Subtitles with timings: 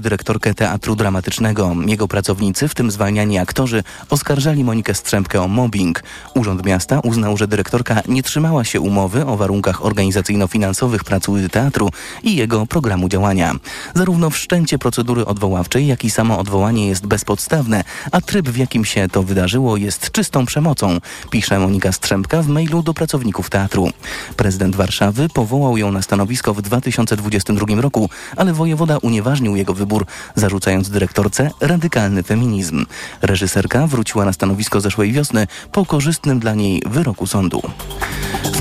[0.00, 1.76] dyrektorkę Teatru Dramatycznego.
[1.86, 6.02] Jego pracownicy, w tym zwalniani aktorzy, oskarżali Monikę Strzępkę o mobbing.
[6.34, 11.90] Urząd Miasta uznał, że dyrektorka nie trzymała się umowy o warunkach organizacyjno-finansowych pracy teatru
[12.22, 13.54] i jego programu działania.
[13.94, 19.08] Zarówno wszczęcie procedury odwoławczej, jak i samo odwołanie jest bezpodstawne, a tryb, w jakim się
[19.08, 20.98] to wydarzyło, jest czystą przemocą,
[21.30, 23.90] pisze Monika Strzępka w mailu do pracowników teatru.
[24.36, 30.90] Prezydent Warszawy powołał ją na stanowisko w 2022 roku, ale wojewoda unieważnił jego wybór, zarzucając
[30.90, 32.86] dyrektorce radykalny feminizm.
[33.22, 37.62] Reżyserka wróciła na stanowisko zeszłej wiosny po korzystnym dla niej wyroku sądu.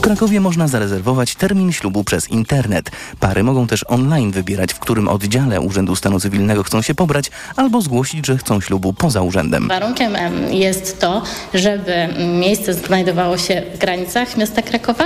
[0.04, 2.92] W Krakowie można zarezerwować termin ślubu przez internet.
[3.20, 7.82] Pary mogą też online wybierać, w którym oddziale Urzędu Stanu Cywilnego chcą się pobrać, albo
[7.82, 9.68] zgłosić, że chcą ślubu poza urzędem.
[9.68, 10.14] Warunkiem
[10.52, 11.94] jest to, żeby
[12.40, 15.06] miejsce znajdowało się w granicach miasta Krakowa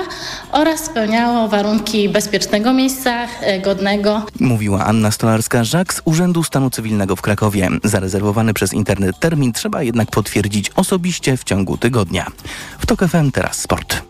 [0.52, 4.26] oraz spełniało warunki bezpiecznego miejsca, e, godnego.
[4.40, 7.70] Mówiła Anna Stolarska-Żak z Urzędu Stanu Cywilnego w Krakowie.
[7.84, 12.28] Zarezerwowany przez internet termin trzeba jednak potwierdzić osobiście w ciągu tygodnia.
[12.80, 14.07] W TOK FM teraz sport.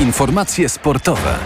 [0.00, 1.38] Informacje sportowe.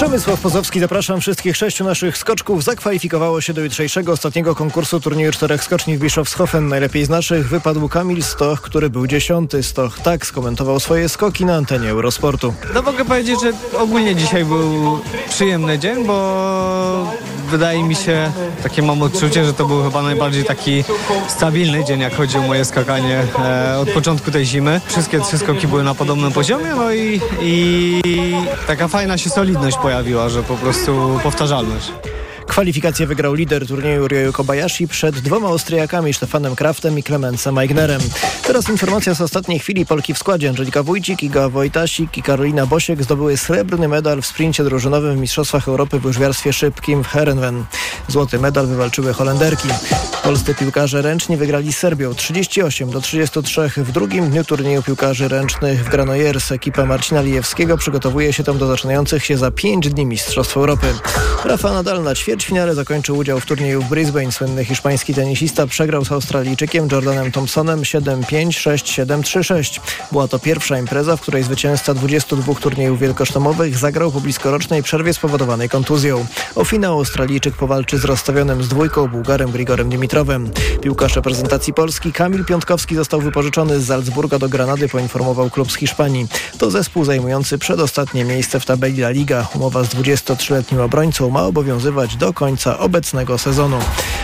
[0.00, 2.64] Przemysław Pozowski, zapraszam wszystkich sześciu naszych skoczków.
[2.64, 6.68] Zakwalifikowało się do jutrzejszego ostatniego konkursu turnieju czterech skoczni w Bischofshofen.
[6.68, 9.62] Najlepiej z naszych wypadł Kamil Stoch, który był dziesiąty.
[9.62, 12.54] Stoch tak skomentował swoje skoki na antenie Eurosportu.
[12.74, 17.12] No mogę powiedzieć, że ogólnie dzisiaj był przyjemny dzień, bo
[17.50, 20.84] wydaje mi się, takie mam odczucie, że to był chyba najbardziej taki
[21.28, 24.80] stabilny dzień, jak chodzi o moje skakanie e, od początku tej zimy.
[24.86, 28.02] Wszystkie trzy skoki były na podobnym poziomie, no i, i
[28.66, 29.89] taka fajna się solidność pojawiła,
[30.28, 31.92] że po prostu powtarzalność.
[32.50, 38.00] Kwalifikację wygrał lider turnieju Ryoyu Kobayashi przed dwoma Austriakami Stefanem Kraftem i Clemensem Eignerem.
[38.46, 39.86] Teraz informacja z ostatniej chwili.
[39.86, 44.64] Polki w składzie Angelika Wójcik, Iga Wojtasik i Karolina Bosiek zdobyły srebrny medal w sprincie
[44.64, 47.64] drużynowym w Mistrzostwach Europy w łyżwiarstwie szybkim w Herenven.
[48.08, 49.68] Złoty medal wywalczyły Holenderki.
[50.22, 55.84] Polscy piłkarze ręczni wygrali z Serbią 38 do 33 w drugim dniu turnieju piłkarzy ręcznych
[55.84, 56.52] w Granollers.
[56.52, 60.86] Ekipa Marcina Lijewskiego przygotowuje się tam do zaczynających się za 5 dni Mistrzostw Europy.
[61.44, 64.32] Rafa Nadal na ćwierćfinale zakończył udział w turnieju w Brisbane.
[64.32, 69.80] Słynny hiszpański tenisista przegrał z Australijczykiem Jordanem Thompsonem 7-5, 6-7, 3-6.
[70.12, 75.68] Była to pierwsza impreza, w której zwycięzca 22 turniejów wielkosztomowych zagrał po bliskorocznej przerwie spowodowanej
[75.68, 76.26] kontuzją.
[76.54, 80.50] O finał Australijczyk powalczy z rozstawionym z dwójką Bułgarem Grigorem Dimitrowem.
[80.82, 86.26] Piłkarz reprezentacji Polski Kamil Piątkowski został wypożyczony z Salzburga do Granady, poinformował klub z Hiszpanii.
[86.58, 89.46] To zespół zajmujący przedostatnie miejsce w tabeli La Liga.
[89.54, 93.78] Umowa z 23-letnim obrońcą ma obowiązywać do końca obecnego sezonu.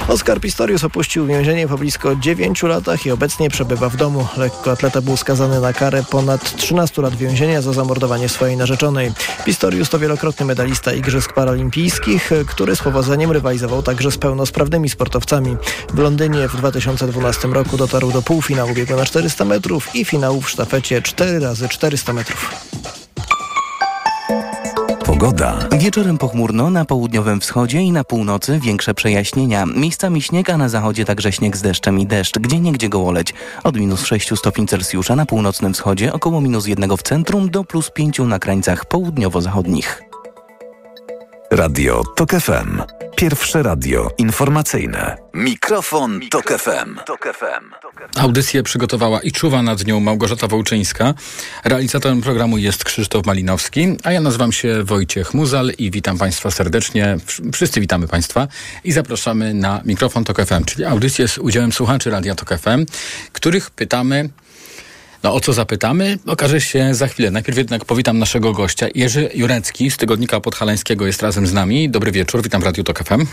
[0.08, 4.26] Oskar Pistorius opuścił więzienie po blisko 9 latach i obecnie przebywa w domu.
[4.36, 9.12] Lekkoatleta był skazany na karę ponad 13 lat więzienia za zamordowanie swojej narzeczonej.
[9.44, 15.56] Pistorius to wielokrotny medalista Igrzysk Paralimpijskich, który z powodzeniem rywalizował także z pełnosprawnymi sportowcami.
[15.94, 20.50] W Londynie w 2012 roku dotarł do półfinału biegu na 400 metrów i finału w
[20.50, 22.50] sztafecie 4 razy 400 metrów.
[25.18, 25.68] Pogoda.
[25.78, 29.66] Wieczorem pochmurno, na południowym wschodzie i na północy większe przejaśnienia.
[29.66, 33.34] Miejscami śnieg, a na zachodzie także śnieg z deszczem i deszcz, gdzie niegdzie gołoleć.
[33.64, 37.90] Od minus 6 stopni Celsjusza na północnym wschodzie, około minus 1 w centrum do plus
[37.90, 40.02] 5 na krańcach południowo-zachodnich.
[41.50, 42.82] Radio TOK FM.
[43.16, 45.16] Pierwsze radio informacyjne.
[45.34, 46.96] Mikrofon, Tok FM.
[48.16, 51.14] Audycję przygotowała i czuwa nad nią Małgorzata Wołczyńska.
[51.64, 57.16] Realizatorem programu jest Krzysztof Malinowski, a ja nazywam się Wojciech Muzal i witam Państwa serdecznie.
[57.52, 58.48] Wszyscy witamy Państwa
[58.84, 62.86] i zapraszamy na Mikrofon Tok FM, czyli audycję z udziałem słuchaczy Radia Tok FM,
[63.32, 64.28] których pytamy
[65.22, 67.30] no o co zapytamy, okaże się za chwilę.
[67.30, 68.86] Najpierw jednak powitam naszego gościa.
[68.94, 71.90] Jerzy Jurecki z Tygodnika Podhalańskiego jest razem z nami.
[71.90, 73.26] Dobry wieczór, witam w Radiu Tok FM.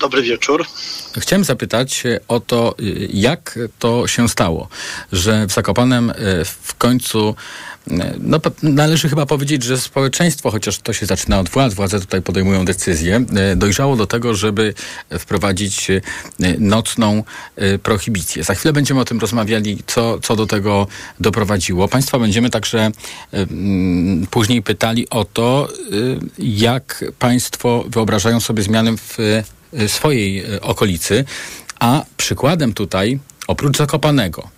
[0.00, 0.66] Dobry wieczór.
[1.18, 2.74] Chciałem zapytać o to,
[3.12, 4.68] jak to się stało,
[5.12, 6.12] że w Zakopanem
[6.44, 7.34] w końcu
[8.18, 12.64] no, należy chyba powiedzieć, że społeczeństwo, chociaż to się zaczyna od władz, władze tutaj podejmują
[12.64, 13.24] decyzje,
[13.56, 14.74] dojrzało do tego, żeby
[15.18, 15.88] wprowadzić
[16.58, 17.24] nocną
[17.82, 18.44] prohibicję.
[18.44, 20.86] Za chwilę będziemy o tym rozmawiali, co, co do tego
[21.20, 21.88] doprowadziło.
[21.88, 22.90] Państwa będziemy także
[24.30, 25.68] później pytali o to,
[26.38, 29.18] jak Państwo wyobrażają sobie zmiany w
[29.86, 31.24] swojej okolicy,
[31.80, 34.48] a przykładem tutaj, oprócz Zakopanego,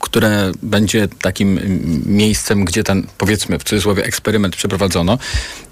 [0.00, 1.60] które będzie takim
[2.06, 5.18] miejscem, gdzie ten, powiedzmy, w cudzysłowie, eksperyment przeprowadzono,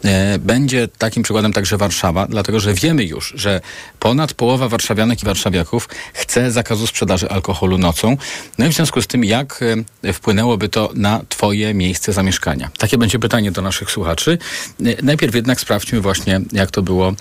[0.04, 3.60] e, będzie takim przykładem także Warszawa, dlatego że wiemy już, że
[3.98, 8.16] ponad połowa warszawianek i warszawiaków chce zakazu sprzedaży alkoholu nocą.
[8.58, 9.60] No i w związku z tym, jak
[10.02, 12.70] e, wpłynęłoby to na Twoje miejsce zamieszkania?
[12.78, 14.38] Takie będzie pytanie do naszych słuchaczy.
[14.86, 17.12] E, najpierw jednak sprawdźmy właśnie, jak to było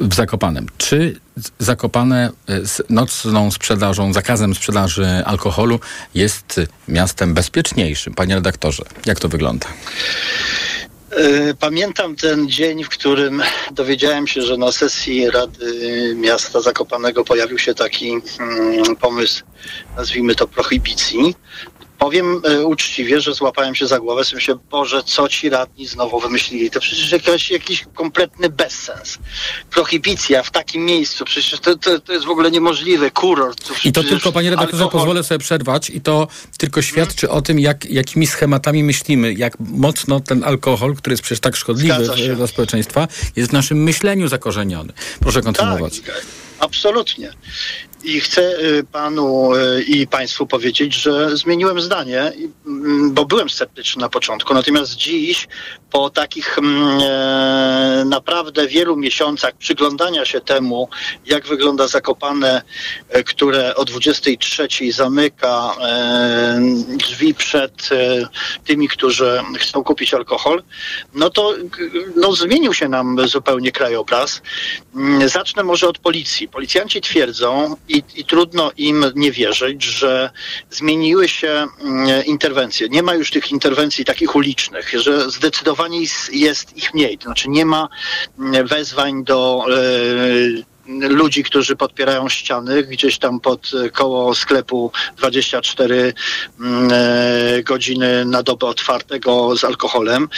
[0.00, 0.66] w Zakopanem.
[0.78, 1.20] Czy
[1.58, 2.30] Zakopane
[2.64, 5.80] z nocną sprzedażą, zakazem sprzedaży alkoholu
[6.14, 8.14] jest miastem bezpieczniejszym.
[8.14, 9.66] Panie redaktorze, jak to wygląda?
[11.10, 13.42] E, pamiętam ten dzień, w którym
[13.72, 18.10] dowiedziałem się, że na sesji Rady Miasta Zakopanego pojawił się taki
[18.40, 19.44] mm, pomysł,
[19.96, 21.34] nazwijmy to prohibicji.
[21.98, 26.20] Powiem e, uczciwie, że złapałem się za głowę, sobie się, Boże, co ci radni znowu
[26.20, 26.70] wymyślili?
[26.70, 29.18] To przecież jakiś, jakiś kompletny bezsens.
[29.70, 33.10] Prohibicja w takim miejscu, przecież to, to, to jest w ogóle niemożliwe.
[33.10, 33.70] Kurort.
[33.84, 35.00] I to tylko, panie redaktorze, alkohol...
[35.00, 36.28] pozwolę sobie przerwać i to
[36.58, 37.38] tylko świadczy hmm.
[37.38, 42.08] o tym, jak, jakimi schematami myślimy, jak mocno ten alkohol, który jest przecież tak szkodliwy
[42.36, 44.92] dla społeczeństwa, jest w naszym myśleniu zakorzeniony.
[45.20, 46.00] Proszę kontynuować.
[46.00, 46.26] Tak,
[46.58, 47.32] absolutnie.
[48.04, 52.32] I chcę y, panu y, i państwu powiedzieć, że zmieniłem zdanie,
[52.66, 54.54] mm, bo byłem sceptyczny na początku.
[54.54, 55.48] Natomiast dziś,
[55.90, 60.88] po takich mm, e, naprawdę wielu miesiącach przyglądania się temu,
[61.26, 62.62] jak wygląda Zakopane,
[63.08, 66.60] e, które o 23 zamyka e,
[66.96, 67.88] drzwi przed
[68.64, 70.62] tymi, którzy chcą kupić alkohol,
[71.14, 71.54] no to
[72.16, 74.42] no, zmienił się nam zupełnie krajobraz.
[74.94, 76.48] Mm, zacznę może od policji.
[76.48, 80.30] Policjanci twierdzą, i, i trudno im nie wierzyć, że
[80.70, 82.88] zmieniły się mm, interwencje.
[82.88, 86.00] Nie ma już tych interwencji takich ulicznych, że zdecydowanie
[86.32, 87.18] jest ich mniej.
[87.18, 87.88] To znaczy nie ma
[88.38, 96.14] mm, wezwań do e, ludzi, którzy podpierają ściany gdzieś tam pod koło sklepu 24
[96.60, 100.28] mm, e, godziny na dobę otwartego z alkoholem.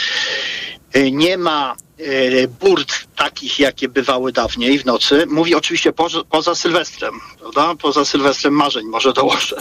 [0.93, 1.90] E, nie ma E,
[2.59, 5.25] burt takich, jakie bywały dawniej w nocy.
[5.27, 7.75] Mówi oczywiście poza, poza Sylwestrem, prawda?
[7.75, 9.57] Poza Sylwestrem marzeń może dołożę,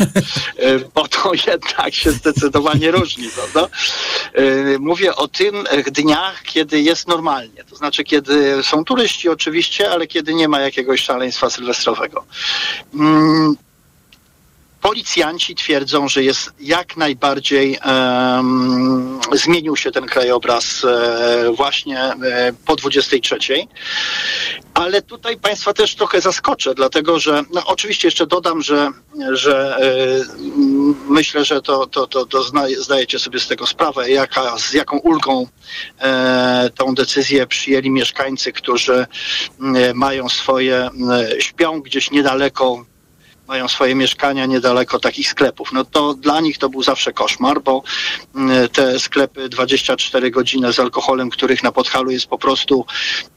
[0.57, 3.77] e, bo to jednak się zdecydowanie różni, prawda?
[4.35, 10.07] E, mówię o tym dniach, kiedy jest normalnie, to znaczy kiedy są turyści oczywiście, ale
[10.07, 12.25] kiedy nie ma jakiegoś szaleństwa sylwestrowego.
[14.81, 22.77] Policjanci twierdzą, że jest jak najbardziej um, zmienił się ten krajobraz e, właśnie e, po
[22.77, 23.39] 23.
[24.75, 28.91] Ale tutaj Państwa też trochę zaskoczę, dlatego że no, oczywiście jeszcze dodam, że,
[29.33, 29.89] że e,
[31.09, 32.43] myślę, że to, to, to, to
[32.79, 35.47] zdajecie sobie z tego sprawę, jaka, z jaką ulgą
[36.01, 39.07] e, tą decyzję przyjęli mieszkańcy, którzy
[39.95, 40.91] mają swoje,
[41.39, 42.85] śpią gdzieś niedaleko
[43.51, 45.73] mają swoje mieszkania niedaleko takich sklepów.
[45.73, 47.83] No to dla nich to był zawsze koszmar, bo
[48.35, 52.87] mm, te sklepy 24 godziny z alkoholem, których na Podhalu jest po prostu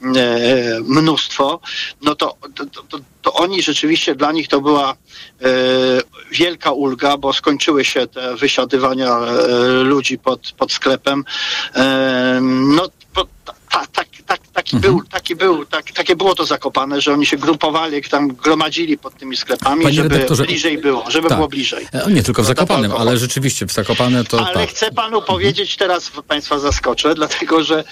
[0.02, 1.60] e, mnóstwo,
[2.02, 4.96] no to, to, to, to oni rzeczywiście dla nich to była e,
[6.30, 9.48] wielka ulga, bo skończyły się te wysiadywania e,
[9.82, 11.24] ludzi pod, pod sklepem.
[12.50, 12.88] no
[13.74, 14.94] tak, tak, tak, taki mhm.
[14.94, 19.14] był, taki był, tak, takie było to zakopane, że oni się grupowali, tam gromadzili pod
[19.14, 21.36] tymi sklepami, Panie żeby bliżej było, żeby tak.
[21.36, 21.86] było bliżej.
[21.92, 24.68] E, nie tylko w Zakopanem, ale rzeczywiście w Zakopane to Ale tak.
[24.68, 25.26] chcę panu mhm.
[25.26, 27.84] powiedzieć, teraz państwa zaskoczę, dlatego, że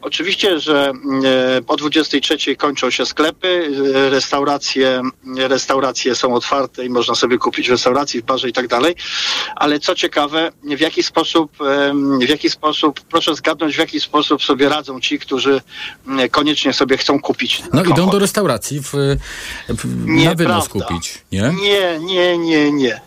[0.00, 0.92] oczywiście, że
[1.58, 5.02] e, po 23 kończą się sklepy, e, restauracje,
[5.36, 8.94] restauracje są otwarte i można sobie kupić w restauracji, w barze i tak dalej,
[9.56, 11.52] ale co ciekawe, w jaki sposób,
[12.20, 15.60] w jaki sposób, proszę zgadnąć, w jaki sposób sobie radzą ci, którzy
[16.30, 17.62] koniecznie sobie chcą kupić.
[17.72, 17.98] No alkohol.
[17.98, 18.92] idą do restauracji w,
[19.68, 21.54] w, na wynos kupić, nie?
[21.62, 23.00] Nie, nie, nie, nie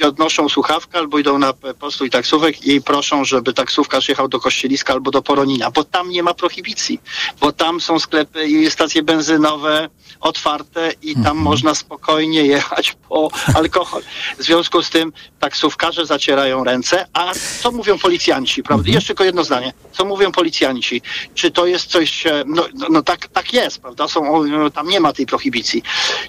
[0.00, 5.10] podnoszą słuchawkę albo idą na postój taksówek i proszą, żeby taksówkarz jechał do Kościeliska albo
[5.10, 7.00] do Poronina, bo tam nie ma prohibicji,
[7.40, 9.88] bo tam są sklepy i stacje benzynowe
[10.20, 11.38] otwarte i tam mhm.
[11.38, 14.02] można spokojnie jechać po alkohol.
[14.38, 18.80] W związku z tym taksówkarze zacierają ręce, a co mówią policjanci, prawda?
[18.80, 18.94] Mhm.
[18.94, 19.72] Jeszcze tylko jedno zdanie.
[19.92, 21.02] Co mówią policjanci?
[21.34, 24.08] Czy to jest coś, no, no, no tak, tak jest, prawda?
[24.08, 25.82] Są, tam nie ma tej prohibicji.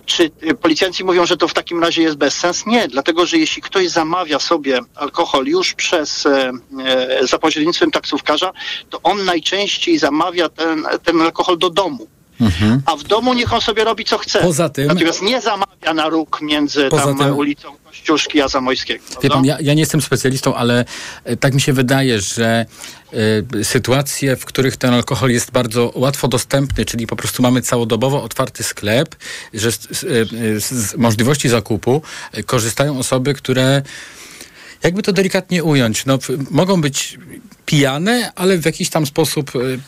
[0.06, 0.30] Czy
[0.62, 2.66] policjanci mówią, że to w takim razie jest bezsens?
[2.66, 6.52] Nie, dlatego, że jeśli jeśli ktoś zamawia sobie alkohol już przez e,
[6.86, 8.54] e, za pośrednictwem taksówkarza,
[8.90, 12.08] to on najczęściej zamawia ten, ten alkohol do domu.
[12.42, 12.82] Mhm.
[12.86, 14.40] A w domu niech on sobie robi co chce.
[14.40, 14.88] Poza tym.
[14.88, 19.04] Natomiast nie zamawia na róg między tam tym, ulicą Kościuszki a Zamojskiego.
[19.24, 20.86] Wie pan, ja, ja, nie jestem specjalistą, ale
[21.24, 22.66] e, tak mi się wydaje, że
[23.54, 28.24] y, sytuacje, w których ten alkohol jest bardzo łatwo dostępny, czyli po prostu mamy całodobowo
[28.24, 29.16] otwarty sklep,
[29.54, 32.02] że z, z, z możliwości zakupu
[32.46, 33.82] korzystają osoby, które
[34.84, 36.20] jakby to delikatnie ująć, no,
[36.52, 37.18] mogą być
[37.68, 39.80] pijane, ale w jakiś tam sposób y,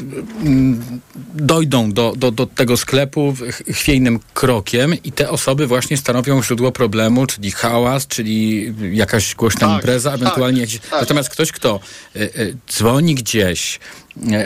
[0.41, 0.81] mm,
[1.33, 3.35] dojdą do, do, do tego sklepu
[3.71, 9.75] chwiejnym krokiem i te osoby właśnie stanowią źródło problemu, czyli hałas, czyli jakaś głośna tak,
[9.75, 10.89] impreza, ewentualnie tak, jakiś...
[10.89, 11.01] Tak.
[11.01, 11.79] Natomiast ktoś, kto
[12.15, 13.79] y, y, dzwoni gdzieś,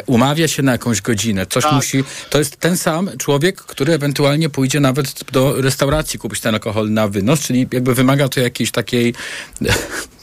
[0.06, 1.74] umawia się na jakąś godzinę, coś tak.
[1.74, 2.04] musi.
[2.30, 7.08] To jest ten sam człowiek, który ewentualnie pójdzie nawet do restauracji kupić ten alkohol na
[7.08, 9.14] wynos, czyli jakby wymaga to jakiejś takiej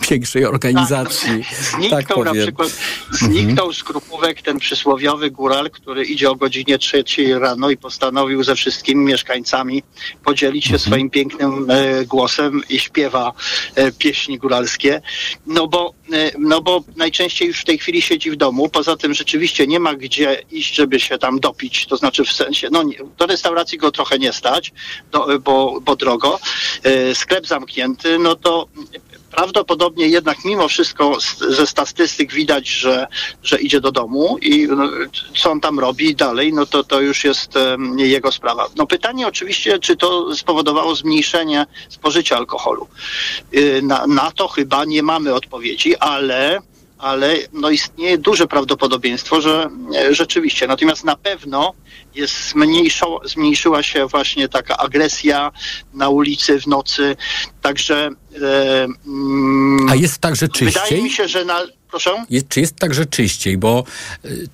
[0.08, 1.44] większej organizacji.
[1.44, 2.68] Tak, zniknął tak na przykład,
[3.10, 3.74] zniknął mhm.
[3.74, 9.04] z Krupówek ten przysłowiowy góral, który idzie o godzinie trzeciej rano i postanowił ze wszystkimi
[9.04, 9.82] mieszkańcami
[10.24, 10.90] podzielić się mhm.
[10.90, 13.32] swoim pięknym e, głosem i śpiewa
[13.74, 15.02] e, pieśni góralskie.
[15.46, 18.68] No bo, e, no bo najczęściej już w tej chwili siedzi w domu.
[18.68, 21.86] Poza tym rzeczywiście nie ma gdzie iść, żeby się tam dopić.
[21.86, 24.72] To znaczy w sensie, no nie, do restauracji go trochę nie stać,
[25.12, 26.40] do, bo, bo drogo.
[26.82, 28.68] E, sklep zamknięty, no to
[29.30, 31.18] prawdopodobnie jednak mimo wszystko
[31.48, 33.06] ze statystyk widać, że,
[33.42, 34.88] że idzie do domu i no,
[35.36, 37.52] co on tam robi dalej, no to to już jest
[37.96, 38.66] jego sprawa.
[38.76, 42.88] No pytanie oczywiście, czy to spowodowało zmniejszenie spożycia alkoholu.
[43.52, 46.60] Yy, na, na to chyba nie mamy odpowiedzi, ale
[47.00, 50.66] ale no istnieje duże prawdopodobieństwo, że e, rzeczywiście.
[50.66, 51.74] Natomiast na pewno
[52.14, 55.52] jest zmniejszo, zmniejszyła się właśnie taka agresja
[55.94, 57.16] na ulicy w nocy.
[57.62, 58.10] Także.
[58.42, 60.82] E, mm, A jest tak, że czyściej?
[60.82, 62.24] Wydaje mi się, że na Proszę?
[62.30, 63.58] Jest, czy jest także czyściej?
[63.58, 63.84] Bo
[64.24, 64.48] y,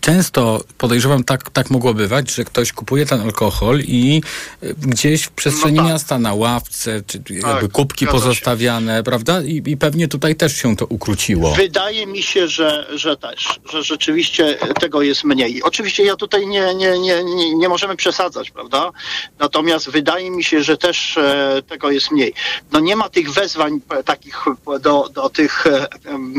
[0.00, 4.22] często podejrzewam, tak, tak mogło bywać, że ktoś kupuje ten alkohol i
[4.62, 5.92] y, gdzieś w przestrzeni no tak.
[5.92, 9.02] miasta na ławce, czy tak, jakby kubki pozostawiane, się.
[9.02, 9.42] prawda?
[9.42, 11.54] I, I, pewnie tutaj też się to ukróciło.
[11.54, 15.62] Wydaje mi się, że, że też, że rzeczywiście tego jest mniej.
[15.62, 18.90] Oczywiście ja tutaj nie, nie, nie, nie, nie możemy przesadzać, prawda?
[19.38, 22.34] Natomiast wydaje mi się, że też e, tego jest mniej.
[22.72, 24.44] No nie ma tych wezwań takich
[24.80, 25.86] do, do tych e,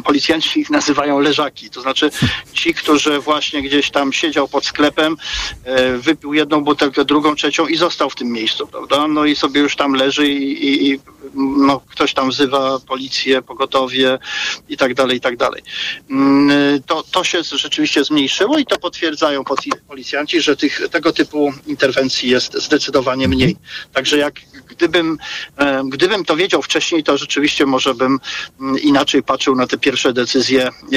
[0.04, 1.70] policjantów, policjanci ich nazywają leżaki.
[1.70, 2.12] To znaczy
[2.54, 5.18] ci, którzy właśnie gdzieś tam siedział pod sklepem,
[5.64, 9.08] e, wypił jedną butelkę, drugą, trzecią i został w tym miejscu, prawda?
[9.08, 11.00] No i sobie już tam leży i, i, i
[11.36, 14.20] no, ktoś tam wzywa policję, pogotowie
[14.70, 15.62] i tak dalej, i tak dalej.
[16.10, 19.44] Mm, to, to się rzeczywiście zmniejszyło i to potwierdzają
[19.88, 23.58] policjanci, że tych, tego typu interwencji jest zdecydowanie mniej.
[23.94, 24.34] Także jak
[24.68, 25.18] gdybym,
[25.58, 28.20] e, gdybym to wiedział wcześniej, to rzeczywiście może bym
[28.60, 30.25] mm, inaczej patrzył na te pierwsze decyzje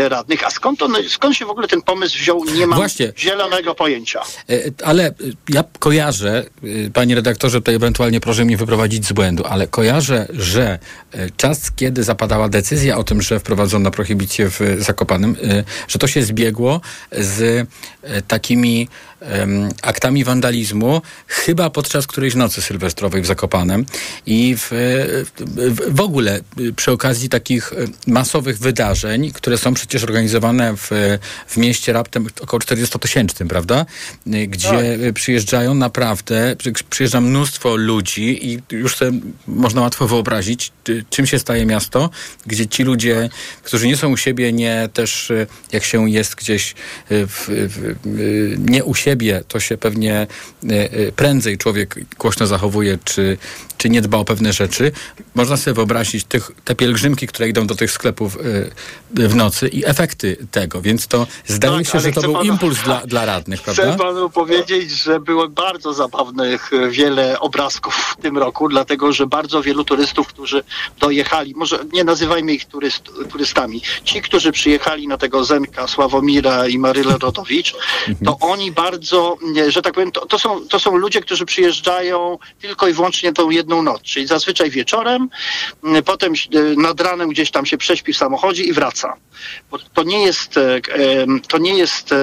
[0.09, 0.47] radnych.
[0.47, 3.13] A skąd, on, skąd się w ogóle ten pomysł wziął, nie mam Właśnie.
[3.19, 4.23] zielonego pojęcia.
[4.51, 4.55] E,
[4.85, 5.15] ale
[5.49, 6.45] ja kojarzę,
[6.87, 10.79] e, panie redaktorze, tutaj ewentualnie proszę mnie wyprowadzić z błędu, ale kojarzę, że
[11.37, 15.37] czas, kiedy zapadała decyzja o tym, że wprowadzono prohibicję w Zakopanem,
[15.89, 16.81] że to się zbiegło
[17.13, 17.69] z
[18.29, 18.89] takimi
[19.83, 23.87] aktami wandalizmu, chyba podczas którejś nocy sylwestrowej w Zakopanem
[24.27, 24.71] i w,
[25.37, 26.41] w, w ogóle
[26.77, 27.73] przy okazji takich
[28.07, 30.91] masowych wydarzeń, które są przecież organizowane w,
[31.47, 33.87] w mieście raptem około 40-tysięcznym, prawda?
[34.27, 34.69] Gdzie
[35.05, 35.15] tak.
[35.15, 36.57] przyjeżdżają naprawdę,
[36.91, 40.73] przyjeżdża mnóstwo ludzi i już sobie można łatwo wyobrazić,
[41.11, 42.11] czym się staje miasto,
[42.47, 43.31] gdzie ci ludzie,
[43.63, 45.33] którzy nie są u siebie, nie też
[45.73, 46.75] jak się jest gdzieś
[47.11, 47.97] w, w,
[48.71, 50.27] nie u siebie, siebie, to się pewnie e,
[50.71, 53.39] e, prędzej człowiek głośno zachowuje, czy,
[53.79, 54.93] czy nie dba o pewne rzeczy.
[55.35, 59.87] Można sobie wyobrazić tych, te pielgrzymki, które idą do tych sklepów e, w nocy i
[59.87, 63.63] efekty tego, więc to zdaje tak, się, że to był panu, impuls dla, dla radnych,
[63.63, 63.83] prawda?
[63.83, 69.63] Chcę panu powiedzieć, że było bardzo zabawnych wiele obrazków w tym roku, dlatego, że bardzo
[69.63, 70.63] wielu turystów, którzy
[71.01, 76.79] dojechali, może nie nazywajmy ich turyst, turystami, ci, którzy przyjechali na tego Zenka, Sławomira i
[76.79, 77.75] Marylę Rodowicz,
[78.09, 78.27] mhm.
[78.27, 79.39] to oni bardzo bardzo,
[79.69, 83.51] że tak powiem, to, to, są, to są ludzie, którzy przyjeżdżają tylko i wyłącznie tą
[83.51, 85.29] jedną noc, czyli zazwyczaj wieczorem,
[85.85, 89.17] mm, potem e, nad ranem gdzieś tam się prześpi w samochodzie i wraca.
[89.71, 90.81] Bo to nie jest, e,
[91.49, 92.15] to nie jest,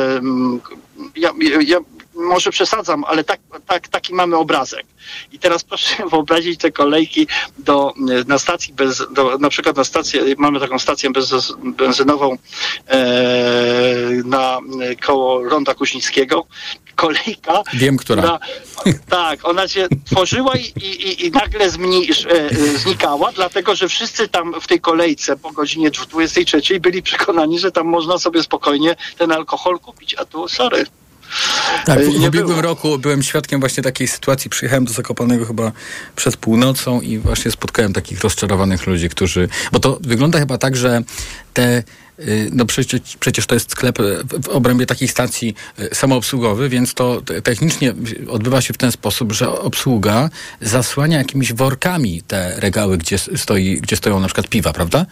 [1.15, 1.31] ja,
[1.65, 1.77] ja
[2.15, 4.85] może przesadzam, ale tak, tak, taki mamy obrazek.
[5.31, 7.93] I teraz proszę wyobrazić te kolejki do,
[8.27, 12.37] na stacji, bez, do, na przykład na stację, mamy taką stację bez, benzynową
[12.87, 12.97] e,
[14.25, 14.59] na
[15.05, 16.45] koło Ronda Kuźnickiego.
[16.95, 17.63] Kolejka.
[17.73, 18.21] Wiem, która.
[18.21, 18.39] która
[19.09, 24.61] tak, ona się tworzyła i, i, i nagle zmniejsz, e, znikała, dlatego że wszyscy tam
[24.61, 29.79] w tej kolejce po godzinie 23 byli przekonani, że tam można sobie spokojnie ten alkohol
[29.79, 30.85] kupić, a tu sorry
[31.85, 32.61] Tak, e, w, w nie ubiegłym było.
[32.61, 34.49] roku byłem świadkiem właśnie takiej sytuacji.
[34.49, 35.71] Przyjechałem do Zakopanego chyba
[36.15, 39.49] przed północą i właśnie spotkałem takich rozczarowanych ludzi, którzy...
[39.71, 41.01] Bo to wygląda chyba tak, że
[41.53, 41.83] te...
[42.19, 46.69] y, No przecież, przecież to jest sklep y, w w obrębie takiej stacji y, samoobsługowy,
[46.69, 47.93] więc to te- technicznie
[48.29, 50.29] odbywa się w ten sposób, że obsługa
[50.61, 55.05] zasłania jakimiś workami te regały, gdzie, stoi, gdzie stoją na przykład piwa, prawda?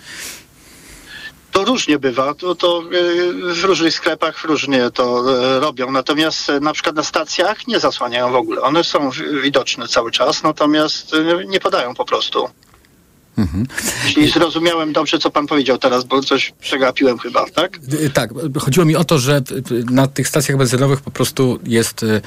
[1.54, 5.24] To różnie bywa, to, to y, w różnych sklepach różnie to
[5.58, 5.92] y, robią.
[5.92, 8.62] Natomiast y, na przykład na stacjach nie zasłaniają w ogóle.
[8.62, 11.12] One są wi- widoczne cały czas, natomiast
[11.48, 12.50] nie podają po prostu.
[14.06, 17.80] Jeśli zrozumiałem dobrze, co pan powiedział teraz, bo coś przegapiłem chyba, tak?
[17.94, 22.04] Y, Tak, chodziło mi o to, że y, na tych stacjach benzynowych po prostu jest,
[22.04, 22.22] y,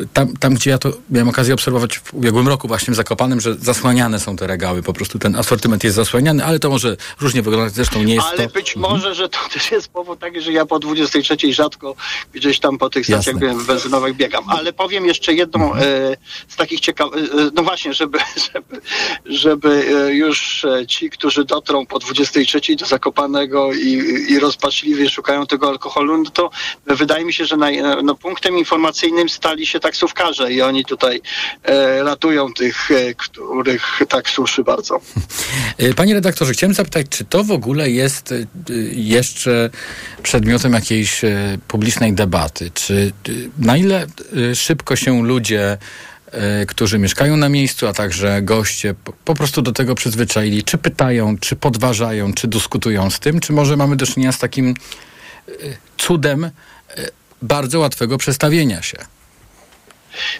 [0.00, 3.40] y, tam, tam gdzie ja to miałem okazję obserwować w ubiegłym roku właśnie w Zakopanem,
[3.40, 7.42] że zasłaniane są te regały, po prostu ten asortyment jest zasłaniany, ale to może różnie
[7.42, 8.42] wyglądać, zresztą nie jest Ale to...
[8.42, 8.62] Mhm.
[8.64, 11.94] być może, że to też jest powód taki, że ja po 23 rzadko
[12.32, 13.48] gdzieś tam po tych stacjach Jasne.
[13.48, 13.66] Mhm.
[13.66, 14.44] benzynowych biegam.
[14.48, 16.16] Ale powiem jeszcze jedną e,
[16.48, 18.18] z takich ciekawych, e, no właśnie, żeby,
[18.52, 18.80] żeby,
[19.26, 19.68] żeby
[20.08, 25.68] e, już e, ci, którzy dotrą po 23 do Zakopanego i, i rozpaczliwie szukają tego
[25.68, 26.50] alkoholu, no to
[26.86, 31.20] wydaje mi się, że naj, no, punktem informacyjnym stali się taksówkarze i oni tutaj
[31.62, 35.00] e, ratują tych, e, których tak suszy bardzo.
[35.80, 38.34] Y, Panie redaktorze, chciałem zapytać, czy to w ogóle jest
[38.92, 39.70] jeszcze
[40.22, 41.20] przedmiotem jakiejś
[41.68, 42.70] publicznej debaty?
[42.74, 43.12] Czy
[43.58, 44.06] na ile
[44.54, 45.78] szybko się ludzie,
[46.68, 50.64] którzy mieszkają na miejscu, a także goście po, prostu do tego przyzwyczaili?
[50.64, 53.40] Czy pytają, czy podważają, czy dyskutują z tym?
[53.40, 54.74] Czy może mamy do czynienia z takim
[55.48, 56.50] y, cudem y,
[57.42, 58.96] bardzo łatwego przestawienia się?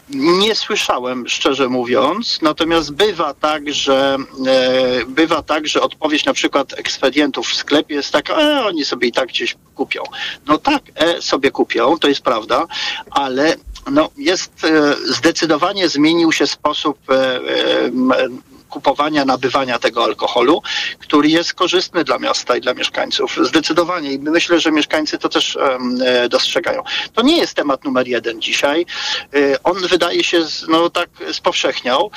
[0.08, 6.78] Nie słyszałem, szczerze mówiąc, natomiast bywa tak, że e, bywa tak, że odpowiedź na przykład
[6.78, 10.02] ekspedientów w sklepie jest taka, e, oni sobie i tak gdzieś kupią.
[10.46, 12.66] No tak, e, sobie kupią, to jest prawda,
[13.10, 13.56] ale
[13.90, 18.28] no, jest e, zdecydowanie zmienił się sposób e, e,
[18.76, 20.62] kupowania, nabywania tego alkoholu,
[20.98, 23.38] który jest korzystny dla miasta i dla mieszkańców.
[23.42, 24.12] Zdecydowanie.
[24.12, 26.82] I myślę, że mieszkańcy to też e, dostrzegają.
[27.14, 28.86] To nie jest temat numer jeden dzisiaj.
[29.34, 32.10] E, On wydaje się, no tak spowszechniał.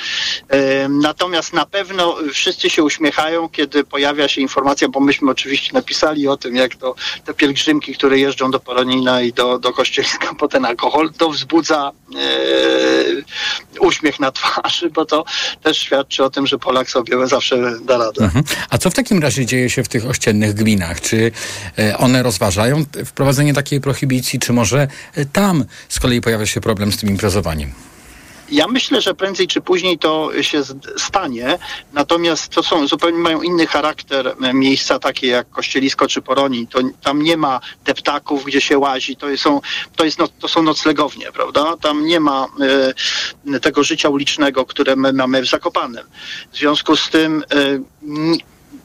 [0.48, 6.28] E, Natomiast na pewno wszyscy się uśmiechają, kiedy pojawia się informacja, bo myśmy oczywiście napisali
[6.28, 10.48] o tym, jak to te pielgrzymki, które jeżdżą do Poronina i do, do Kościeliska po
[10.48, 15.24] ten alkohol, to wzbudza e, uśmiech na twarzy, bo to
[15.62, 18.24] też świadczy o tym, że Polak sobie zawsze da radę.
[18.24, 18.44] Mhm.
[18.70, 21.00] A co w takim razie dzieje się w tych ościennych gminach?
[21.00, 21.32] Czy
[21.78, 26.92] e, one rozważają wprowadzenie takiej prohibicji, czy może e, tam z kolei pojawia się problem
[26.92, 27.72] z tym imprezowaniem?
[28.50, 30.62] Ja myślę, że prędzej czy później to się
[30.96, 31.58] stanie,
[31.92, 36.66] natomiast to są zupełnie mają inny charakter e, miejsca takie jak Kościelisko czy Poronin.
[36.66, 39.60] To, tam nie ma deptaków, gdzie się łazi, to są,
[39.96, 41.76] to jest, no, to są noclegownie, prawda?
[41.80, 42.46] Tam nie ma
[43.54, 46.06] e, tego życia ulicznego, które my mamy w Zakopanem.
[46.52, 47.44] W związku z tym
[48.02, 48.38] n-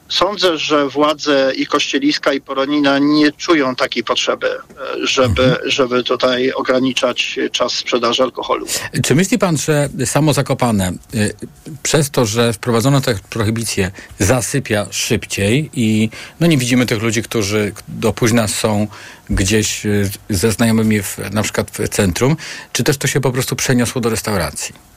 [0.08, 6.52] Sądzę, że władze i Kościeliska i Poronina nie czują takiej potrzeby, e, żeby, żeby tutaj
[6.52, 8.66] ograniczać czas sprzedaży alkoholu.
[9.04, 11.34] Czy myśli pan, że samo Zakopane y,
[11.82, 17.72] przez to, że wprowadzono tę prohibicję zasypia szybciej i no nie widzimy tych ludzi, którzy
[17.88, 18.86] do późna są
[19.30, 22.36] gdzieś y, ze znajomymi w, na przykład w centrum,
[22.72, 24.95] czy też to się po prostu przeniosło do restauracji?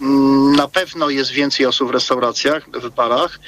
[0.00, 3.38] Mm, Na pewno jest więcej osób w restauracjach, w barach.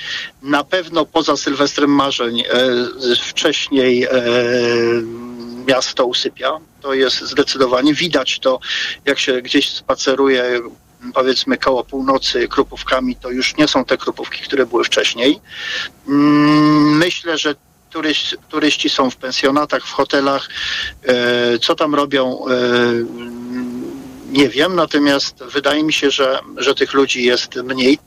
[0.43, 2.47] Na pewno poza Sylwestrem Marzeń e,
[3.25, 4.11] wcześniej e,
[5.67, 6.59] miasto usypia.
[6.81, 7.95] To jest zdecydowanie.
[7.95, 8.61] Widać to,
[9.05, 10.61] jak się gdzieś spaceruje,
[11.15, 15.41] powiedzmy koło północy krupówkami, to już nie są te krupówki, które były wcześniej.
[16.09, 17.55] Mm, Myślę, że
[17.91, 20.49] turyści, turyści są w pensjonatach, w hotelach.
[21.05, 22.45] E, Co tam robią?
[24.29, 27.99] Nie wiem, natomiast wydaje mi się, że, że tych ludzi jest mniej.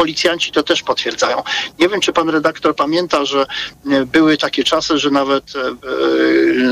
[0.00, 1.42] Policjanci to też potwierdzają.
[1.78, 3.46] Nie wiem, czy pan redaktor pamięta, że
[3.90, 5.68] e, były takie czasy, że nawet e,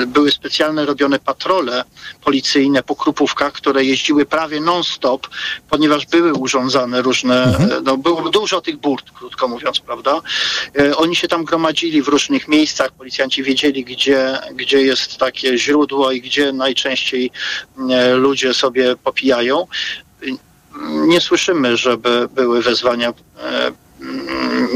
[0.02, 1.84] e, były specjalne robione patrole
[2.24, 5.28] policyjne po krupówkach, które jeździły prawie non-stop,
[5.70, 10.20] ponieważ były urządzane różne, e, no było dużo tych burt, krótko mówiąc, prawda?
[10.96, 16.20] Oni się tam gromadzili w różnych miejscach, policjanci wiedzieli, gdzie, gdzie jest takie źródło i
[16.20, 17.30] gdzie najczęściej
[18.14, 19.66] ludzie sobie popijają.
[21.06, 23.72] Nie słyszymy, żeby były wezwania e,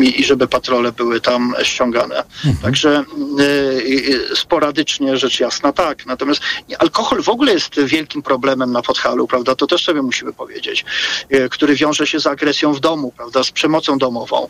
[0.03, 2.17] i żeby patrole były tam ściągane.
[2.17, 2.57] Mhm.
[2.63, 3.05] Także
[3.41, 6.07] y, sporadycznie rzecz jasna tak.
[6.07, 6.43] Natomiast
[6.79, 9.55] alkohol w ogóle jest wielkim problemem na Podhalu, prawda?
[9.55, 10.85] To też sobie musimy powiedzieć,
[11.51, 13.45] który wiąże się z agresją w domu, prawda?
[13.45, 14.49] Z przemocą domową.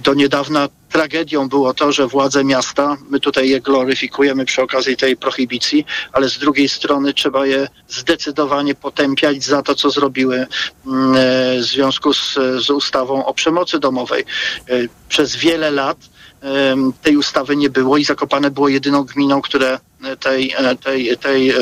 [0.00, 5.16] Do niedawna tragedią było to, że władze miasta, my tutaj je gloryfikujemy przy okazji tej
[5.16, 10.46] prohibicji, ale z drugiej strony trzeba je zdecydowanie potępiać za to, co zrobiły
[10.86, 11.14] mm,
[11.60, 12.34] w związku z,
[12.66, 13.95] z ustawą o przemocy domowej.
[14.04, 14.74] E,
[15.08, 15.98] przez wiele lat
[17.02, 19.78] tej ustawy nie było i Zakopane było jedyną gminą, które
[20.20, 21.56] tej, e, tej, tej e,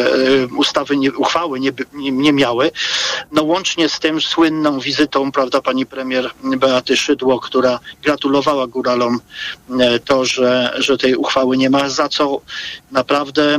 [0.56, 2.70] ustawy, nie, uchwały nie, nie, nie, miały.
[3.32, 9.20] No łącznie z tym słynną wizytą, prawda, pani premier Beaty Szydło, która gratulowała góralom
[9.80, 12.40] e, to, że, że tej uchwały nie ma, za co
[12.90, 13.58] naprawdę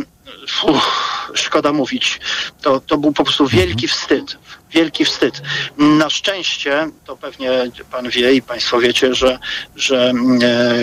[1.34, 2.20] szkoda mówić.
[2.62, 4.38] To, to był po prostu wielki wstyd.
[4.72, 5.42] Wielki wstyd.
[5.78, 7.52] Na szczęście, to pewnie
[7.92, 9.40] pan wie i państwo wiecie, że,
[9.76, 10.14] że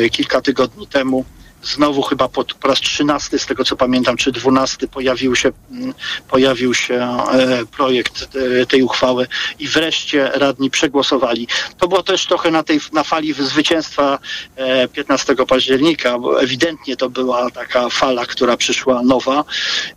[0.04, 1.24] e, kilka tygodni temu
[1.62, 5.94] znowu chyba po, po raz trzynasty, z tego co pamiętam, czy dwunasty pojawił się, mm,
[6.28, 8.28] pojawił się e, projekt
[8.62, 9.26] e, tej uchwały
[9.58, 11.48] i wreszcie radni przegłosowali.
[11.78, 14.18] To było też trochę na tej na fali zwycięstwa
[14.92, 19.44] 15 e, października, bo ewidentnie to była taka fala, która przyszła nowa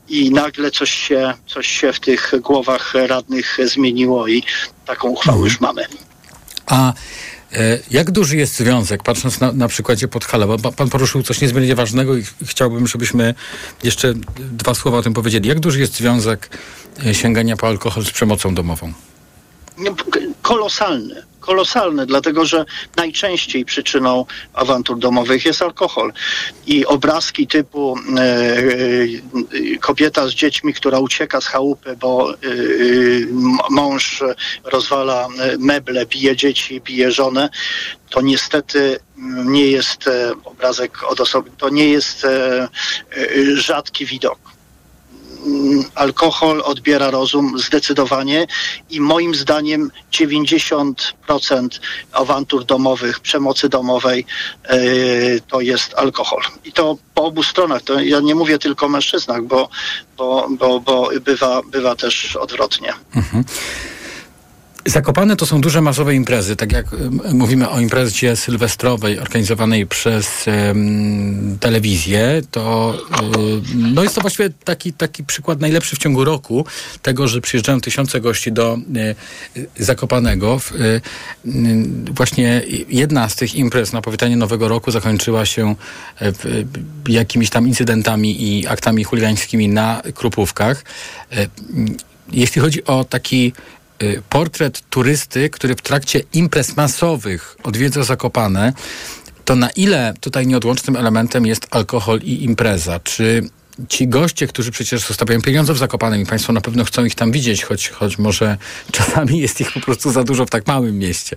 [0.10, 4.43] i nagle coś się, coś się w tych głowach radnych zmieniło i
[4.86, 5.86] taką uchwałę już mamy.
[6.65, 6.93] A
[7.91, 12.18] jak duży jest związek, patrząc na, na przykładzie Podhala, bo pan poruszył coś niezmiernie ważnego
[12.18, 13.34] i chciałbym, żebyśmy
[13.84, 15.50] jeszcze dwa słowa o tym powiedzieli.
[15.50, 16.50] Jak duży jest związek
[17.06, 18.94] e, sięgania po alkohol z przemocą domową?
[20.41, 26.13] Kolosalny kolosalny, dlatego że najczęściej przyczyną awantur domowych jest alkohol.
[26.67, 32.36] I obrazki typu e, e, kobieta z dziećmi, która ucieka z chałupy, bo e,
[33.69, 34.23] mąż
[34.63, 35.27] rozwala
[35.60, 37.49] meble, bije dzieci, bije żonę,
[38.10, 38.99] to niestety
[39.45, 40.10] nie jest
[40.43, 42.27] obrazek od osoby, to nie jest
[43.55, 44.55] rzadki widok
[45.95, 48.47] alkohol odbiera rozum zdecydowanie
[48.89, 50.93] i moim zdaniem 90%
[52.12, 54.25] awantur domowych, przemocy domowej
[54.69, 56.41] yy, to jest alkohol.
[56.65, 57.81] I to po obu stronach.
[57.81, 59.69] To ja nie mówię tylko o mężczyznach, bo,
[60.17, 62.93] bo, bo, bo bywa, bywa też odwrotnie.
[63.15, 63.43] Mhm.
[64.88, 66.86] Zakopane to są duże masowe imprezy, tak jak
[67.34, 74.93] mówimy o imprezie sylwestrowej organizowanej przez um, telewizję, to um, no jest to właściwie taki,
[74.93, 76.65] taki przykład najlepszy w ciągu roku
[77.02, 78.84] tego, że przyjeżdżają tysiące gości do um,
[79.80, 80.60] Zakopanego.
[82.12, 85.76] właśnie jedna z tych imprez na powitanie Nowego Roku zakończyła się
[87.08, 90.84] jakimiś tam incydentami i aktami chuligańskimi na Krupówkach.
[92.32, 93.54] Jeśli chodzi o taki
[93.85, 93.85] Y,
[94.29, 98.73] portret turysty, który w trakcie imprez masowych odwiedza Zakopane,
[99.45, 102.99] to na ile tutaj nieodłącznym elementem jest alkohol i impreza?
[102.99, 103.49] Czy
[103.89, 107.31] ci goście, którzy przecież zostawiają pieniądze w Zakopanem i Państwo na pewno chcą ich tam
[107.31, 108.58] widzieć, choć, choć może
[108.91, 111.36] czasami jest ich po prostu za dużo w tak małym mieście.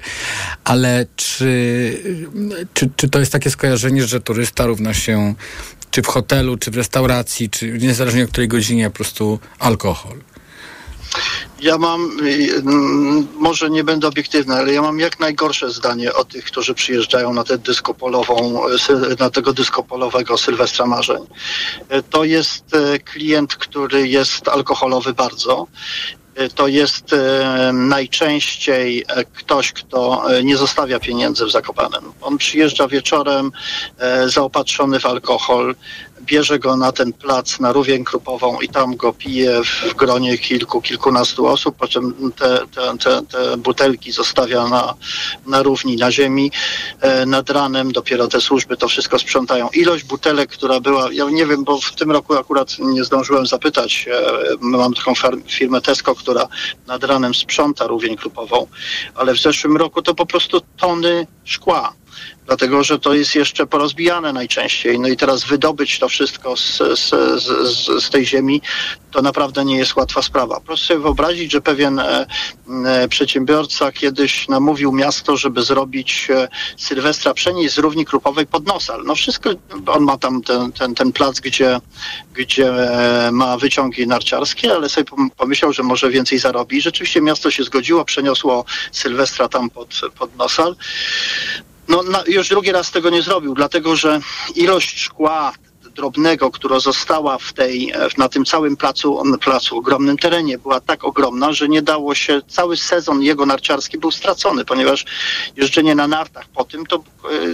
[0.64, 2.02] Ale czy,
[2.74, 5.34] czy, czy to jest takie skojarzenie, że turysta równa się
[5.90, 10.18] czy w hotelu, czy w restauracji, czy niezależnie o której godzinie po prostu alkohol?
[11.60, 16.24] Ja mam, y, mm, może nie będę obiektywny, ale ja mam jak najgorsze zdanie o
[16.24, 18.62] tych, którzy przyjeżdżają na tę dyskopolową,
[19.18, 21.22] na tego dyskopolowego Sylwestra Marzeń.
[21.92, 25.66] Y, to jest y, klient, który jest alkoholowy bardzo
[26.54, 27.14] to jest
[27.72, 32.12] najczęściej ktoś, kto nie zostawia pieniędzy w Zakopanem.
[32.20, 33.52] On przyjeżdża wieczorem
[34.26, 35.74] zaopatrzony w alkohol,
[36.28, 40.80] bierze go na ten plac, na Rówień Krupową i tam go pije w gronie kilku,
[40.80, 44.94] kilkunastu osób, po czym te, te, te, te butelki zostawia na,
[45.46, 46.50] na równi, na ziemi.
[47.00, 49.68] E, nad ranem dopiero te służby to wszystko sprzątają.
[49.68, 54.08] Ilość butelek, która była, ja nie wiem, bo w tym roku akurat nie zdążyłem zapytać,
[54.08, 54.22] e,
[54.60, 55.12] mam taką
[55.46, 56.48] firmę Tesco, która
[56.86, 58.66] nad ranem sprząta Rówień Krupową,
[59.14, 61.92] ale w zeszłym roku to po prostu tony szkła
[62.48, 65.00] dlatego że to jest jeszcze porozbijane najczęściej.
[65.00, 67.10] No i teraz wydobyć to wszystko z, z,
[67.42, 68.62] z, z tej ziemi
[69.10, 70.60] to naprawdę nie jest łatwa sprawa.
[70.60, 72.26] Proszę sobie wyobrazić, że pewien e,
[72.86, 79.02] e, przedsiębiorca kiedyś namówił miasto, żeby zrobić e, Sylwestra przenieść z równi krupowej pod Nosal.
[79.04, 79.50] No wszystko,
[79.86, 81.80] on ma tam ten, ten, ten plac, gdzie,
[82.34, 85.06] gdzie e, ma wyciągi narciarskie, ale sobie
[85.36, 86.80] pomyślał, że może więcej zarobi.
[86.80, 90.76] Rzeczywiście miasto się zgodziło, przeniosło Sylwestra tam pod, pod Nosal.
[91.88, 94.20] No, już drugi raz tego nie zrobił, dlatego że
[94.54, 95.52] ilość szkła,
[95.98, 101.52] drobnego, która została w tej, na tym całym placu, placu, ogromnym terenie, była tak ogromna,
[101.52, 105.04] że nie dało się, cały sezon jego narciarski był stracony, ponieważ
[105.56, 107.02] jeżdżenie na nartach po tym to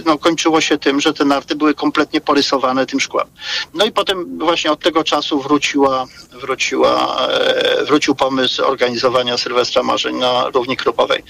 [0.05, 3.27] no, kończyło się tym, że te narty były kompletnie porysowane tym szkłem.
[3.73, 10.15] No i potem właśnie od tego czasu wróciła, wróciła, e, wrócił pomysł organizowania Sylwestra Marzeń
[10.15, 11.23] na równi Krupowej.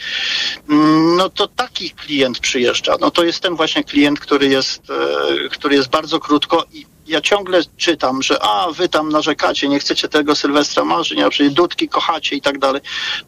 [0.70, 2.96] Mm, no to taki klient przyjeżdża.
[3.02, 7.22] No to jest ten właśnie klient, który jest, e, który jest bardzo krótko i ja
[7.22, 11.90] ciągle czytam, że a, wy tam narzekacie, nie chcecie tego Sylwestra Marzeń, a przecież dudki
[11.90, 12.82] kochacie i tak dalej.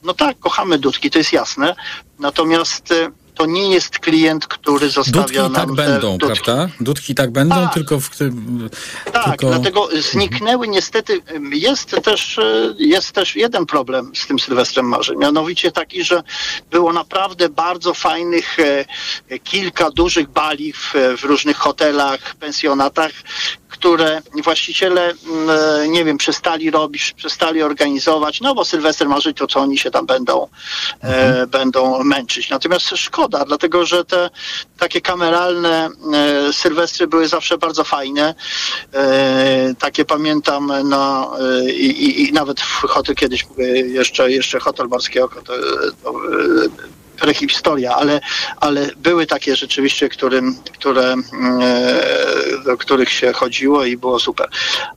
[0.03, 1.75] No tak, kochamy dudki, to jest jasne.
[2.19, 6.41] Natomiast e, to nie jest klient, który zostawia dudki nam tak będą, dudki.
[6.43, 6.73] prawda?
[6.79, 7.73] Dudki tak będą, Tak.
[7.73, 8.09] tylko w
[9.13, 9.47] Tak, tylko...
[9.47, 11.21] dlatego zniknęły niestety,
[11.51, 16.23] jest też, e, jest też jeden problem z tym Sylwestrem Marzeń, mianowicie taki, że
[16.71, 18.85] było naprawdę bardzo fajnych e,
[19.39, 23.11] kilka dużych bali w, w różnych hotelach, pensjonatach,
[23.69, 29.47] które właściciele, mm, e, nie wiem, przestali robić, przestali organizować, no bo Sylwester Marzeń to
[29.47, 30.47] co oni się tam będą,
[31.01, 32.49] e, będą męczyć.
[32.49, 34.29] Natomiast szkoda, dlatego że te
[34.77, 38.35] takie kameralne e, Sylwestry były zawsze bardzo fajne.
[38.93, 44.87] E, takie pamiętam na, e, i, i, nawet w hotel kiedyś e, jeszcze, jeszcze hotel
[44.87, 45.53] Morskie Oko, to,
[46.03, 46.13] to
[47.17, 48.21] e, prehistoria, ale,
[48.61, 51.23] ale były takie rzeczywiście, którym, które, mm,
[51.61, 54.49] e, do których się chodziło i było super.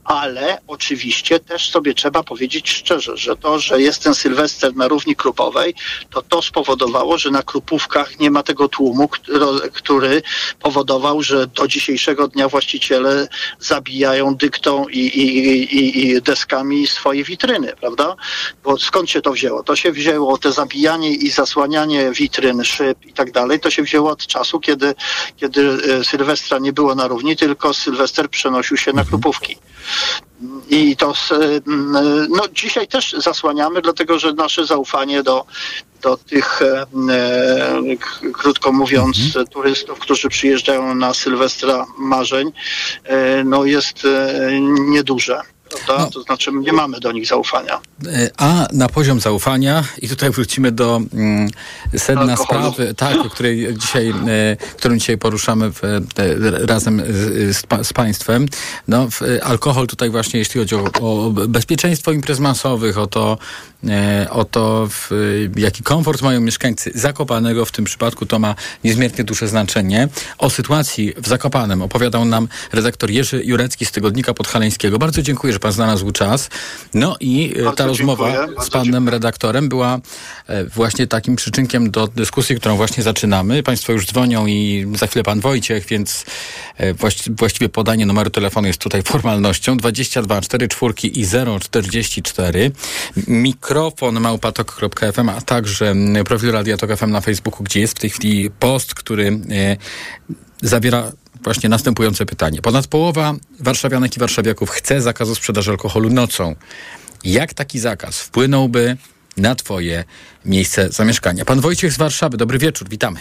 [0.03, 5.15] Ale oczywiście też sobie trzeba powiedzieć szczerze, że to, że jest ten Sylwester na równi
[5.15, 5.75] Krupowej,
[6.09, 9.39] to to spowodowało, że na Krupówkach nie ma tego tłumu, który,
[9.73, 10.21] który
[10.59, 13.27] powodował, że do dzisiejszego dnia właściciele
[13.59, 18.15] zabijają dyktą i, i, i, i deskami swoje witryny, prawda?
[18.63, 19.63] Bo skąd się to wzięło?
[19.63, 24.09] To się wzięło, te zabijanie i zasłanianie witryn, szyb i tak dalej, to się wzięło
[24.11, 24.95] od czasu, kiedy,
[25.37, 25.61] kiedy
[25.99, 29.57] e, Sylwestra nie było na równi, tylko Sylwester przenosił się na Krupówki.
[30.69, 31.31] I to s-
[31.67, 31.97] m,
[32.29, 35.45] no, dzisiaj też zasłaniamy, dlatego że nasze zaufanie do,
[36.01, 39.17] do tych, e, e, krótko mówiąc,
[39.51, 42.51] turystów, którzy przyjeżdżają na Sylwestra marzeń,
[43.03, 44.39] e, no jest e,
[44.79, 45.41] nieduże.
[45.71, 46.03] Prawda?
[46.05, 46.11] No.
[46.11, 47.79] To znaczy nie mamy do nich zaufania.
[48.07, 51.49] E, A na poziom zaufania, i tutaj wrócimy do mm,
[51.97, 52.73] sedna Alkoholu.
[52.73, 55.99] sprawy, tak, o której dzisiaj, e, którą dzisiaj poruszamy w, e,
[56.65, 58.45] razem z, z, pa- z Państwem.
[58.87, 59.07] No,
[59.43, 63.37] alkohol tutaj właśnie, jeśli chodzi o, o bezpieczeństwo imprez masowych, o to,
[64.29, 65.15] o to w, e,
[65.61, 70.07] jaki komfort mają mieszkańcy Zakopanego, w tym przypadku to ma niezmiernie duże znaczenie.
[70.37, 74.99] O sytuacji w Zakopanem opowiadał nam redaktor Jerzy Jurecki z Tygodnika Podhaleńskiego.
[74.99, 76.49] Bardzo dziękuję, że Pan znalazł czas.
[76.93, 79.11] No i e, Bardzo ta rozmowa dziękuję, z panem dziękuję.
[79.11, 79.99] redaktorem była
[80.47, 83.63] e, właśnie takim przyczynkiem do dyskusji, którą właśnie zaczynamy.
[83.63, 86.25] Państwo już dzwonią i za chwilę pan Wojciech, więc
[86.77, 89.77] e, właści- właściwie podanie numeru telefonu jest tutaj formalnością.
[89.77, 91.25] 22 4 4 i
[91.59, 92.71] 044.
[93.71, 98.51] Mikrofon małpatok.fm, a także mm, profil Radia FM na Facebooku, gdzie jest w tej chwili
[98.59, 99.31] post, który e,
[100.61, 101.11] zawiera
[101.43, 102.61] właśnie następujące pytanie.
[102.61, 106.55] Ponad połowa warszawianek i warszawiaków chce zakazu sprzedaży alkoholu nocą.
[107.23, 108.97] Jak taki zakaz wpłynąłby
[109.37, 110.03] na Twoje
[110.45, 111.45] miejsce zamieszkania?
[111.45, 113.19] Pan Wojciech z Warszawy, dobry wieczór, witamy.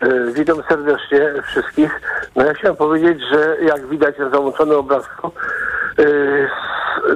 [0.00, 2.00] E, Witam serdecznie wszystkich.
[2.36, 5.30] No ja chciałem powiedzieć, że jak widać na załączonym obrazku,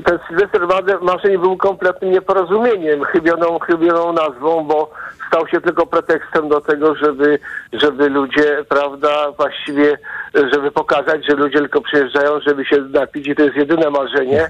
[0.05, 0.67] ten Sylwester
[1.03, 4.91] Marzeń był kompletnym nieporozumieniem, chybioną, chybioną nazwą, bo
[5.29, 7.39] stał się tylko pretekstem do tego, żeby,
[7.73, 9.99] żeby ludzie, prawda, właściwie,
[10.35, 14.49] żeby pokazać, że ludzie tylko przyjeżdżają, żeby się napić i to jest jedyne marzenie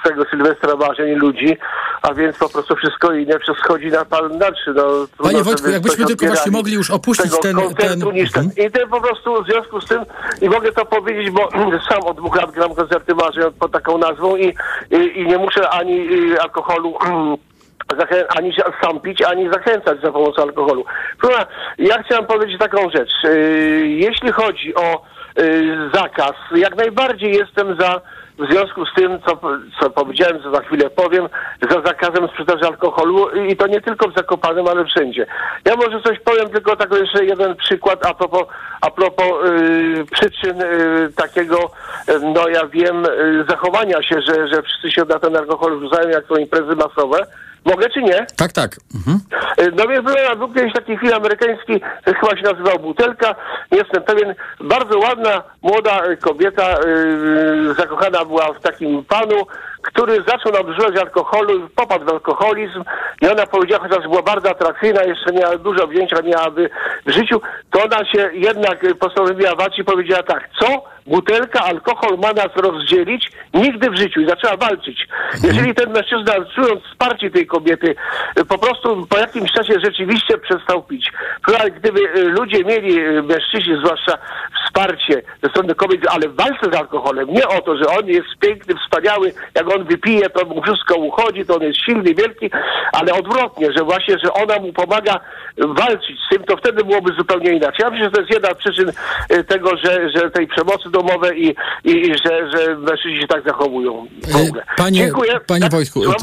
[0.00, 1.58] z tego Sylwestra marzeń ludzi,
[2.04, 4.72] a więc po prostu wszystko inne przeschodzi na plan dalszy.
[4.74, 4.84] No,
[5.22, 8.44] Panie Wojtku, jakbyśmy tylko właśnie mogli już opuścić ten- ten- niż ten.
[8.44, 8.68] Mhm.
[8.68, 10.02] I ten po prostu w związku z tym,
[10.40, 11.48] i mogę to powiedzieć, bo
[11.90, 14.54] sam od dwóch lat gram koncerty marzeń pod taką nazwą i,
[14.90, 16.94] i, i nie muszę ani y, alkoholu
[18.36, 20.84] ani sam pić, ani zachęcać za pomocą alkoholu.
[21.20, 21.46] Proszę,
[21.78, 23.10] ja chciałem powiedzieć taką rzecz.
[23.24, 25.02] Y, Jeśli chodzi o
[25.38, 28.00] y, zakaz, jak najbardziej jestem za
[28.38, 29.40] w związku z tym, co,
[29.80, 31.28] co powiedziałem, co za chwilę powiem,
[31.70, 35.26] za zakazem sprzedaży alkoholu i to nie tylko w Zakopanem, ale wszędzie.
[35.64, 38.42] Ja może coś powiem, tylko tak jeszcze jeden przykład a propos,
[38.80, 41.70] a propos y, przyczyn y, takiego,
[42.08, 46.08] y, no ja wiem, y, zachowania się, że, że wszyscy się na ten alkohol rzucają,
[46.08, 47.26] jak są imprezy masowe.
[47.64, 48.26] Mogę czy nie?
[48.36, 48.76] Tak, tak.
[48.94, 49.18] Mhm.
[49.60, 50.04] Y, No więc
[50.38, 53.34] był, kiedyś taki film amerykański, chyba się nazywał Butelka.
[53.72, 54.34] Nie jestem pewien.
[54.60, 59.46] Bardzo ładna, młoda y, kobieta, y, zakochana była w takim panu,
[59.84, 62.84] który zaczął nadużywać alkoholu, popadł w alkoholizm
[63.22, 66.70] i ona powiedziała, chociaż była bardzo atrakcyjna, jeszcze miała dużo wzięcia miałaby
[67.06, 70.94] w życiu, to ona się jednak postanowiła walczyć i powiedziała tak, co?
[71.06, 73.30] Butelka, alkohol ma nas rozdzielić?
[73.54, 74.20] Nigdy w życiu.
[74.20, 75.08] I zaczęła walczyć.
[75.42, 77.94] Jeżeli ten mężczyzna, czując wsparcie tej kobiety,
[78.48, 81.12] po prostu po jakimś czasie rzeczywiście przestał pić.
[81.76, 84.18] Gdyby y, ludzie mieli, y, mężczyźni zwłaszcza,
[84.74, 88.28] wsparcie ze strony kobiet, ale w walce z alkoholem, nie o to, że on jest
[88.40, 92.50] piękny, wspaniały, jak on wypije, to mu wszystko uchodzi, to on jest silny, wielki,
[92.92, 95.20] ale odwrotnie, że właśnie, że ona mu pomaga
[95.58, 97.78] walczyć z tym, to wtedy byłoby zupełnie inaczej.
[97.82, 98.92] Ja myślę, że to jest jedna z przyczyn
[99.32, 103.44] y, tego, że, że tej przemocy domowej i, i, i że, że mężczyźni się tak
[103.46, 104.62] zachowują w ogóle.
[104.62, 105.40] E, Panie, Dziękuję.
[105.46, 106.20] panie Tak, Wojtku, słucham?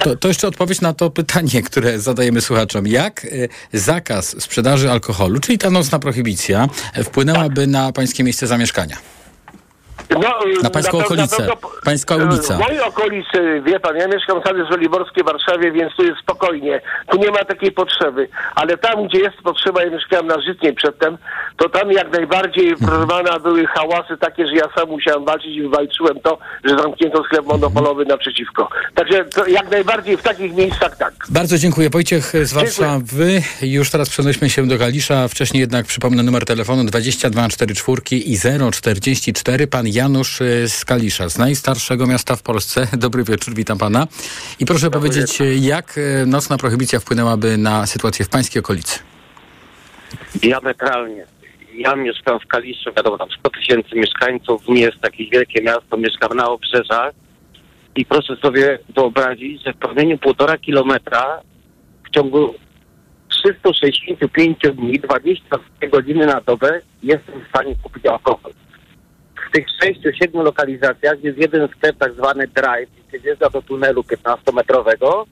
[0.00, 2.86] to, to, jeszcze odpowiedź na to pytanie, które zadajemy słuchaczom.
[2.86, 3.26] Jak
[3.72, 6.66] zakaz sprzedaży alkoholu, czyli ta nocna prohibicja,
[7.04, 8.96] wpłynęłaby na pańskie miejsce zamieszkania?
[10.20, 11.36] No, Na pańską pe- okolicę.
[11.36, 12.56] pewno- Pańska ulica.
[12.56, 16.80] W mojej okolicy, wie pan, ja mieszkam w Żoliborskiej Warszawie, więc tu jest spokojnie.
[17.10, 18.28] Tu nie ma takiej potrzeby.
[18.54, 21.18] Ale tam, gdzie jest potrzeba, ja mieszkałem na Żytniej przedtem,
[21.56, 22.90] to tam jak najbardziej, Mhm.
[22.90, 27.24] proszę pana, były hałasy takie, że ja sam musiałem walczyć i wywalczyłem to, że zamknięto
[27.24, 28.68] sklep monopolowy naprzeciwko.
[28.94, 31.14] Także jak najbardziej w takich miejscach tak.
[31.30, 31.90] Bardzo dziękuję.
[31.90, 33.42] Wojciech z Warszawy.
[33.62, 35.28] Już teraz przenosimy się do Kalisza.
[35.28, 38.36] Wcześniej jednak przypomnę numer telefonu 2244 i
[38.72, 39.66] 044.
[39.66, 42.86] Pan Janusz y, z Kalisza, z najstarszego miasta w Polsce.
[43.06, 44.06] Dobry wieczór, witam pana.
[44.60, 48.98] I proszę powiedzieć, y, jak y, nocna prohibicja wpłynęłaby na sytuację w pańskiej okolicy?
[50.34, 51.26] Diametralnie.
[51.74, 56.36] Ja mieszkam w Kaliszu, wiadomo, tam 100 tysięcy mieszkańców, nie jest takie wielkie miasto, mieszkam
[56.36, 57.12] na obrzeżach
[57.96, 61.40] i proszę sobie wyobrazić, że w promieniu półtora kilometra
[62.06, 62.54] w ciągu
[63.28, 68.52] 365 dni, 24 godziny na dobę jestem w stanie kupić alkohol.
[69.52, 69.66] W tych
[70.22, 75.24] 6-7 lokalizacjach jest jeden sklep, tak zwany drive, gdzie wjeżdża do tunelu 15-metrowego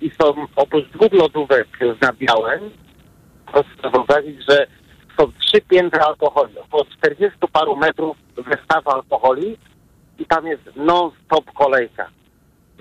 [0.00, 1.66] i są oprócz dwóch lodówek
[1.98, 2.70] z nabiałem,
[3.52, 4.66] proszę sobie wyobrazić, że
[5.16, 9.56] są trzy piętra alkoholi, po 40 paru metrów wystawa alkoholi
[10.18, 12.08] i tam jest non-stop kolejka.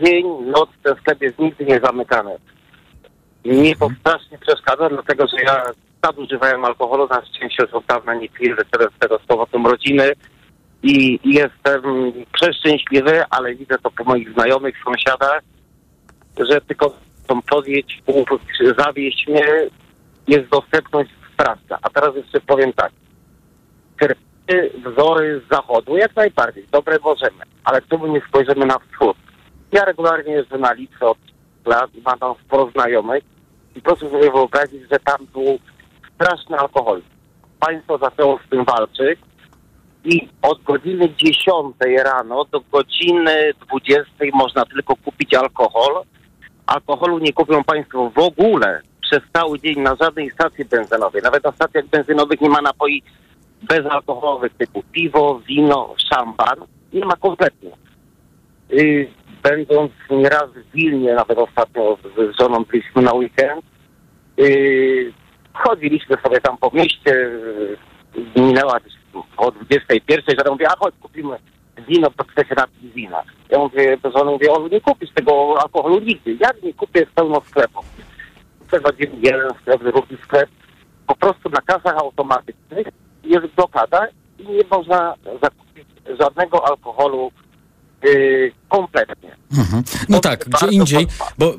[0.04, 2.38] Dzień, noc ten sklep jest nigdy nie zamykany.
[3.46, 5.64] Mnie to strasznie przeszkadza, dlatego że ja
[6.04, 9.68] nadużywałem alkoholu, na szczęście już od dawna nie piję, że teraz z tego z powodem
[9.68, 10.14] rodziny
[10.84, 11.82] i jestem
[12.34, 15.42] przeszczęśliwy, ale widzę to po moich znajomych, sąsiadach,
[16.50, 16.94] że tylko
[17.28, 17.42] tą
[18.06, 18.46] punkt,
[18.78, 19.44] zawieść mnie,
[20.28, 21.78] jest dostępność sprawdza.
[21.82, 22.92] A teraz jeszcze powiem tak.
[24.00, 29.18] Czerpiemy wzory z zachodu, jak najbardziej, dobre możemy, ale tu nie spojrzymy na wschód.
[29.72, 31.18] Ja regularnie jeżdżę na Litwę od
[31.66, 33.24] lat i mam tam sporo znajomych
[33.76, 35.60] i proszę sobie wyobrazić, że tam był
[36.16, 37.02] straszny alkohol.
[37.60, 39.20] Państwo zaczęło z tym walczyć
[40.42, 46.04] od godziny 10 rano do godziny 20 można tylko kupić alkohol.
[46.66, 51.22] Alkoholu nie kupią Państwo w ogóle przez cały dzień na żadnej stacji benzynowej.
[51.22, 53.04] Nawet na stacjach benzynowych nie ma napoi
[53.64, 56.56] bezalkoholowych typu piwo, wino, szampan.
[56.94, 57.72] Nie ma kompletnie.
[58.74, 59.08] Y,
[59.44, 63.66] będąc nieraz w Wilnie, nawet ostatnio z, żoną byliśmy na weekend,
[64.40, 65.14] y,
[65.54, 67.78] chodziliśmy sobie tam po mieście, y,
[68.36, 68.99] minęła gdzieś
[69.38, 71.38] o 21, żona mówi, a chodź kupimy
[71.88, 73.24] wino, bo chcę się napić wina.
[73.50, 76.38] Ja mówię do żony, mówię, on nie kupisz tego alkoholu nigdy.
[76.40, 77.86] Jak nie kupię, pełno sklepów.
[78.68, 80.50] Przechodzimy jeden sklep, drugi sklep.
[81.08, 82.88] Po prostu na kasach automatycznych
[83.24, 84.08] jest blokada
[84.40, 85.88] i nie można zakupić
[86.20, 87.32] żadnego alkoholu
[88.04, 89.36] yy, kompletnie.
[89.58, 89.84] Mhm.
[90.10, 91.56] No To tak, gdzie indziej, bo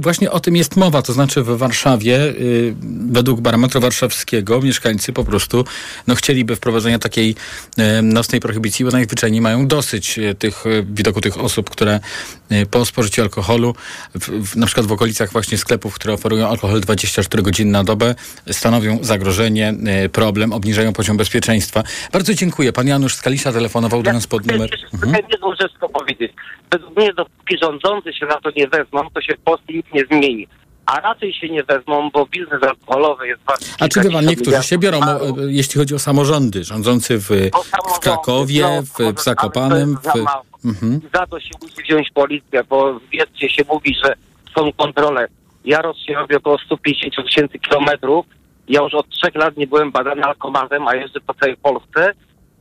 [0.00, 2.74] właśnie o tym jest mowa, to znaczy w Warszawie, y,
[3.10, 5.64] według barometru warszawskiego, mieszkańcy po prostu
[6.06, 7.34] no, chcieliby wprowadzenia takiej
[7.78, 12.00] y, nocnej prohibicji, bo najzwyczajniej mają dosyć y, tych y, widoku tych osób, które
[12.70, 13.74] po spożyciu alkoholu,
[14.14, 18.14] w, w, na przykład w okolicach właśnie sklepów, które oferują alkohol 24 godziny na dobę,
[18.50, 19.74] stanowią zagrożenie,
[20.12, 21.82] problem, obniżają poziom bezpieczeństwa.
[22.12, 22.72] Bardzo dziękuję.
[22.72, 24.70] Pan Janusz z Kalisza telefonował do nas pod numer...
[24.70, 25.24] Chcę Mhm.
[25.30, 26.32] jedną rzecz powiedzieć.
[26.74, 30.04] Według mnie, dopóki rządzący się na to nie wezmą, to się w Polsce nic nie
[30.04, 30.48] zmieni.
[30.86, 33.66] A raczej się nie wezmą, bo biznes alkoholowy jest bardzo...
[33.80, 37.28] A czy pan, niektórzy się biorą, o, e, jeśli chodzi o samorządy, rządzący w,
[37.96, 40.66] w Krakowie, w, w Zakopanem, w...
[40.66, 41.00] Mhm.
[41.14, 44.14] Za to się musi wziąć policja, bo wiecie, się mówi, że
[44.56, 45.26] są kontrole.
[45.64, 48.26] Jarosz się robi około 150 tysięcy kilometrów.
[48.68, 52.12] Ja już od trzech lat nie byłem badany alkomatem, a jeżdżę po całej Polsce,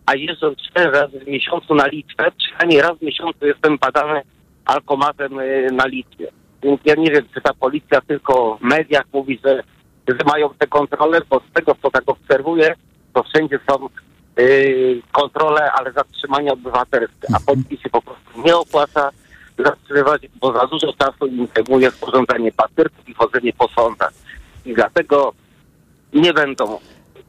[0.06, 2.32] a jeżdżę cztery razy w miesiącu na Litwę.
[2.38, 4.22] Przynajmniej raz w miesiącu jestem badany
[4.66, 6.28] alkomatem y, na Litwie.
[6.64, 9.64] Więc ja nie wiem, czy ta policja tylko w mediach mówi, że,
[10.08, 12.76] że mają te kontrole, bo z tego, co tak obserwuję,
[13.14, 13.90] to wszędzie są
[14.40, 19.10] y, kontrole, ale zatrzymania obywatelskie, a policji się po prostu nie opłaca,
[19.58, 24.14] zatrzymywać, bo za dużo czasu im zajmuje sporządzanie papierków i chodzenie po sądach.
[24.66, 25.34] I dlatego
[26.14, 26.80] nie będą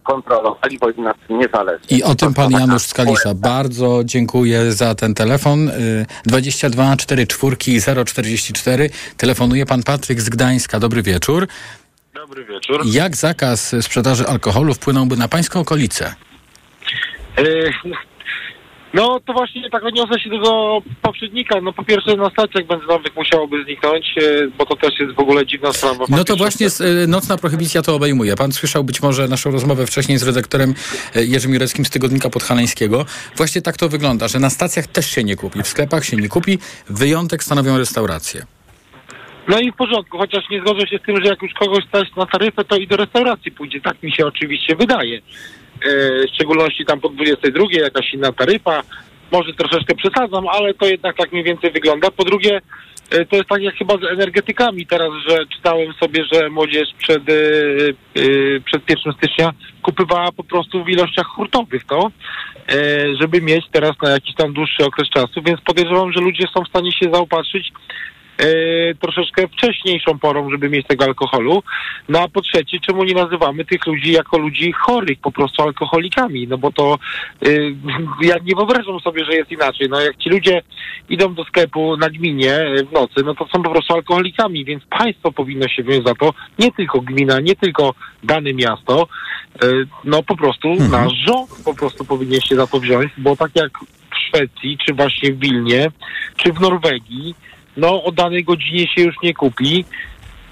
[0.05, 1.85] kontrolowali, bo im na tym nie zależy.
[1.91, 3.35] I o tym pan Janusz poeta.
[3.35, 5.69] Bardzo dziękuję za ten telefon.
[5.69, 8.91] Y, 22 44 044.
[9.17, 10.81] Telefonuje pan Patryk z Gdańska.
[10.81, 11.47] Dobry wieczór.
[12.15, 12.83] Dobry wieczór.
[12.85, 16.15] Jak zakaz sprzedaży alkoholu wpłynąłby na pańską okolicę?
[18.95, 21.61] E, No to właśnie tak odniosę się do tego poprzednika.
[21.61, 25.47] No po pierwsze na stacjach benzynowych musiałoby zniknąć, e, bo to też jest w ogóle
[25.47, 26.05] dziwna sprawa.
[26.09, 28.37] No to właśnie y, nocna prohibicja to obejmuje.
[28.37, 30.75] Pan słyszał być może naszą rozmowę wcześniej z redaktorem
[31.17, 33.07] y, Jerzym Jureckim z Tygodnika Podhalańskiego.
[33.37, 36.29] Właśnie tak to wygląda, że na stacjach też się nie kupi, w sklepach się nie
[36.29, 36.59] kupi,
[36.91, 38.47] wyjątek stanowią restauracje.
[39.49, 42.09] No i w porządku, chociaż nie zgodzę się z tym, że jak już kogoś stać
[42.17, 43.81] na taryfę, to i do restauracji pójdzie.
[43.81, 45.21] Tak mi się oczywiście wydaje.
[45.83, 48.83] E, w szczególności tam po 22 jakaś inna taryfa.
[49.33, 52.11] Może troszeczkę przesadzam, ale to jednak tak mniej więcej wygląda.
[52.11, 52.61] Po drugie,
[53.11, 57.23] e, to jest tak jak chyba z energetykami teraz, że czytałem sobie, że młodzież przed,
[57.29, 57.33] e,
[58.65, 59.53] przed 1 stycznia
[59.83, 62.11] kupywała po prostu w ilościach hurtowych to,
[63.21, 66.69] żeby mieć teraz na jakiś tam dłuższy okres czasu, więc podejrzewam, że ludzie są w
[66.69, 67.73] stanie się zaopatrzyć
[69.01, 71.63] troszeczkę wcześniejszą porą, żeby mieć tego alkoholu.
[72.09, 76.49] No a po trzecie, czemu nie nazywamy tych ludzi jako ludzi chorych, po prostu alkoholikami?
[76.49, 76.99] No bo to
[77.43, 77.49] e,
[78.31, 79.89] ja nie wyobrażam sobie, że jest inaczej.
[79.91, 80.63] No jak ci ludzie
[81.09, 84.85] idą do sklepu na gminie e, w nocy, no to są po prostu alkoholikami, więc
[84.85, 89.09] państwo powinno się wziąć za to, nie tylko gmina, nie tylko dane miasto,
[89.63, 89.67] e,
[90.05, 93.71] no po prostu nasz rząd po prostu powinien się za to wziąć, bo tak jak
[93.79, 95.91] w Szwecji, czy właśnie w Wilnie,
[96.37, 97.35] czy w Norwegii,
[97.77, 99.85] no o danej godzinie się już nie kupi.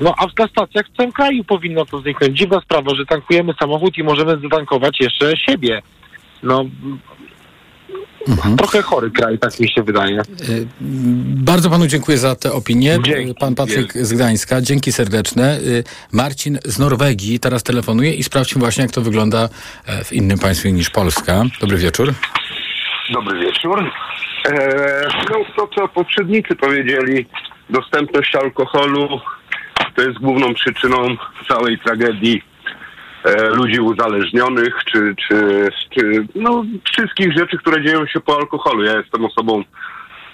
[0.00, 2.38] No a na stacjach w całym kraju powinno to zniknąć.
[2.38, 5.82] Dziwna sprawa, że tankujemy samochód i możemy zatankować jeszcze siebie.
[6.42, 6.64] No
[8.58, 10.20] trochę chory kraj, tak mi się wydaje.
[10.20, 10.66] Y,
[11.34, 12.98] Bardzo panu dziękuję za tę opinię.
[13.04, 13.34] Dzięki.
[13.34, 15.58] Pan Patryk z Gdańska, dzięki serdeczne.
[15.58, 19.48] Y, Marcin z Norwegii teraz telefonuje i sprawdźmy właśnie, jak to wygląda
[19.86, 21.44] e, w innym państwie niż Polska.
[21.60, 22.14] Dobry wieczór.
[23.12, 23.90] Dobry wieczór.
[24.48, 27.26] E, no to, co poprzednicy powiedzieli,
[27.70, 29.20] dostępność alkoholu
[29.94, 30.96] to jest główną przyczyną
[31.48, 32.42] całej tragedii
[33.24, 38.84] e, ludzi uzależnionych, czy, czy, czy no, wszystkich rzeczy, które dzieją się po alkoholu.
[38.84, 39.64] Ja jestem osobą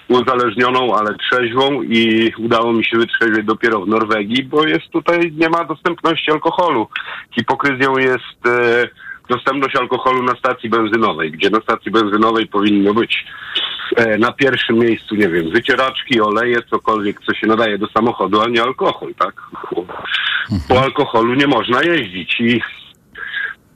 [0.07, 5.49] uzależnioną, ale trzeźwą i udało mi się wytrzeźwieć dopiero w Norwegii, bo jest tutaj, nie
[5.49, 6.87] ma dostępności alkoholu.
[7.35, 8.87] Hipokryzją jest e,
[9.29, 13.25] dostępność alkoholu na stacji benzynowej, gdzie na stacji benzynowej powinno być
[13.95, 18.47] e, na pierwszym miejscu, nie wiem, wycieraczki, oleje, cokolwiek, co się nadaje do samochodu, a
[18.47, 19.41] nie alkohol, tak?
[20.67, 22.61] Po alkoholu nie można jeździć i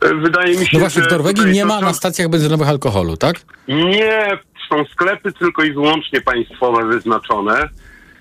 [0.01, 3.17] e, wydaje mi się, No właśnie, że w Norwegii nie ma na stacjach benzynowych alkoholu,
[3.17, 3.35] tak?
[3.67, 4.37] nie,
[4.69, 7.69] są sklepy tylko i wyłącznie państwowe wyznaczone.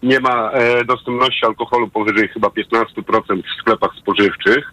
[0.02, 4.72] Nie ma e, dostępności alkoholu powyżej chyba 15% w sklepach spożywczych.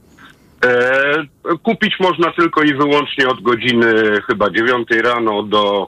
[0.66, 5.88] E, kupić można tylko i wyłącznie od godziny chyba 9 rano do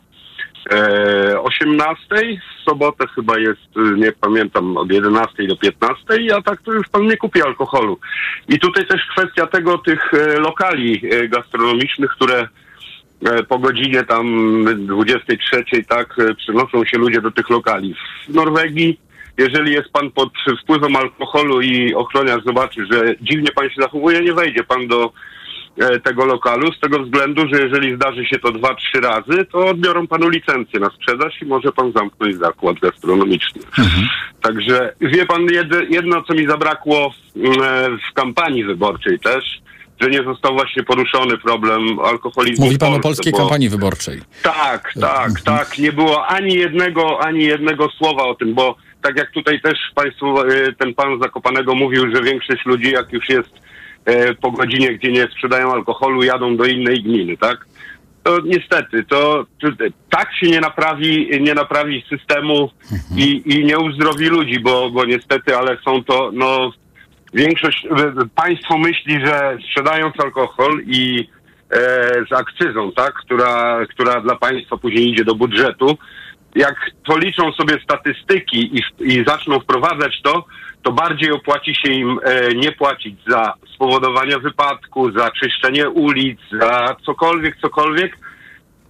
[0.72, 1.97] e, 18.
[2.59, 6.03] W sobotę chyba jest, e, nie pamiętam, od 11 do 15,
[6.38, 7.99] a tak to już pan nie kupi alkoholu.
[8.47, 12.47] I tutaj też kwestia tego, tych e, lokali e, gastronomicznych, które
[13.26, 14.26] e, po godzinie tam
[14.88, 17.95] 23, tak, e, przenoszą się ludzie do tych lokali.
[18.30, 18.99] W Norwegii,
[19.41, 20.29] jeżeli jest pan pod
[20.63, 25.11] wpływem alkoholu i ochroniarz zobaczy, że dziwnie pan się zachowuje, nie wejdzie pan do
[25.81, 29.57] e, tego lokalu z tego względu, że jeżeli zdarzy się to dwa, trzy razy, to
[29.65, 33.61] odbiorą panu licencję na sprzedaż i może pan zamknąć zakład gastronomiczny.
[34.41, 39.61] Także wie pan, jed- jedno co mi zabrakło mm, e, w kampanii wyborczej też,
[40.01, 42.65] że nie został właśnie poruszony problem alkoholizmu.
[42.65, 44.21] Mówi pan o polskiej bo- kampanii wyborczej.
[44.43, 45.77] tak, tak, tak.
[45.77, 50.41] Nie było ani jednego, ani jednego słowa o tym, bo tak jak tutaj też państwu
[50.41, 53.49] e, ten pan Zakopanego mówił, że większość ludzi jak już jest
[54.05, 57.65] e, po godzinie, gdzie nie sprzedają alkoholu, jadą do innej gminy, tak?
[58.23, 59.67] To niestety, to, to
[60.09, 62.69] tak się nie naprawi, nie naprawi systemu
[63.15, 66.71] i, i nie uzdrowi ludzi, bo, bo niestety, ale są to, no,
[67.33, 71.29] większość, e, państwo myśli, że sprzedając alkohol i
[71.71, 71.77] e,
[72.29, 75.97] z akcyzą, tak, która, która dla państwa później idzie do budżetu,
[76.55, 76.75] jak
[77.05, 80.45] policzą sobie statystyki i, i zaczną wprowadzać to,
[80.83, 86.95] to bardziej opłaci się im e, nie płacić za spowodowanie wypadku, za czyszczenie ulic, za
[87.05, 88.17] cokolwiek, cokolwiek,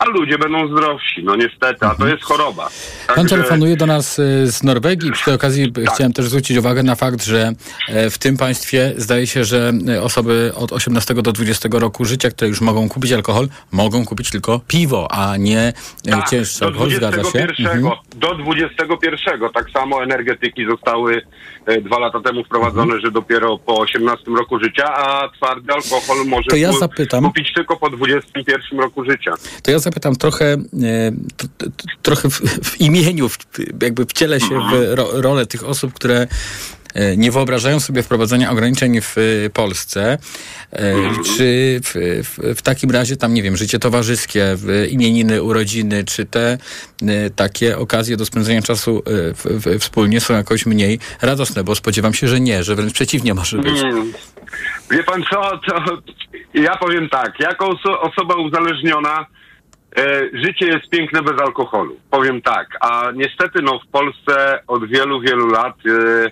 [0.02, 1.24] a ludzie będą zdrowsi.
[1.24, 2.70] No niestety, a to jest choroba.
[3.08, 5.12] Pan Także- telefonuje do nas y, z Norwegii.
[5.12, 5.94] Przy tej okazji Tak.
[5.94, 7.54] chciałem też zwrócić uwagę na fakt, że
[7.88, 12.30] e, w tym państwie zdaje się, że e, osoby od 18 do 20 roku życia,
[12.32, 15.60] które już mogą kupić alkohol, mogą kupić tylko piwo, a nie
[16.08, 16.92] e, Tak, cięższy alkohol.
[16.92, 17.22] Zgadza się?
[17.22, 17.96] 21, Mhm.
[18.16, 19.50] do 21.
[19.54, 21.22] Tak samo energetyki zostały
[21.66, 26.50] e, dwa lata temu wprowadzone, że dopiero po 18 roku życia, a twardy alkohol może
[26.50, 29.32] To ja zapytam- kupić tylko po 21 roku życia.
[29.64, 30.58] To ja zapytam trochę, e,
[32.02, 33.38] trochę w, w imieniu, w,
[33.84, 36.28] jakby wcielę się w ro, rolę tych osób, które
[36.94, 40.18] e, nie wyobrażają sobie wprowadzenia ograniczeń w e, Polsce.
[40.72, 40.94] E,
[41.38, 44.58] Czy w, w, w takim razie tam, nie wiem, życie towarzyskie,
[44.90, 46.58] imieniny, urodziny, czy te
[47.36, 51.64] takie okazje do spędzenia czasu w, wspólnie są jakoś mniej radosne?
[51.64, 53.82] Bo spodziewam się, że nie, że wręcz przeciwnie może być.
[54.92, 55.98] Wie pan co, to
[56.54, 59.26] ja powiem tak, jako oso- osoba uzależniona
[60.34, 65.48] życie jest piękne bez alkoholu, powiem tak, a niestety no w Polsce od wielu, wielu
[65.48, 66.32] lat e,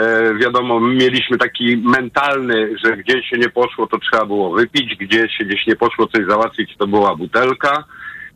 [0.00, 5.36] e, wiadomo, mieliśmy taki mentalny, że gdzieś się nie poszło, to trzeba było wypić, gdzieś
[5.36, 7.84] się gdzieś nie poszło coś załatwić, to była butelka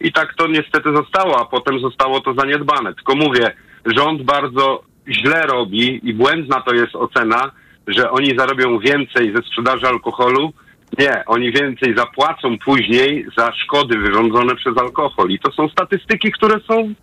[0.01, 2.95] i tak to niestety zostało, a potem zostało to zaniedbane.
[2.95, 3.55] Tylko mówię,
[3.87, 7.51] rząd bardzo źle robi i błędna to jest ocena,
[7.87, 10.53] że oni zarobią więcej ze sprzedaży alkoholu.
[10.99, 15.31] Nie, oni więcej zapłacą później za szkody wyrządzone przez alkohol.
[15.31, 16.95] I to są statystyki, które są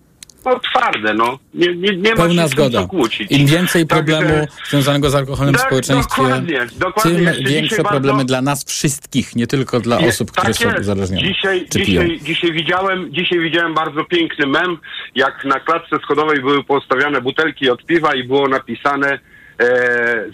[0.46, 1.40] no, twarde, no.
[1.54, 2.88] Nie, nie, nie ma Pełna się zgoda.
[2.88, 3.32] kłócić.
[3.32, 7.34] Im więcej problemu związanego z alkoholem w Tak, społeczeństwie, dokładnie, dokładnie.
[7.34, 10.68] tym większe problemy bardzo- dla nas wszystkich, nie tylko dla Nie, osób, które tak są
[10.70, 10.80] jest.
[10.80, 11.28] uzależnione.
[11.28, 14.78] Dzisiaj, dzisiaj, dzisiaj, widziałem, dzisiaj widziałem bardzo piękny mem,
[15.16, 19.20] jak na klatce schodowej były postawiane butelki od piwa i było napisane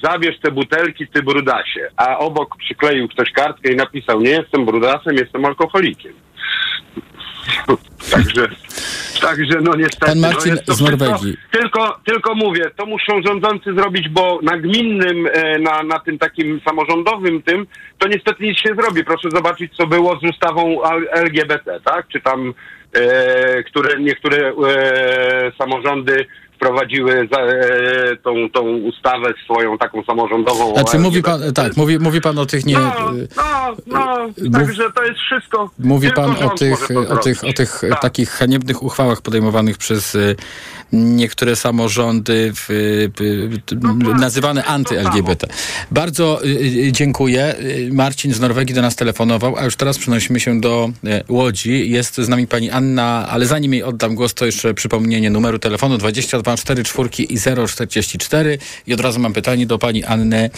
[0.04, 1.90] zabierz te butelki, ty brudasie.
[1.98, 6.14] A obok przykleił ktoś kartkę i napisał nie jestem brudasem, jestem alkoholikiem.
[8.12, 8.48] Także,
[9.22, 10.06] także no niestety.
[10.06, 11.38] Pan Marcin no jest to z Norwegii.
[11.52, 16.20] Wszystko, tylko, tylko mówię, to muszą rządzący zrobić, bo na gminnym, e, na, na tym
[16.20, 17.68] takim samorządowym tym,
[17.98, 19.04] to niestety nic się zrobi.
[19.04, 22.08] Proszę zobaczyć, co było z ustawą LGBT, tak?
[22.08, 22.54] Czy tam,
[22.94, 26.26] e, które niektóre e, samorządy
[26.58, 30.74] wprowadziły za, e, tą, tą ustawę swoją taką samorządową.
[30.74, 32.74] Znaczy mówi pan, tak, mówi, mówi pan o tych nie...
[32.74, 32.94] No,
[33.38, 35.70] no, no, Mów- także to jest wszystko.
[35.80, 38.02] Mówi pan o tych, o tych, o tych Tak.
[38.02, 40.36] takich haniebnych uchwałach podejmowanych przez y,
[40.94, 45.48] niektóre samorządy w, y, y, nazywane anty-LGBT.
[45.92, 47.56] Bardzo y, dziękuję.
[47.92, 51.90] Marcin z Norwegii do nas telefonował, a już teraz przenosimy się do y, Łodzi.
[51.90, 55.98] Jest z nami pani Anna, ale zanim jej oddam głos, to jeszcze przypomnienie numeru telefonu
[55.98, 57.38] 22 44 i
[57.68, 60.50] 044 i od razu mam pytanie do pani Anny.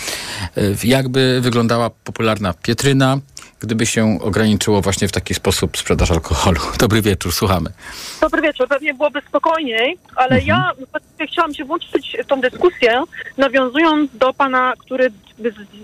[0.58, 3.20] Y, Jakby wyglądała popularna Pietryna,
[3.60, 6.62] gdyby się ograniczyło właśnie w taki sposób sprzedaż alkoholu?
[6.80, 7.70] Dobry wieczór, słuchamy.
[8.22, 8.68] Dobry wieczór.
[8.68, 13.04] Pewnie byłoby spokojniej, ale ja właściwie chciałam się włączyć w tą dyskusję,
[13.38, 15.12] nawiązując do pana, który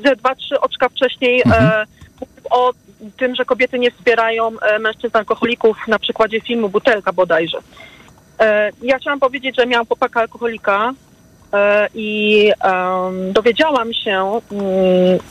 [0.05, 1.85] ze dwa, trzy oczka wcześniej e,
[2.21, 2.73] mówił o
[3.17, 7.57] tym, że kobiety nie wspierają e, mężczyzn alkoholików na przykładzie filmu Butelka bodajże.
[8.39, 10.93] E, ja chciałam powiedzieć, że miałam chłopaka alkoholika
[11.53, 12.51] e, i
[13.31, 14.65] dowiedziałam się, mm,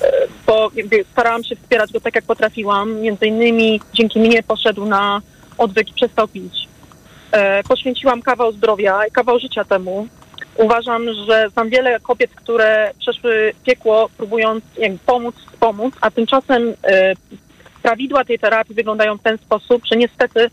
[0.02, 0.12] e,
[0.46, 0.70] bo
[1.12, 3.00] starałam się wspierać go tak, jak potrafiłam.
[3.00, 5.20] Między innymi dzięki mnie poszedł na
[5.58, 6.68] odwyk i przestał pić.
[7.68, 10.06] Poświęciłam kawał zdrowia i kawał życia temu.
[10.56, 14.64] Uważam, że znam wiele kobiet, które przeszły piekło, próbując
[15.06, 16.74] pomóc, wspomóc, a tymczasem
[17.82, 20.50] prawidła tej terapii wyglądają w ten sposób, że niestety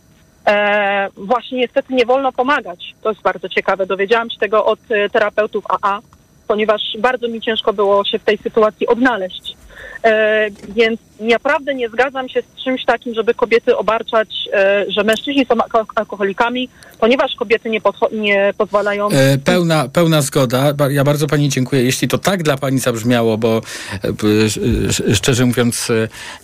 [0.48, 2.96] e, właśnie niestety nie wolno pomagać.
[3.02, 3.86] To jest bardzo ciekawe.
[3.86, 6.00] Dowiedziałam się tego od e, terapeutów AA,
[6.48, 9.61] ponieważ bardzo mi ciężko było się w tej sytuacji odnaleźć.
[10.04, 15.46] E, więc naprawdę nie zgadzam się z czymś takim, żeby kobiety obarczać, e, że mężczyźni
[15.46, 17.82] są alko- alkoholikami, ponieważ kobiety nie,
[18.12, 19.10] nie pozwalają.
[19.10, 20.74] E, pełna, pełna zgoda.
[20.90, 21.84] Ja bardzo pani dziękuję.
[21.84, 23.62] Jeśli to tak dla pani zabrzmiało, bo
[25.14, 25.88] szczerze mówiąc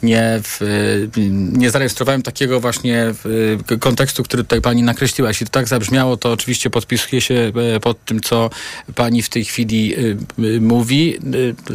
[0.03, 0.41] nie,
[1.51, 3.13] nie zarejestrowałem takiego właśnie
[3.79, 5.29] kontekstu, który tutaj pani nakreśliła.
[5.29, 7.51] Jeśli to tak zabrzmiało, to oczywiście podpisuję się
[7.81, 8.49] pod tym, co
[8.95, 9.95] pani w tej chwili
[10.61, 11.17] mówi.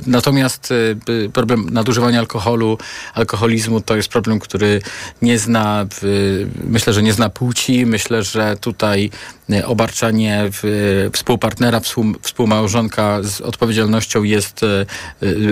[0.06, 0.74] Natomiast
[1.32, 2.78] problem nadużywania alkoholu,
[3.14, 4.82] alkoholizmu to jest problem, który
[5.22, 5.86] nie zna,
[6.64, 7.86] myślę, że nie zna płci.
[7.86, 9.10] Myślę, że tutaj
[9.50, 10.50] e, obarczanie
[11.12, 14.86] współpartnera, współ, współmałżonka z odpowiedzialnością jest e,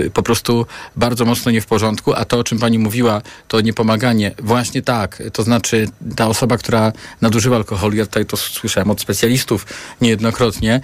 [0.06, 0.66] e, po prostu
[0.96, 4.34] bardzo mocno nie w porządku, a to, o czym pani mówiła, to niepomaganie.
[4.38, 9.66] Właśnie tak, to znaczy ta osoba, która nadużywa alkoholu, ja tutaj to słyszałem od specjalistów
[10.00, 10.80] niejednokrotnie,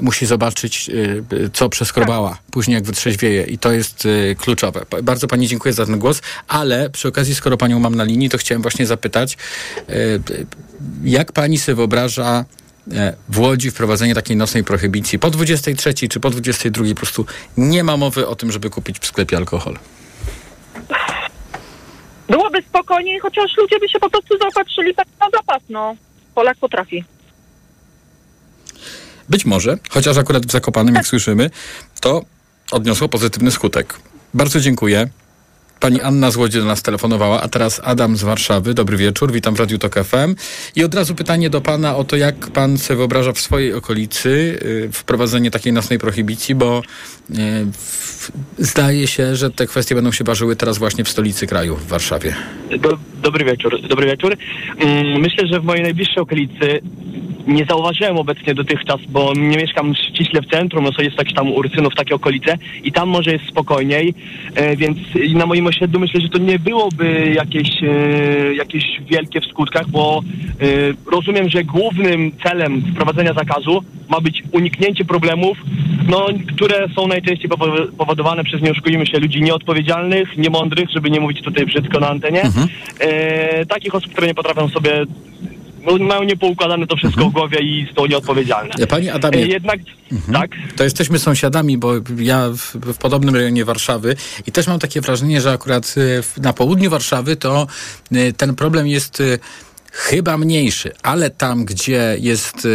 [0.00, 0.90] musi zobaczyć,
[1.52, 4.08] co przeskrobała później, jak wytrzeźwieje i to jest
[4.38, 4.75] kluczowe.
[5.02, 8.38] Bardzo pani dziękuję za ten głos, ale przy okazji, skoro panią mam na linii, to
[8.38, 9.36] chciałem właśnie zapytać,
[9.88, 10.18] e, e,
[11.04, 12.44] jak pani sobie wyobraża
[12.92, 17.84] e, w Łodzi wprowadzenie takiej nocnej prohibicji po 23 czy po 22 po prostu nie
[17.84, 19.78] ma mowy o tym, żeby kupić w sklepie alkohol.
[22.28, 25.96] Byłoby spokojniej, chociaż ludzie by się po prostu zaopatrzyli tak na zapas, no.
[26.34, 27.04] Polak potrafi.
[29.28, 31.50] Być może, chociaż akurat w Zakopanem, jak słyszymy,
[32.00, 32.22] to
[32.70, 33.94] odniosło pozytywny skutek.
[34.34, 35.08] Bardzo dziękuję.
[35.86, 38.74] Pani Anna z Łodzi do nas telefonowała, a teraz Adam z Warszawy.
[38.74, 40.34] Dobry wieczór, witam w Radiu Tok FM.
[40.76, 44.58] I od razu pytanie do Pana o to, jak Pan sobie wyobraża w swojej okolicy
[44.62, 46.82] y, wprowadzenie takiej nocnej prohibicji, bo
[47.30, 47.34] y,
[48.58, 52.34] zdaje się, że te kwestie będą się ważyły teraz właśnie w stolicy kraju, w Warszawie.
[52.78, 53.88] Do, dobry wieczór.
[53.88, 54.36] Dobry wieczór.
[54.78, 56.80] Mm, Myślę, że w mojej najbliższej okolicy
[57.46, 61.52] nie zauważyłem obecnie dotychczas, bo nie mieszkam ściśle w centrum, no to jest jakieś tam
[61.52, 64.14] Ursynów, takie okolice i tam może jest spokojniej,
[64.54, 64.98] e, więc
[65.34, 70.22] na moim osiedlu myślę, że to nie byłoby jakieś, e, jakieś wielkie w skutkach, bo
[70.60, 75.58] e, rozumiem, że głównym celem wprowadzenia zakazu ma być uniknięcie problemów,
[76.08, 81.20] no, które są najczęściej powo- powodowane przez, nie oszukujmy się, ludzi nieodpowiedzialnych, niemądrych, żeby nie
[81.20, 82.42] mówić tutaj brzydko na antenie,
[83.00, 85.04] e, takich osób, które nie potrafią sobie
[86.00, 88.86] mają niepoukładane to wszystko w głowie i są nieodpowiedzialne.
[88.86, 89.80] Pani Adamie, E, Jednak,
[90.32, 94.16] tak, To jesteśmy sąsiadami, bo ja w, w podobnym rejonie Warszawy
[94.46, 97.66] i też mam takie wrażenie, że akurat w- na południu Warszawy to
[98.16, 99.22] y, ten problem jest
[99.92, 102.68] chyba mniejszy, ale tam, gdzie jest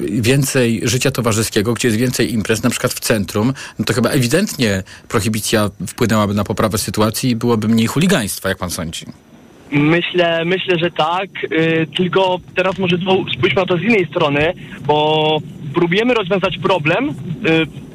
[0.00, 4.82] więcej życia towarzyskiego, gdzie jest więcej imprez, na przykład w centrum, no to chyba ewidentnie
[5.08, 9.06] prohibicja wpłynęłaby na poprawę sytuacji i byłoby mniej chuligaństwa, jak pan sądzi.
[9.72, 12.96] Myślę, myślę, że tak, y, tylko teraz może
[13.36, 14.52] spójrzmy na to z innej strony,
[14.86, 15.38] bo
[15.74, 17.90] próbujemy rozwiązać problem, y,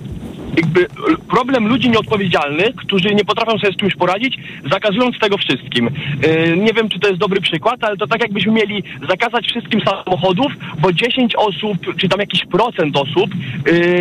[0.58, 0.88] jakby
[1.30, 4.38] problem ludzi nieodpowiedzialnych, którzy nie potrafią sobie z czymś poradzić,
[4.72, 5.88] zakazując tego wszystkim.
[5.88, 9.82] Y, Nie wiem, czy to jest dobry przykład, ale to tak jakbyśmy mieli zakazać wszystkim
[9.82, 13.30] samochodów, bo 10 osób, czy tam jakiś procent osób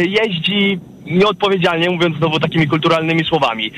[0.09, 3.71] jeździ nieodpowiedzialnie, mówiąc znowu takimi kulturalnymi słowami.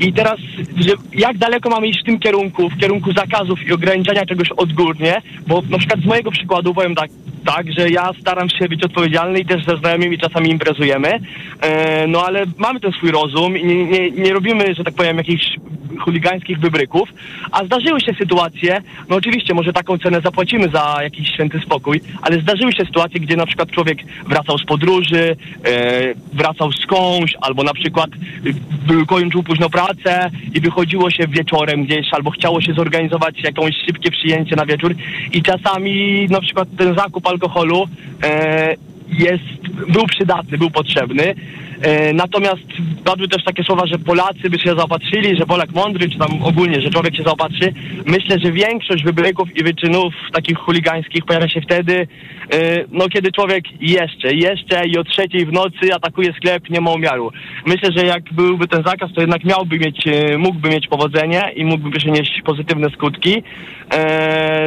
[0.00, 0.40] I teraz,
[0.76, 5.22] że jak daleko mamy iść w tym kierunku, w kierunku zakazów i ograniczania czegoś odgórnie,
[5.46, 7.10] bo na przykład z mojego przykładu powiem tak,
[7.46, 11.20] tak, że ja staram się być odpowiedzialny i też ze znajomymi czasami imprezujemy,
[11.60, 15.16] e, no ale mamy ten swój rozum i nie, nie, nie robimy, że tak powiem,
[15.16, 15.56] jakichś
[15.98, 17.08] chuligańskich wybryków,
[17.50, 22.40] a zdarzyły się sytuacje, no oczywiście może taką cenę zapłacimy za jakiś święty spokój, ale
[22.40, 27.74] zdarzyły się sytuacje, gdzie na przykład człowiek wracał z podróży, e, wracał skądś, albo na
[27.74, 28.10] przykład
[28.46, 34.10] y, kończył późno pracę i wychodziło się wieczorem gdzieś, albo chciało się zorganizować jakąś szybkie
[34.10, 34.94] przyjęcie na wieczór.
[35.32, 37.88] I czasami na przykład ten zakup alkoholu
[38.22, 38.74] e,
[39.08, 41.34] jest, był przydatny, był potrzebny.
[41.82, 42.66] E, natomiast
[43.04, 46.80] padły też takie słowa, że Polacy by się zaopatrzyli, że Polak mądry, czy tam ogólnie,
[46.80, 47.72] że człowiek się zaopatrzy.
[48.06, 52.06] Myślę, że większość wybryków i wyczynów takich chuligańskich pojawia się wtedy,
[52.52, 56.90] e, no kiedy człowiek jeszcze, jeszcze i o trzeciej w nocy atakuje sklep, nie ma
[56.90, 57.30] umiaru.
[57.66, 61.64] Myślę, że jak byłby ten zakaz, to jednak miałby mieć, e, mógłby mieć powodzenie i
[61.64, 63.42] mógłby przynieść pozytywne skutki.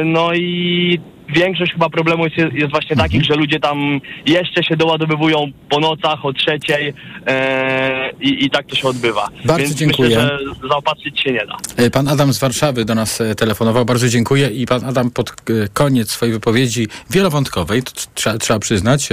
[0.04, 1.00] No i
[1.34, 6.24] większość chyba problemów jest, jest właśnie takich, że ludzie tam jeszcze się doładowywują po nocach
[6.24, 6.94] o trzeciej
[7.26, 9.28] e, i, i tak to się odbywa.
[9.44, 10.08] Bardzo Więc dziękuję.
[10.08, 11.56] myślę, że zaopatrzyć się nie da.
[11.76, 13.84] E, Pan Adam z Warszawy do nas e, telefonował.
[13.84, 14.48] Bardzo dziękuję.
[14.48, 15.34] I pan Adam pod e,
[15.72, 19.08] koniec swojej wypowiedzi wielowątkowej, to trzeba, trzeba przyznać,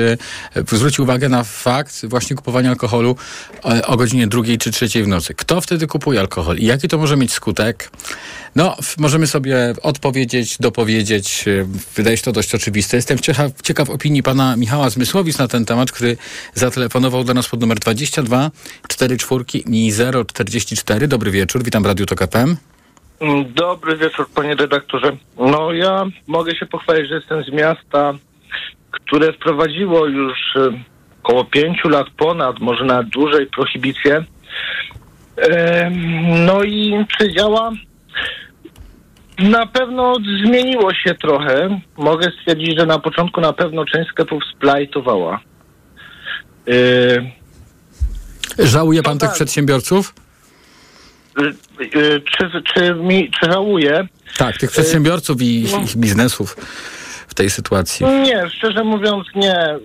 [0.67, 3.15] zwrócił uwagę na fakt właśnie kupowania alkoholu
[3.87, 5.33] o godzinie drugiej czy trzeciej w nocy.
[5.33, 7.91] Kto wtedy kupuje alkohol i jaki to może mieć skutek?
[8.57, 11.45] No, możemy sobie odpowiedzieć, dopowiedzieć.
[11.47, 12.97] e, Wydaje się to dość oczywiste.
[12.97, 16.17] Jestem ciekaw, ciekaw opinii pana Michała Zmysłowic na ten temat, który
[16.53, 18.51] zatelefonował do nas pod numer 22
[18.87, 19.91] 44 i
[20.33, 21.07] 044.
[21.07, 22.55] Dobry wieczór, witam w Radiu Tok FM.
[23.45, 25.17] Dobry wieczór, panie redaktorze.
[25.37, 28.13] No ja mogę się pochwalić, że jestem z miasta,
[28.91, 30.83] które wprowadziło już e,
[31.23, 34.23] około pięciu lat ponad, może nawet dłużej, prohibicję.
[36.47, 37.71] No i czy działa?
[39.39, 40.13] Na pewno
[40.45, 41.79] zmieniło się trochę.
[41.97, 45.39] Mogę stwierdzić, że na początku na pewno część sklepów splajtowała.
[48.59, 49.35] E, Żałuje pan No tych tak.
[49.35, 50.13] przedsiębiorców?
[51.41, 54.07] e, e, Czy, czy, mi, czy żałuję?
[54.37, 55.79] Tak, tych przedsiębiorców i ich, no.
[55.81, 56.55] ich biznesów
[57.27, 58.05] w tej sytuacji.
[58.05, 59.75] Nie, szczerze mówiąc nie.
[59.75, 59.79] Y,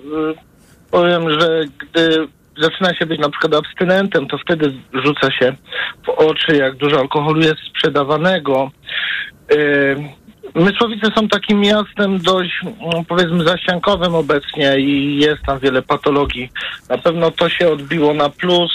[0.90, 4.72] Powiem, że gdy zaczyna się być na przykład abstynentem, to wtedy
[5.04, 5.52] rzuca się
[6.06, 8.70] w oczy, jak dużo alkoholu jest sprzedawanego.
[9.52, 9.96] Y,
[10.54, 16.50] Mysłowice są takim miastem dość, mm, powiedzmy, zaściankowym obecnie i jest tam wiele patologii.
[16.88, 18.72] Na pewno to się odbiło na plus.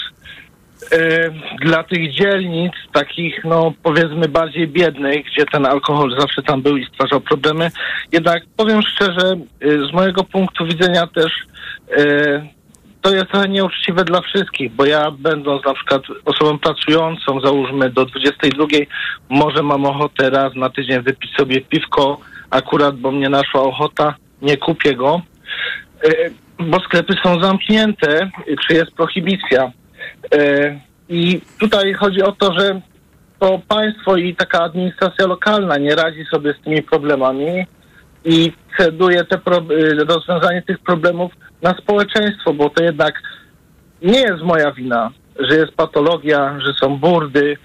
[0.92, 6.76] y, dla tych dzielnic, takich no powiedzmy bardziej biednych, gdzie ten alkohol zawsze tam był
[6.76, 7.70] i stwarzał problemy.
[8.12, 11.32] Jednak powiem szczerze, y, z mojego punktu widzenia też
[13.02, 18.04] to jest trochę nieuczciwe dla wszystkich, bo ja będąc na przykład osobą pracującą, załóżmy do
[18.04, 18.66] 22,
[19.28, 22.20] może mam ochotę raz na tydzień wypić sobie piwko,
[22.50, 25.22] akurat bo mnie naszła ochota, nie kupię go,
[26.04, 28.30] y, bo sklepy są zamknięte,
[28.66, 29.72] czy jest prohibicja.
[30.34, 32.80] Y, I tutaj chodzi o to, że
[33.38, 37.66] to państwo i taka administracja lokalna nie radzi sobie z tymi problemami
[38.24, 41.32] i ceduje te pro, y, rozwiązanie tych problemów
[41.62, 43.14] na społeczeństwo, bo to jednak
[44.02, 47.56] nie jest moja wina, że jest patologia, że są burdy,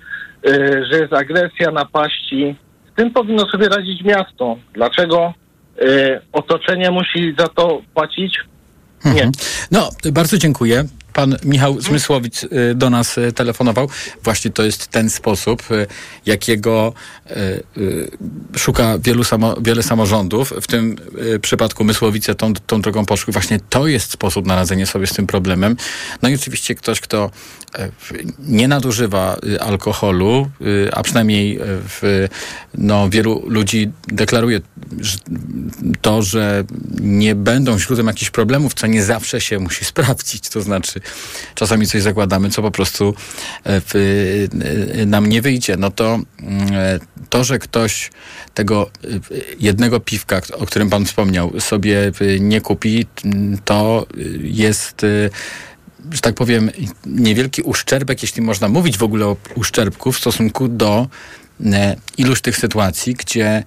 [0.47, 2.55] y, że jest agresja, napaści.
[2.93, 4.57] Z tym powinno sobie radzić miasto.
[4.73, 5.33] Dlaczego
[5.81, 8.39] y, otoczenie musi za to płacić?
[9.05, 9.31] Nie.
[9.71, 10.83] No, bardzo dziękuję.
[11.13, 13.89] Pan Michał Zmysłowic y, do nas y, telefonował.
[14.23, 15.87] Właśnie to jest ten sposób, y,
[16.25, 16.93] jakiego
[18.57, 20.53] szuka wielu samo, wiele samorządów.
[20.61, 20.95] W tym
[21.41, 23.33] przypadku Mysłowice tą, tą drogą poszły.
[23.33, 25.75] Właśnie to jest sposób na radzenie sobie z tym problemem.
[26.21, 27.31] No i oczywiście ktoś, kto
[28.39, 30.49] nie nadużywa alkoholu,
[30.91, 32.27] a przynajmniej w,
[32.77, 34.61] no, wielu ludzi deklaruje
[34.99, 35.17] że
[36.01, 36.63] to, że
[37.01, 40.49] nie będą źródłem jakichś problemów, co nie zawsze się musi sprawdzić.
[40.49, 41.01] To znaczy,
[41.55, 43.15] czasami coś zakładamy, co po prostu
[43.63, 43.95] e, w,
[45.01, 45.77] e, nam nie wyjdzie.
[45.77, 46.99] No to mm, e,
[47.29, 48.11] to, że ktoś
[48.53, 49.07] tego e,
[49.59, 55.29] jednego piwka, o którym pan wspomniał, sobie e, nie kupi, m, to e, jest e,
[56.11, 56.71] że tak powiem,
[57.05, 61.07] niewielki uszczerbek, jeśli można mówić w ogóle o uszczerbku w stosunku do
[61.65, 63.63] e, iluś tych sytuacji, gdzie mm,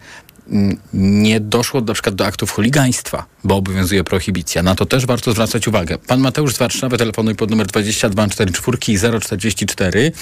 [0.92, 4.62] nie doszło na przykład do aktów chuligaństwa, bo obowiązuje prohibicja.
[4.62, 5.99] Na to też warto zwracać uwagę.
[5.99, 10.12] Pan Mateusz z Warszawy telefonuje pod numer 2244 i 044.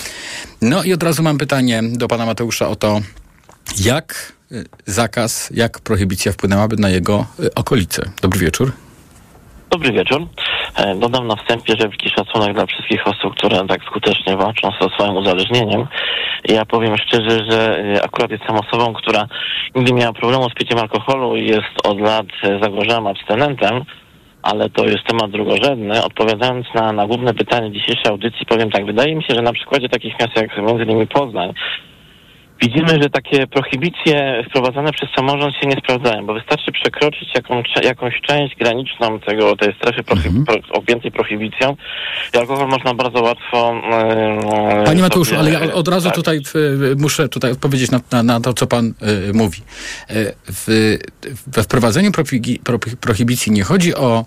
[0.63, 3.01] No i od razu mam pytanie do pana Mateusza o to,
[3.81, 8.11] jak y, zakaz, jak prohibicja wpłynęłaby na jego y, okolice.
[8.23, 8.73] Dobry wieczór.
[9.71, 10.29] Dobry wieczór.
[10.77, 14.89] E, Dodam na wstępie, że wielki szacunek dla wszystkich osób, które tak skutecznie walczą ze
[14.89, 15.87] swoim uzależnieniem.
[16.49, 19.27] Ja powiem szczerze, że e, akurat jestem osobą, która
[19.75, 23.85] nigdy miała problemu z piciem alkoholu i jest od lat e, zagrożonym abstynentem,
[24.43, 26.05] ale to jest temat drugorzędny.
[26.05, 29.89] Odpowiadając na, na główne pytanie dzisiejszej audycji, powiem tak, wydaje mi się, że na przykładzie
[29.89, 31.55] takich miast jak między innymi Poznań,
[32.65, 38.21] Widzimy, że takie prohibicje wprowadzane przez samorząd się nie sprawdzają, bo wystarczy przekroczyć jaką, jakąś
[38.21, 41.77] część graniczną tego, tej strefy prohi- pro, objętej prohibicją
[42.35, 43.75] i alkohol można bardzo łatwo...
[43.93, 46.17] e, Panie Mateuszu, ale ja od razu tak.
[46.17, 46.55] tutaj w,
[46.99, 48.95] muszę tutaj odpowiedzieć na, na, na to, co pan
[49.29, 49.61] y, mówi.
[50.47, 50.97] W,
[51.47, 52.13] we wprowadzeniu
[52.65, 54.25] pro, prohibicji nie chodzi o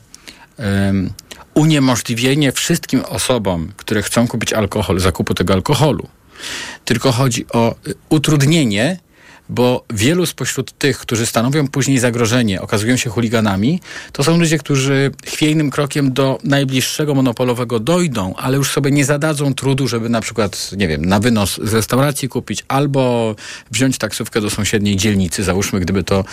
[1.54, 6.08] uniemożliwienie wszystkim osobom, które chcą kupić alkohol, zakupu tego alkoholu.
[6.86, 9.00] Tylko chodzi o y, utrudnienie,
[9.50, 13.82] bo wielu spośród tych, którzy stanowią później zagrożenie, okazują się chuliganami,
[14.12, 19.54] to są ludzie, którzy chwiejnym krokiem do najbliższego monopolowego dojdą, ale już sobie nie zadadzą
[19.54, 23.36] trudu, żeby na przykład, nie wiem, na wynos z restauracji kupić albo
[23.72, 26.24] wziąć taksówkę do sąsiedniej dzielnicy, załóżmy, gdyby to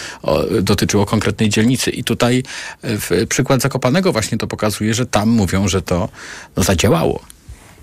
[0.63, 1.91] dotyczyło konkretnej dzielnicy.
[1.91, 2.43] I tutaj
[2.83, 6.09] e, przykład Zakopanego właśnie to pokazuje, że tam mówią, że to
[6.57, 7.34] no, zadziałało.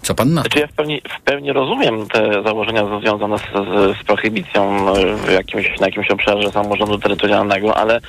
[0.02, 0.49] Co pan na to?
[0.49, 5.16] Znaczy ja w pełni, w pełni rozumiem te założenia związane z, z, z prohibicją e,
[5.16, 7.99] w jakimś, na jakimś obszarze samorządu terytorialnego, ale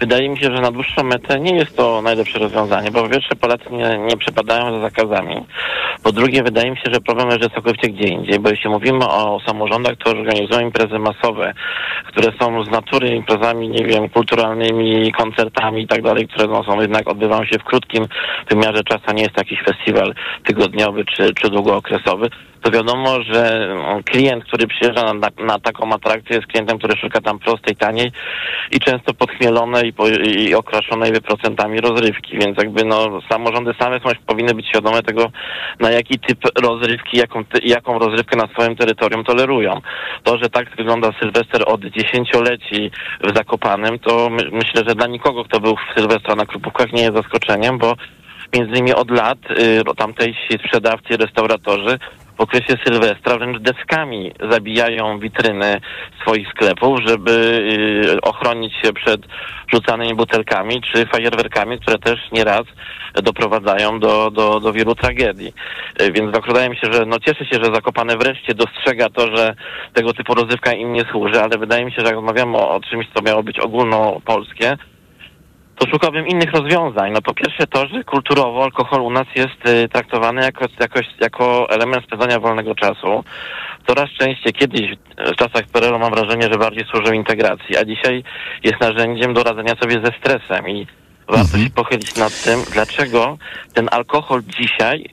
[0.00, 3.36] wydaje mi się, że na dłuższą metę nie jest to najlepsze rozwiązanie, bo po pierwsze
[3.36, 5.44] Polacy nie, nie przepadają za zakazami.
[6.02, 9.40] Po drugie wydaje mi się, że problem leży całkowicie gdzie indziej, bo jeśli mówimy o
[9.46, 11.54] samorządach, które organizują imprezy masowe,
[12.06, 16.80] które są z natury imprezami, nie wiem, kulturalnymi, koncertami i tak dalej, które no, są
[16.80, 18.06] jednak odbywają się w krótkim
[18.50, 22.30] wymiarze czasu, nie jest to jakiś festiwal tygodniowy czy, czy długookresowy,
[22.62, 27.20] to wiadomo, że no, klient, który przyjeżdża na, na taką atrakcję jest klientem, który szuka
[27.20, 28.12] tam prostej, taniej
[28.70, 34.08] i często podchmielonej i, po, i okraszonej procentami rozrywki, więc jakby no samorządy same są,
[34.26, 35.30] powinny być świadome tego,
[35.80, 39.80] na jaki typ rozrywki, jaką, jaką rozrywkę na swoim terytorium tolerują.
[40.22, 42.90] To, że tak wygląda Sylwester od dziesięcioleci
[43.24, 47.02] w Zakopanem, to my, myślę, że dla nikogo, kto był w Sylwestra na Krupówkach nie
[47.02, 47.94] jest zaskoczeniem, bo
[48.52, 51.98] między innymi od lat y, tamtejsi sprzedawcy, restauratorzy
[52.38, 55.80] w okresie Sylwestra wręcz deskami zabijają witryny
[56.22, 57.30] swoich sklepów, żeby
[58.14, 59.20] y, ochronić się przed
[59.74, 62.62] rzucanymi butelkami czy fajerwerkami, które też nieraz
[63.14, 65.52] doprowadzają do, do, do wielu tragedii.
[66.02, 66.44] Y, Więc tak
[66.76, 69.54] się, że no cieszę się, że Zakopane wreszcie dostrzega to, że
[69.92, 72.80] tego typu rozrywka im nie służy, ale wydaje mi się, że jak rozmawiamy o, o
[72.80, 74.76] czymś, co miało być ogólnopolskie,
[75.78, 77.12] to szukałbym innych rozwiązań.
[77.12, 81.70] No po pierwsze to, że kulturowo alkohol u nas jest y, traktowany jako, jako, jako
[81.70, 83.24] element spędzania wolnego czasu.
[83.86, 88.24] Coraz częściej kiedyś w czasach PRL-u mam wrażenie, że bardziej służył integracji, a dzisiaj
[88.64, 90.86] jest narzędziem do radzenia sobie ze stresem i
[91.28, 93.38] warto się pochylić nad tym, dlaczego
[93.74, 95.10] ten alkohol dzisiaj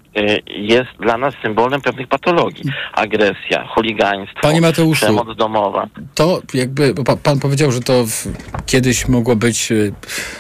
[0.47, 2.72] jest dla nas symbolem pewnych patologii.
[2.93, 5.88] Agresja, chuligaństwo, Panie Mateuszu, przemoc domowa.
[6.16, 8.28] To jakby, pa, pan powiedział, że to w,
[8.66, 9.93] kiedyś mogło być y,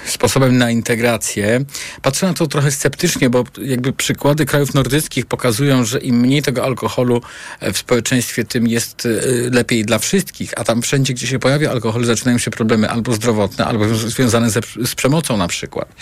[0.05, 1.59] sposobem na integrację.
[2.01, 6.63] Patrzę na to trochę sceptycznie, bo jakby przykłady krajów nordyckich pokazują, że im mniej tego
[6.63, 7.21] alkoholu
[7.59, 11.71] e, w społeczeństwie, tym jest y, lepiej dla wszystkich, a tam wszędzie, gdzie się pojawia
[11.71, 15.95] alkohol, zaczynają się problemy albo zdrowotne, albo związ- związane ze, z przemocą na przykład.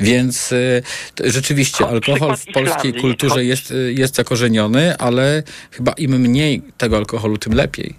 [0.00, 0.82] Więc y,
[1.24, 3.09] rzeczywiście alkohol w polskiej Islandii.
[3.10, 7.94] Kulturze jest, jest zakorzeniony, ale chyba im mniej tego alkoholu, tym lepiej.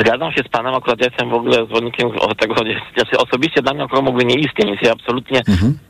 [0.00, 2.54] Zgadzam się z panem, akurat ja jestem w ogóle zwolennikiem tego,
[2.94, 5.40] znaczy osobiście dla mnie alkohol mógłby nie istnieć, więc ja absolutnie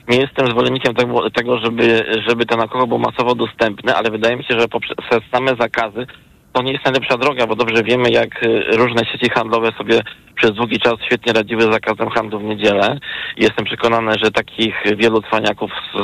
[0.08, 4.44] nie jestem zwolennikiem tego, tego żeby, żeby ten alkohol był masowo dostępny, ale wydaje mi
[4.44, 4.96] się, że poprzez
[5.32, 6.06] same zakazy
[6.54, 10.00] to nie jest najlepsza droga, bo dobrze wiemy, jak y, różne sieci handlowe sobie
[10.34, 12.98] przez długi czas świetnie radziły z zakazem handlu w niedzielę.
[13.36, 15.98] Jestem przekonany, że takich wielu cwaniaków z,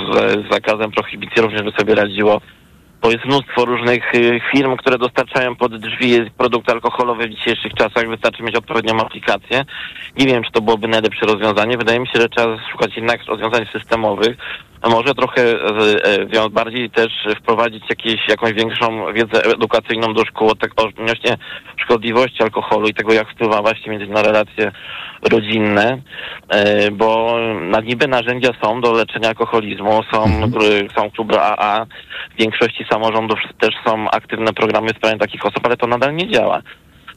[0.47, 2.41] z zakazem prohibicji również by sobie radziło
[3.03, 8.09] bo jest mnóstwo różnych y, firm, które dostarczają pod drzwi produkty alkoholowe w dzisiejszych czasach.
[8.09, 9.65] Wystarczy mieć odpowiednią aplikację.
[10.19, 11.79] Nie wiem, czy to byłoby najlepsze rozwiązanie.
[11.79, 14.37] Wydaje mi się, że trzeba szukać jednak rozwiązań systemowych.
[14.89, 17.09] Może trochę e, e, bardziej też
[17.39, 21.37] wprowadzić jakieś, jakąś większą wiedzę edukacyjną do szkół tak, odnośnie
[21.77, 24.73] szkodliwości alkoholu i tego, jak wpływa właśnie między na relacje
[25.31, 25.99] rodzinne,
[26.49, 31.87] e, bo na niby narzędzia są do leczenia alkoholizmu, są, gry- są kluby AA,
[32.35, 36.63] w większości samorządów też są aktywne programy wspierania takich osób, ale to nadal nie działa.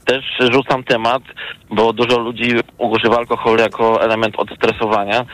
[0.06, 1.24] Też rzucam temat,
[1.70, 5.26] bo dużo ludzi używa alkoholu jako element odstresowania.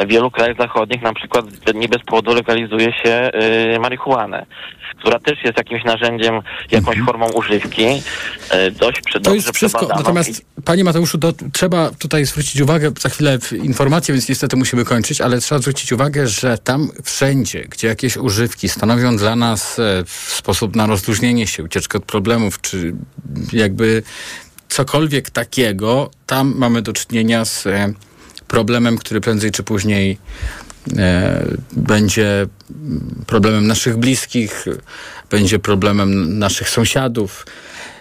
[0.00, 1.44] W wielu krajach zachodnich na przykład
[1.74, 3.30] nie bez powodu legalizuje się
[3.74, 4.46] y, marihuanę,
[4.98, 6.40] która też jest jakimś narzędziem,
[6.70, 7.86] jakąś formą używki.
[7.86, 9.22] Y, dość przy, Mhm.
[9.22, 9.78] To jest wszystko.
[9.78, 10.00] przebadaną.
[10.00, 15.20] Natomiast, panie Mateuszu, to trzeba tutaj zwrócić uwagę, za chwilę informacje, więc niestety musimy kończyć,
[15.20, 20.76] ale trzeba zwrócić uwagę, że tam wszędzie, gdzie jakieś używki stanowią dla nas e, sposób
[20.76, 22.94] na rozluźnienie się, ucieczkę od problemów, czy
[23.52, 24.02] jakby
[24.68, 27.92] cokolwiek takiego, tam mamy do czynienia z e,
[28.48, 30.18] problemem, który prędzej czy później
[30.96, 32.46] e, będzie
[33.26, 34.64] problemem naszych bliskich,
[35.30, 37.46] będzie problemem naszych sąsiadów.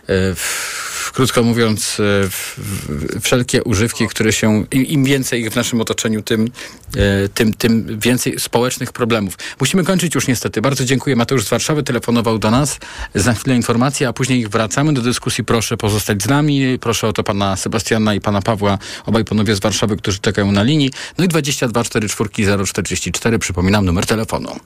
[0.07, 6.21] E, w- Krótko mówiąc, e, wszelkie używki, które się, im, więcej ich w naszym otoczeniu,
[6.21, 6.51] tym,
[6.97, 9.37] e, tym, tym więcej społecznych problemów.
[9.59, 10.61] Musimy kończyć już niestety.
[10.61, 11.15] Bardzo dziękuję.
[11.15, 12.79] Mateusz z Warszawy telefonował do nas.
[13.15, 15.43] Za chwilę informacje, a później wracamy do dyskusji.
[15.43, 16.79] Proszę pozostać z nami.
[16.81, 20.63] Proszę o to pana Sebastiana i pana Pawła, obaj panowie z Warszawy, którzy czekają na
[20.63, 20.91] linii.
[21.17, 24.59] No i 22 44 044, przypominam numer telefonu.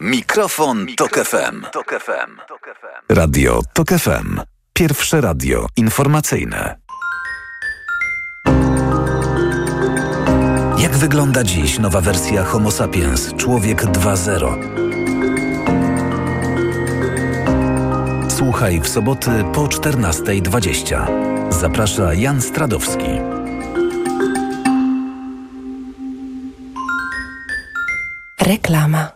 [0.00, 1.64] Mikrofon, Tok FM.
[3.08, 4.55] Radio Tok FM.
[4.76, 6.76] Pierwsze radio informacyjne.
[10.78, 14.56] Jak wygląda dziś nowa wersja Homo sapiens, człowiek 2.0?
[18.30, 21.52] Słuchaj w soboty po 14.20.
[21.52, 23.10] Zaprasza Jan Stradowski.
[28.40, 29.15] Reklama.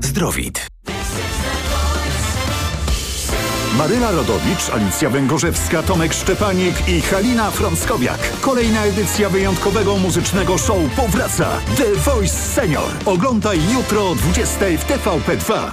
[0.00, 0.66] Zdrowit.
[3.78, 8.18] Maryla Rodowicz, Alicja Węgorzewska, Tomek Szczepanik i Halina Frąckowiak.
[8.40, 11.60] Kolejna edycja wyjątkowego muzycznego show powraca.
[11.76, 12.90] The Voice Senior.
[13.06, 15.72] Oglądaj jutro o 20 w TVP2.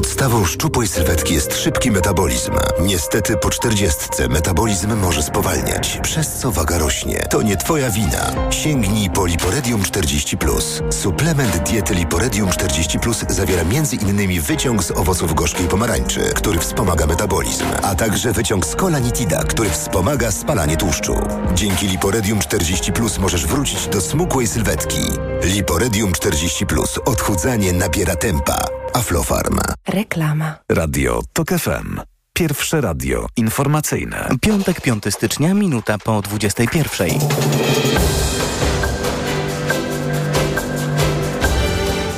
[0.00, 2.52] Podstawą szczupłej sylwetki jest szybki metabolizm.
[2.80, 5.98] Niestety po czterdziestce metabolizm może spowalniać.
[6.02, 7.26] przez co waga rośnie.
[7.30, 8.50] To nie Twoja wina.
[8.50, 10.92] Sięgnij po Liporedium 40+.
[10.92, 14.40] Suplement diety Liporedium 40+, zawiera m.in.
[14.40, 20.30] wyciąg z owoców gorzkiej pomarańczy, który wspomaga metabolizm, a także wyciąg z kolanitida, który wspomaga
[20.32, 21.14] spalanie tłuszczu.
[21.54, 25.00] Dzięki Liporedium 40+, możesz wrócić do smukłej sylwetki.
[25.42, 26.98] Liporedium 40+.
[27.04, 28.79] Odchudzanie nabiera tempa.
[28.92, 29.58] Aflofarm.
[29.88, 30.54] Reklama.
[30.68, 32.00] Radio TOK FM.
[32.32, 34.28] Pierwsze radio informacyjne.
[34.40, 37.08] Piątek, 5 stycznia, minuta po 21.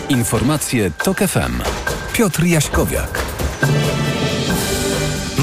[0.08, 1.62] Informacje TOK FM.
[2.12, 3.24] Piotr Jaśkowiak.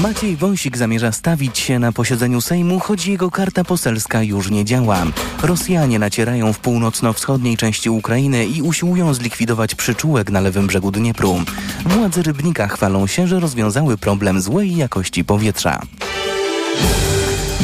[0.02, 5.02] Maciej Wąsik zamierza stawić się na posiedzeniu Sejmu, choć jego karta poselska już nie działa.
[5.42, 11.36] Rosjanie nacierają w północno-wschodniej części Ukrainy i usiłują zlikwidować przyczółek na lewym brzegu Dniepru.
[11.86, 15.82] Władze Rybnika chwalą się, że rozwiązały problem złej jakości powietrza.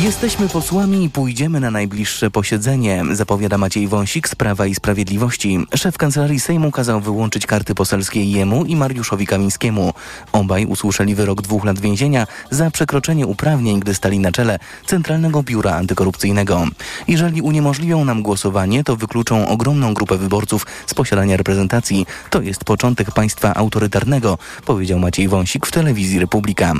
[0.06, 5.58] Jesteśmy posłami i pójdziemy na najbliższe posiedzenie, zapowiada Maciej Wąsik z Prawa i Sprawiedliwości.
[5.74, 9.92] Szef Kancelarii Sejmu kazał wyłączyć karty poselskie jemu i Mariuszowi Kamińskiemu.
[10.32, 15.72] Obaj usłyszeli wyrok dwóch lat więzienia za przekroczenie uprawnień, gdy stali na czele Centralnego Biura
[15.72, 16.64] Antykorupcyjnego.
[17.08, 22.06] Jeżeli uniemożliwią nam głosowanie, to wykluczą ogromną grupę wyborców z posiadania reprezentacji.
[22.30, 26.72] To jest początek państwa autorytarnego, powiedział Maciej Wąsik w telewizji Republika.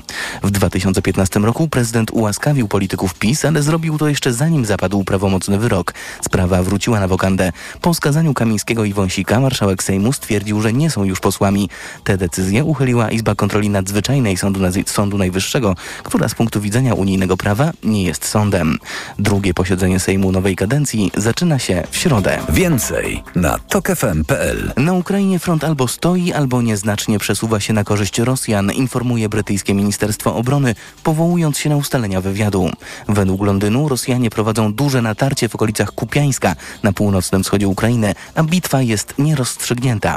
[0.43, 5.95] W 2015 roku prezydent ułaskawił polityków PiS, ale zrobił to jeszcze zanim zapadł prawomocny wyrok.
[6.25, 7.53] Sprawa wróciła na wokandę.
[7.81, 11.69] Po skazaniu Kamińskiego i Wąsika marszałek Sejmu stwierdził, że nie są już posłami.
[12.05, 17.37] Te decyzje uchyliła Izba Kontroli Nadzwyczajnej Sądu, Nazy- Sądu Najwyższego, która z punktu widzenia unijnego
[17.37, 18.79] prawa nie jest sądem.
[19.19, 22.39] Drugie posiedzenie Sejmu nowej kadencji zaczyna się w środę.
[22.49, 24.73] Więcej na tokefm.pl.
[24.77, 30.35] Na Ukrainie front albo stoi, albo nieznacznie przesuwa się na korzyść Rosjan, informuje brytyjskie Ministerstwo
[30.37, 32.71] Obrony, powołując się na ustalenia wywiadu.
[33.09, 38.83] Według Londynu Rosjanie prowadzą duże natarcie w okolicach Kupiańska na północnym wschodzie Ukrainy, a bitwa
[38.83, 40.17] jest nierozstrzygnięta.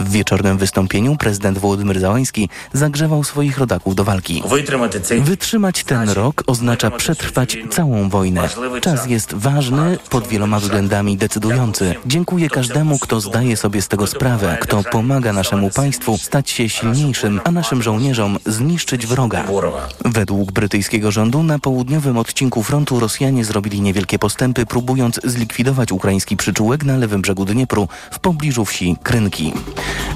[0.00, 4.42] W wieczornym wystąpieniu prezydent Wołodymyr Załański zagrzewał swoich rodaków do walki.
[5.20, 8.48] Wytrzymać ten rok oznacza przetrwać całą wojnę.
[8.80, 11.94] Czas jest ważny, pod wieloma względami decydujący.
[12.06, 17.40] Dziękuję każdemu, kto zdaje sobie z tego sprawę, kto pomaga naszemu państwu stać się silniejszym,
[17.44, 19.44] a naszym żołnierzom zniszczyć wroga.
[20.04, 26.84] Według brytyjskiego rządu na południowym odcinku frontu Rosjanie zrobili niewielkie postępy, próbując zlikwidować ukraiński przyczółek
[26.84, 29.52] na lewym brzegu Dniepru w pobliżu wsi Krynki.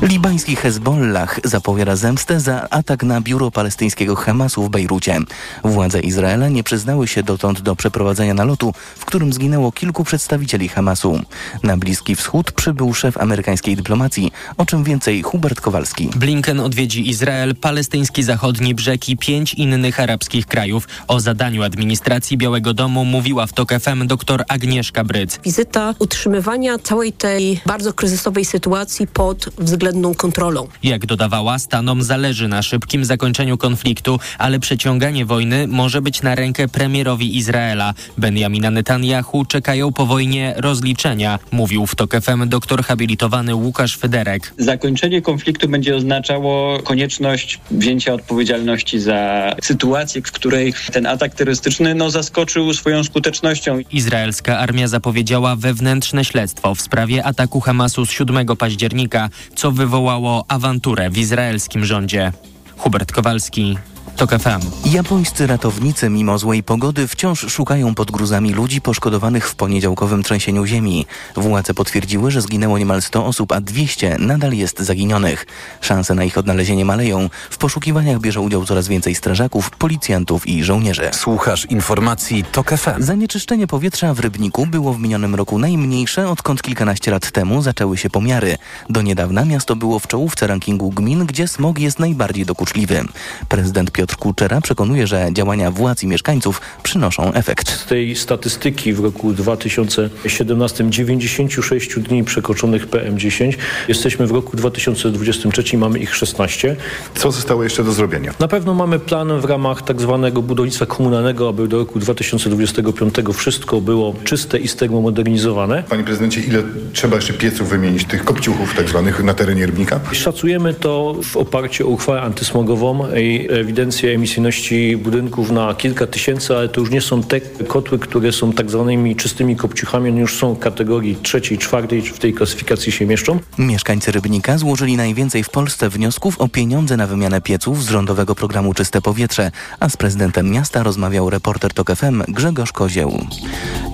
[0.02, 5.18] Libański Hezbollah zapowiada zemstę za atak na biuro palestyńskiego Hamasu w Bejrucie.
[5.64, 11.20] Władze Izraela nie przyznały się dotąd do przeprowadzenia nalotu, w którym zginęło kilku przedstawicieli Hamasu.
[11.62, 16.10] Na Bliski Wschód przybył szef amerykańskiej dyplomacji, o czym więcej Hubert Kowalski.
[16.16, 20.88] Blinken odwiedzi Izrael, palestyński zachodni brzeg i pięć innych arabskich krajów.
[21.08, 21.93] O zadaniu administracji
[22.36, 25.40] Białego Domu mówiła w TOK FM dr Agnieszka Bryc.
[25.44, 30.68] Wizyta utrzymywania całej tej bardzo kryzysowej sytuacji pod względną kontrolą.
[30.82, 36.68] Jak dodawała, Stanom zależy na szybkim zakończeniu konfliktu, ale przeciąganie wojny może być na rękę
[36.68, 37.94] premierowi Izraela.
[38.18, 44.54] Benjamina Netanyahu czekają po wojnie rozliczenia, mówił w TOK FM doktor habilitowany Łukasz Federek.
[44.58, 52.10] Zakończenie konfliktu będzie oznaczało konieczność wzięcia odpowiedzialności za sytuację, w której ten atak terrorystyczny no,
[52.10, 53.78] zaskoczył swoją skutecznością.
[53.92, 61.10] Izraelska armia zapowiedziała wewnętrzne śledztwo w sprawie ataku Hamasu z 7 października, co wywołało awanturę
[61.10, 62.32] w izraelskim rządzie.
[62.76, 63.76] Hubert Kowalski,
[64.16, 64.90] TOK FM.
[64.90, 71.06] Japońscy ratownicy mimo złej pogody wciąż szukają pod gruzami ludzi poszkodowanych w poniedziałkowym trzęsieniu ziemi.
[71.36, 75.46] Władze potwierdziły, że zginęło niemal 100 osób, a 200 nadal jest zaginionych.
[75.80, 77.30] Szanse na ich odnalezienie maleją.
[77.50, 81.10] W poszukiwaniach bierze udział coraz więcej strażaków, policjantów i żołnierzy.
[81.12, 83.02] Słuchasz informacji TOK FM.
[83.02, 88.10] Zanieczyszczenie powietrza w Rybniku było w minionym roku najmniejsze, odkąd kilkanaście lat temu zaczęły się
[88.10, 88.58] pomiary.
[88.90, 93.04] Do niedawna miasto było w czołówce rankingu gmin, gdzie smog jest najbardziej dokuczliwy.
[93.48, 97.70] Prezydent Piotr Kuczera przekonuje, że działania władz i mieszkańców przynoszą efekt.
[97.70, 103.52] Z tej statystyki w roku 2017 96 dni przekroczonych PM10
[103.88, 106.76] jesteśmy w roku 2023 mamy ich 16.
[107.14, 108.34] Co zostało jeszcze do zrobienia?
[108.40, 113.80] Na pewno mamy plan w ramach tak zwanego budownictwa komunalnego, aby do roku 2025 wszystko
[113.80, 115.82] było czyste i termomodernizowane.
[115.88, 120.00] Panie prezydencie, ile trzeba jeszcze pieców wymienić, tych kopciuchów tak zwanych na terenie Rybnika?
[120.12, 126.56] Szacujemy to w oparciu o uchwałę antysmogową i ewidentnie rezydencję emisyjności budynków na kilka tysięcy,
[126.56, 130.36] ale to już nie są te kotły, które są tak zwanymi czystymi kopciuchami, one już
[130.38, 133.38] są kategorii trzeciej, czwartej, w tej klasyfikacji się mieszczą.
[133.58, 138.74] Mieszkańcy Rybnika złożyli najwięcej w Polsce wniosków o pieniądze na wymianę pieców z rządowego programu
[138.74, 143.26] Czyste Powietrze, a z prezydentem miasta rozmawiał reporter TOK FM Grzegorz Kozieł.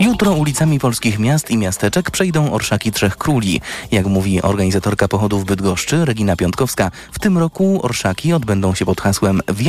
[0.01, 3.61] Jutro ulicami polskich miast i miasteczek przejdą orszaki Trzech Króli.
[3.91, 9.41] Jak mówi organizatorka pochodów Bydgoszczy Regina Piątkowska, w tym roku orszaki odbędą się pod hasłem
[9.49, 9.62] W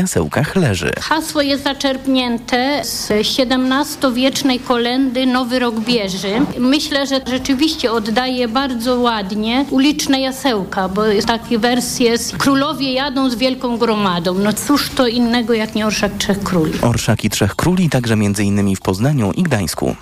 [0.56, 0.92] leży.
[1.02, 6.42] Hasło jest zaczerpnięte z XVII-wiecznej kolendy Nowy Rok Bieży.
[6.60, 13.30] Myślę, że rzeczywiście oddaje bardzo ładnie uliczne jasełka, bo jest taki wers jest Królowie jadą
[13.30, 14.34] z wielką gromadą.
[14.34, 16.74] No cóż to innego jak nie Orszak Trzech Króli.
[16.82, 18.76] Orszaki Trzech Króli także m.in.
[18.76, 19.96] w Poznaniu i Gdańsku.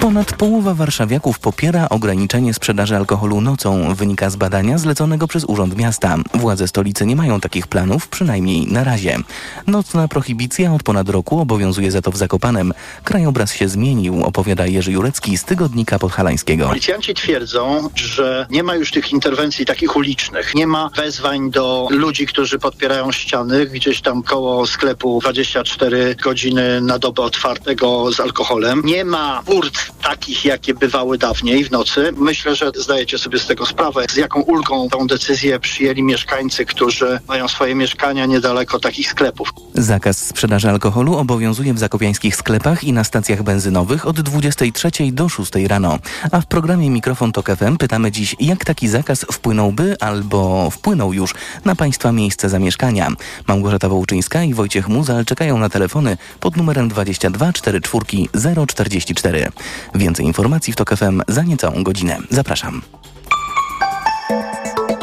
[0.00, 6.16] Ponad połowa warszawiaków popiera ograniczenie sprzedaży alkoholu nocą, wynika z badania zleconego przez Urząd Miasta.
[6.34, 9.18] Władze stolicy nie mają takich planów, przynajmniej na razie.
[9.66, 12.72] Nocna prohibicja od ponad roku obowiązuje za to w Zakopanem.
[13.04, 16.68] Krajobraz się zmienił, opowiada Jerzy Jurecki z Tygodnika Podhalańskiego.
[16.68, 20.54] Policjanci twierdzą, że nie ma już tych interwencji takich ulicznych.
[20.54, 26.98] Nie ma wezwań do ludzi, którzy podpierają ściany gdzieś tam koło sklepu 24 godziny na
[26.98, 28.82] dobę otwartego z alkoholem.
[28.84, 32.12] Nie ma urt takich, jakie bywały dawniej w nocy.
[32.16, 37.20] Myślę, że zdajecie sobie z tego sprawę, z jaką ulgą tą decyzję przyjęli mieszkańcy, którzy
[37.28, 39.35] mają swoje mieszkania niedaleko takich sklepów.
[39.74, 45.52] Zakaz sprzedaży alkoholu obowiązuje w zakopiańskich sklepach i na stacjach benzynowych od 23 do 6
[45.68, 45.98] rano.
[46.30, 51.34] A w programie Mikrofon Tok FM pytamy dziś, jak taki zakaz wpłynąłby albo wpłynął już
[51.64, 53.08] na Państwa miejsce zamieszkania.
[53.48, 59.50] Małgorzata Wołczyńska i Wojciech Muzal czekają na telefony pod numerem 22 44 044.
[59.94, 62.18] Więcej informacji w Tok FM za niecałą godzinę.
[62.30, 62.82] Zapraszam.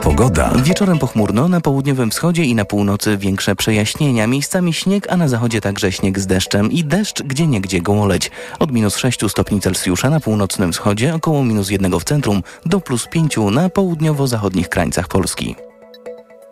[0.03, 0.51] Pogoda.
[0.63, 4.27] Wieczorem pochmurno, na południowym wschodzie i na północy większe przejaśnienia.
[4.27, 8.31] Miejscami śnieg, a na zachodzie także śnieg z deszczem i deszcz gdzie niegdzie gołoleć.
[8.59, 13.07] Od minus 6 stopni Celsjusza na północnym wschodzie, około minus 1 w centrum, do plus
[13.07, 15.55] 5 na południowo-zachodnich krańcach Polski.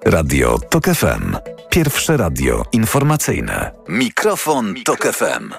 [0.06, 1.36] Radio TOK FM.
[1.70, 3.72] Pierwsze radio informacyjne.
[3.90, 5.54] Mikrofon, Tok FM.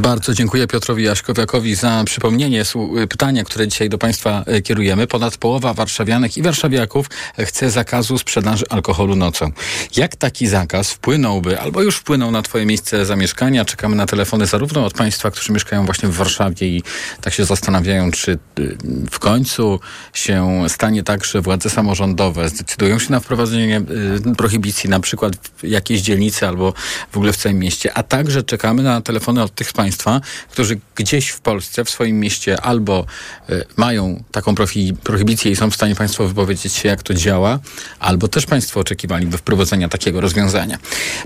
[0.00, 2.62] Bardzo dziękuję Piotrowi Jaśkowiakowi za przypomnienie
[3.08, 5.06] pytania, które dzisiaj do Państwa e, kierujemy.
[5.06, 7.06] Ponad połowa warszawianek i warszawiaków
[7.38, 9.50] chce zakazu sprzedaży alkoholu nocą.
[9.96, 13.64] Jak taki zakaz wpłynąłby, albo już wpłynął na Twoje miejsce zamieszkania?
[13.64, 16.82] Czekamy na telefony zarówno od Państwa, którzy mieszkają właśnie w Warszawie i
[17.20, 18.76] tak się zastanawiają, czy y,
[19.10, 19.80] w końcu
[20.12, 23.82] się stanie tak, że władze samorządowe zdecydują się na wprowadzenie
[24.30, 26.74] y, prohibicji na przykład w jakiejś dzielnicy albo
[27.12, 30.20] w ogóle w całym mieście, a także czekamy na telefony od tych z Państwa,
[30.50, 33.06] którzy gdzieś w Polsce, w swoim mieście albo
[33.50, 34.54] y, mają taką
[35.02, 37.58] prohibicję i są w stanie Państwo wypowiedzieć się, jak to działa,
[37.98, 40.78] albo też Państwo oczekiwaliby wprowadzenia takiego rozwiązania.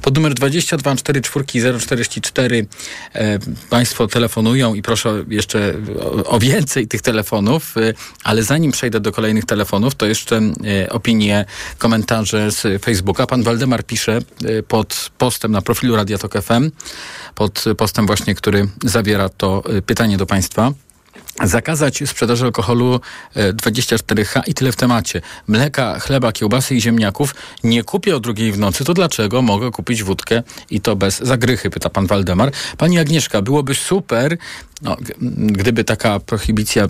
[0.02, 2.66] Pod numer 22 44 044
[3.14, 3.38] e,
[3.70, 5.74] Państwo telefonują i proszę jeszcze
[6.24, 7.94] o, więcej tych telefonów, e,
[8.24, 10.40] ale zanim przejdę do kolejnych telefonów, to jeszcze
[10.90, 11.44] opinie,
[11.78, 11.91] komentarze
[12.48, 13.26] z Facebooka.
[13.26, 16.70] Pan Waldemar pisze e, pod postem na profilu Radia FM,
[17.34, 20.72] pod postem właśnie, który zawiera to e, pytanie do Państwa.
[21.44, 23.00] Zakazać sprzedaży alkoholu
[23.34, 25.20] e, 24H i tyle w temacie.
[25.48, 30.02] Mleka, chleba, kiełbasy i ziemniaków nie kupię o drugiej w nocy, to dlaczego mogę kupić
[30.02, 32.52] wódkę i to bez zagrychy, pyta pan Waldemar.
[32.78, 34.36] Pani Agnieszka, byłoby super,
[34.82, 34.96] no,
[35.36, 36.88] gdyby taka prohibicja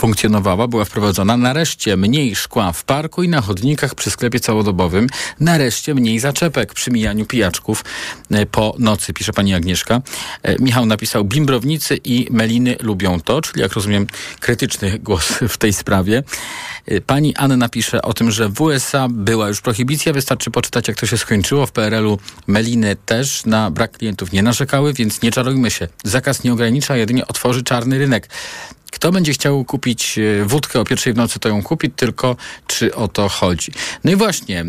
[0.00, 5.06] funkcjonowała, była wprowadzona, nareszcie mniej szkła w parku i na chodnikach przy sklepie całodobowym,
[5.40, 7.84] nareszcie mniej zaczepek przy mijaniu pijaczków
[8.30, 10.02] e, po nocy, pisze pani Agnieszka.
[10.42, 14.06] E, Michał napisał, bimbrownicy i meliny lubią to, czyli jak rozumiem
[14.40, 16.22] krytyczny głos w tej sprawie.
[16.86, 20.96] E, Pani Anna pisze o tym, że w USA była już prohibicja, wystarczy poczytać jak
[20.96, 21.66] to się skończyło.
[21.66, 25.88] W PRL-u meliny też na brak klientów nie narzekały, więc nie czarujmy się.
[26.04, 28.28] Zakaz nie ogranicza, jedynie otworzy czarny rynek.
[28.92, 32.36] Kto będzie chciał kupić e, wódkę o pierwszej w nocy, to ją kupi, tylko
[32.66, 33.72] czy o to chodzi.
[34.04, 34.64] No i właśnie, e,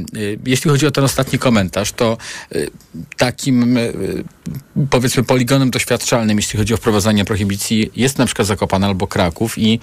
[0.46, 2.18] jeśli chodzi o ten ostatni komentarz, to
[2.52, 2.58] e,
[3.18, 3.78] takim
[4.90, 9.80] powiedzmy poligonem doświadczalnym, jeśli chodzi o wprowadzanie prohibicji, jest na przykład Zakopane albo Kraków i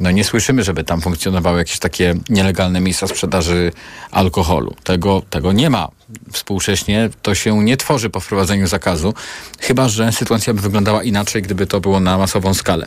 [0.00, 3.72] no nie słyszymy, żeby tam funkcjonowały jakieś takie nielegalne miejsca sprzedaży
[4.10, 4.74] alkoholu.
[4.84, 5.88] Tego, tego nie ma.
[6.32, 9.14] Współcześnie to się nie tworzy po wprowadzeniu zakazu,
[9.60, 12.86] chyba że sytuacja by wyglądała inaczej, gdyby to było na masową skalę.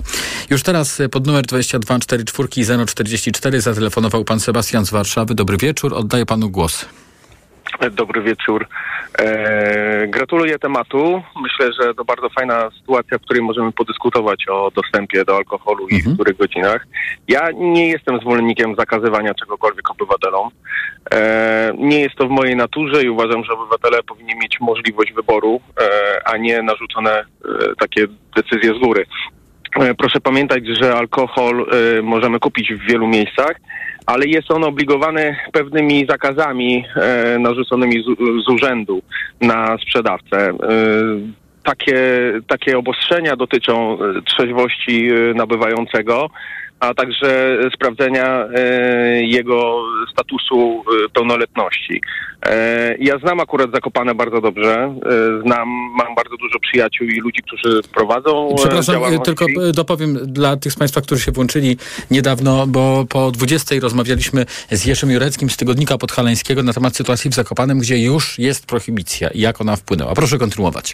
[0.50, 5.36] Już teraz e, pod numer 22 44 044 zatelefonował pan Sebastian z Warszawy.
[5.36, 6.86] Dobry wieczór, oddaję panu głos.
[7.92, 8.68] Dobry wieczór.
[9.20, 11.24] E, Gratuluję tematu.
[11.42, 16.02] Myślę, że to bardzo fajna sytuacja, w której możemy podyskutować o dostępie do alkoholu i
[16.02, 16.88] w których godzinach.
[17.28, 20.50] Ja nie jestem zwolennikiem zakazywania czegokolwiek obywatelom.
[21.14, 25.62] E, nie jest to w mojej naturze i uważam, że obywatele powinni mieć możliwość wyboru,
[25.82, 25.88] e,
[26.26, 27.26] a nie narzucone e,
[27.80, 29.06] takie decyzje z góry.
[29.80, 33.56] E, Proszę pamiętać, że alkohol e, możemy kupić w wielu miejscach,
[34.06, 38.04] ale jest on obligowany pewnymi zakazami e, narzuconymi
[38.46, 39.02] z, urzędu
[39.42, 40.54] na sprzedawcę.
[41.64, 42.00] Takie,
[42.48, 46.30] takie obostrzenia dotyczą trzeźwości nabywającego,
[46.80, 52.02] a także sprawdzenia e, jego statusu e, pełnoletności.
[52.46, 54.96] E, ja znam akurat Zakopane bardzo dobrze.
[55.44, 60.76] Znam, mam bardzo dużo przyjaciół i ludzi, którzy prowadzą Przepraszam, tylko dopowiem dla tych z
[60.76, 61.78] Państwa, którzy się włączyli
[62.12, 67.34] niedawno, bo po 20 rozmawialiśmy z Jeszem Jureckim z Tygodnika Podhalańskiego na temat sytuacji w
[67.34, 70.14] Zakopanem, gdzie już jest prohibicja i jak ona wpłynęła.
[70.14, 70.94] Proszę kontynuować.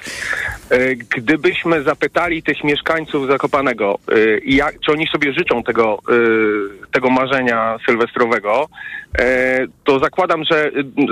[1.17, 3.99] Gdybyśmy zapytali tych mieszkańców Zakopanego,
[4.45, 6.13] jak, czy oni sobie życzą tego, e,
[6.91, 8.67] tego marzenia sylwestrowego,
[9.19, 10.71] e, to zakładam, że e,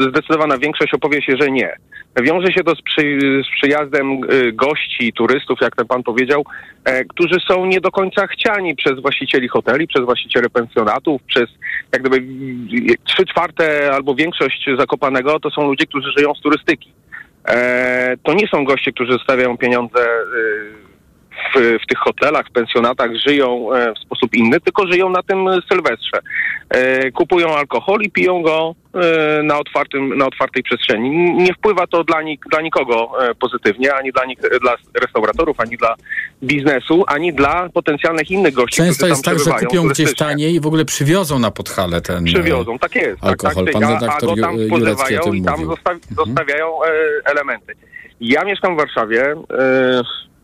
[0.10, 1.76] zdecydowana większość opowie się, że nie.
[2.22, 6.46] Wiąże się to z, przy, z przyjazdem e, gości, turystów, jak ten pan powiedział,
[6.86, 11.50] e, którzy są nie do końca chciani przez właścicieli hoteli, przez właścicieli pensjonatów, przez
[11.94, 12.24] jak gdyby
[13.04, 16.92] trzy czwarte albo większość Zakopanego to są ludzie, którzy żyją z turystyki.
[17.48, 20.91] E, to nie są goście, którzy zostawiają pieniądze y,
[21.56, 25.46] w, w tych hotelach, w pensjonatach, żyją e, w sposób inny, tylko żyją na tym
[25.72, 26.20] sylwestrze.
[26.70, 31.10] E, kupują alkohol i piją go e, na, otwartym, na otwartej przestrzeni.
[31.36, 35.96] Nie wpływa to dla, nik, dla nikogo pozytywnie, ani dla, nik, dla restauratorów, ani dla
[36.44, 40.68] biznesu, ani dla potencjalnych innych gości, Często jest tak, że kupią gdzieś taniej i w
[40.68, 43.24] ogóle przywiozą na Podhale ten Przywiozą, tak jest.
[43.24, 43.66] alkohol.
[43.66, 46.80] Tak, tak, Pan a, a redaktor go tam i tam zosta- zostawiają
[47.26, 47.74] elementy.
[48.22, 49.36] Ja mieszkam w Warszawie.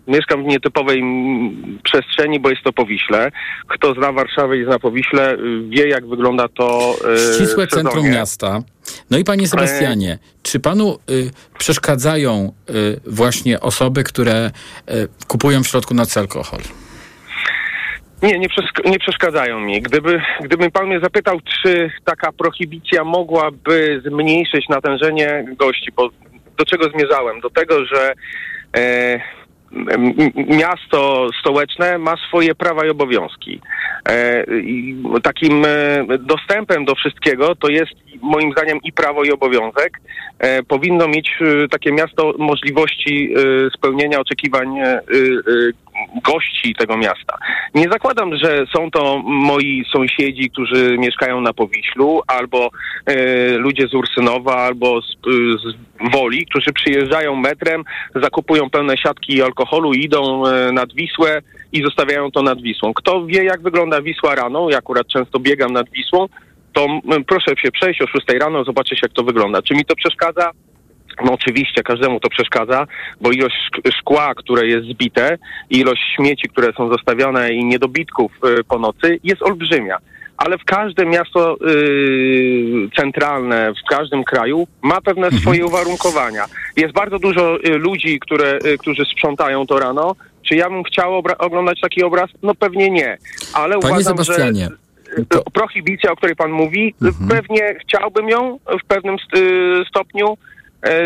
[0.07, 3.31] E, mieszkam w nietypowej mm, przestrzeni, bo jest to Powiśle.
[3.67, 8.63] Kto zna Warszawę i zna Powiśle, y, wie jak wygląda to e, Ścisłe centrum miasta.
[9.11, 14.51] No i panie Sebastianie, czy panu y, przeszkadzają y, właśnie osoby, które
[14.89, 16.59] y, kupują w środku nocy alkohol?
[18.21, 19.81] Nie, nie, przeszk- nie przeszkadzają mi.
[19.81, 26.09] Gdyby, gdyby pan mnie zapytał, czy taka prohibicja mogłaby zmniejszyć natężenie gości, bo
[26.57, 27.39] do czego zmierzałem?
[27.39, 28.13] Do tego, że
[28.77, 29.19] e,
[30.47, 33.61] miasto stołeczne ma swoje prawa i obowiązki.
[34.09, 34.45] E,
[35.23, 37.91] takim e, dostępem do wszystkiego to jest
[38.21, 39.99] moim zdaniem i prawo i obowiązek.
[40.39, 41.39] E, powinno mieć
[41.71, 43.33] takie miasto możliwości
[43.77, 44.67] spełnienia oczekiwań
[46.23, 47.37] gości tego miasta.
[47.75, 52.69] Nie zakładam, że są to moi sąsiedzi, którzy mieszkają na Powiślu, albo
[53.05, 53.15] e,
[53.57, 55.05] ludzie z Ursynowa, albo z,
[55.63, 57.83] z Woli, którzy przyjeżdżają metrem,
[58.15, 61.41] zakupują pełne siatki alkoholu, idą e, nad Wisłę
[61.73, 62.93] i zostawiają to nad Wisłą.
[62.93, 66.27] Kto wie, jak wygląda Wisła rano, ja akurat często biegam nad Wisłą,
[66.73, 66.87] to
[67.27, 69.61] proszę się przejść o 6 rano, zobaczyć, jak to wygląda.
[69.61, 70.51] Czy mi to przeszkadza?
[71.25, 72.87] No oczywiście, każdemu to przeszkadza,
[73.21, 75.37] bo ilość szk- szkła, które jest zbite,
[75.69, 79.97] ilość śmieci, które są zostawione i niedobitków y, po nocy jest olbrzymia.
[80.37, 86.45] Ale w każde miasto y, centralne, w każdym kraju ma pewne swoje uwarunkowania.
[86.77, 90.15] Jest bardzo dużo y, ludzi, które, którzy sprzątają to rano.
[90.43, 92.29] Czy ja bym chciał oglądać taki obraz?
[92.43, 93.17] No pewnie nie.
[93.53, 94.67] Ale Panie uważam, Sebastianie,
[95.17, 97.29] że y, prohibicja, o której pan mówi, Mhm.
[97.29, 99.41] pewnie chciałbym ją w pewnym st-
[99.89, 100.37] stopniu,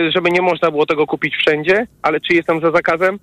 [0.09, 3.19] żeby nie można było tego kupić wszędzie, ale czy jestem za zakazem?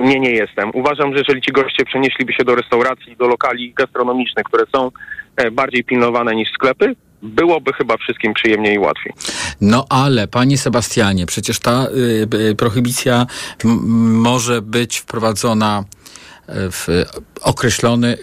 [0.00, 0.70] Nie, nie jestem.
[0.74, 4.90] Uważam, że jeżeli ci goście przenieśliby się do restauracji, do lokali gastronomicznych, które są
[5.36, 9.12] e, bardziej pilnowane niż sklepy, byłoby chyba wszystkim przyjemniej i łatwiej.
[9.60, 11.86] No ale, panie Sebastianie, przecież ta
[12.34, 13.26] y, y, prohibicja
[13.64, 13.78] m-
[14.20, 15.84] może być wprowadzona
[16.54, 17.04] w
[17.40, 18.18] określony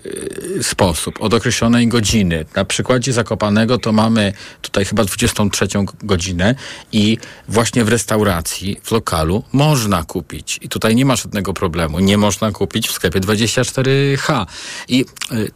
[0.56, 2.46] y, sposób, od określonej godziny.
[2.56, 5.68] Na przykładzie Zakopanego to mamy tutaj chyba 23
[6.04, 6.56] godzinę
[6.92, 7.18] i
[7.48, 10.60] właśnie w restauracji, w lokalu można kupić.
[10.62, 12.00] I tutaj nie ma żadnego problemu.
[12.00, 14.46] Nie można kupić w sklepie 24H.
[14.88, 15.52] I y,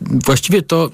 [0.00, 0.90] właściwie to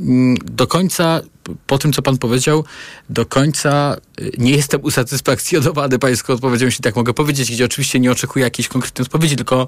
[0.00, 1.20] mm, do końca,
[1.66, 2.64] po tym co pan powiedział,
[3.10, 8.10] do końca y, nie jestem usatysfakcjonowany pańską odpowiedzią, jeśli tak mogę powiedzieć, gdzie oczywiście nie
[8.12, 9.66] oczekuję jakiejś konkretnej odpowiedzi, tylko,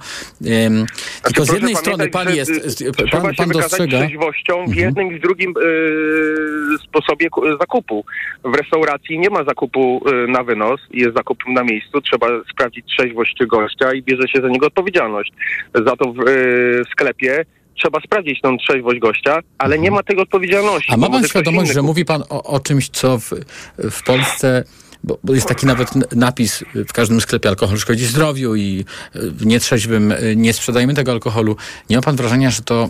[0.66, 0.86] ym,
[1.22, 3.98] tylko z jednej strony pan jest, y, pan, pan dostrzega...
[3.98, 4.78] trzeźwością w Mhm.
[4.78, 8.04] jednym i w drugim y, sposobie ku- zakupu.
[8.44, 13.36] W restauracji nie ma zakupu y, na wynos, jest zakup na miejscu, trzeba sprawdzić trzeźwość
[13.46, 15.32] gościa i bierze się za niego odpowiedzialność.
[15.74, 17.44] Za to w y, sklepie
[17.78, 20.92] trzeba sprawdzić tą trzeźwość gościa, ale nie ma tej odpowiedzialności.
[20.92, 23.30] A ma pan świadomość, że mówi pan o, o czymś, co w,
[23.78, 24.64] w Polsce
[25.04, 28.84] bo, bo jest taki nawet napis w każdym sklepie alkohol szkodzi zdrowiu i
[29.16, 31.56] y, nietrzeźwym y, nie sprzedajemy tego alkoholu.
[31.90, 32.88] Nie ma pan wrażenia, że to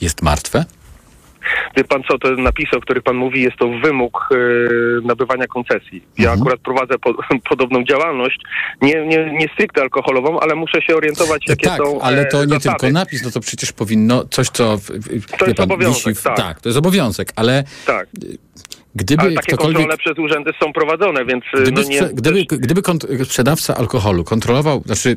[0.00, 0.64] jest martwe?
[1.76, 4.36] Wie pan co, te napisy, o których pan mówi, jest to wymóg e,
[5.06, 6.02] nabywania koncesji.
[6.18, 6.40] Ja Mhm.
[6.40, 7.14] akurat prowadzę po,
[7.50, 8.40] podobną działalność,
[8.82, 12.44] nie, nie, nie stricte alkoholową, ale muszę się orientować, jakie tak, są ale e, to
[12.44, 12.76] nie zasady.
[12.80, 16.60] tylko napis, no to przecież powinno coś, co w, w, To jest obowiązek, w, tak.
[16.60, 18.08] to jest obowiązek, ale Tak.
[18.94, 19.76] gdyby ale takie ktokolwiek...
[19.76, 22.00] kontrole przez urzędy są prowadzone, więc e, Gdyby, no nie...
[22.12, 25.16] gdyby, gdyby kont- sprzedawca alkoholu kontrolował, znaczy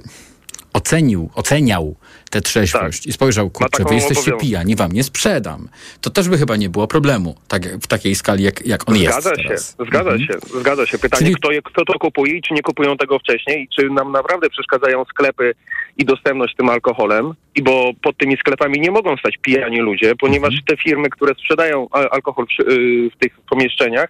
[0.74, 1.96] ocenił, oceniał
[2.30, 4.42] tę trzeźwość i spojrzał, kurczę, wy jesteście obowiązek.
[4.42, 5.70] pijani, wam nie sprzedam.
[6.02, 9.12] To też by chyba nie było problemu tak, w takiej skali, jak, jak on jest
[9.22, 9.76] Zgadza się, teraz.
[9.88, 10.20] zgadza Mhm.
[10.20, 10.98] się, zgadza się.
[11.00, 13.90] Pytanie, Czyli- kto, je, kto to kupuje i czy nie kupują tego wcześniej i czy
[13.90, 15.54] nam naprawdę przeszkadzają sklepy
[15.98, 20.54] i dostępność tym alkoholem, i bo pod tymi sklepami nie mogą stać pijani ludzie, ponieważ
[20.54, 20.64] Mhm.
[20.66, 24.10] te firmy, które sprzedają alkohol w, y, w tych pomieszczeniach,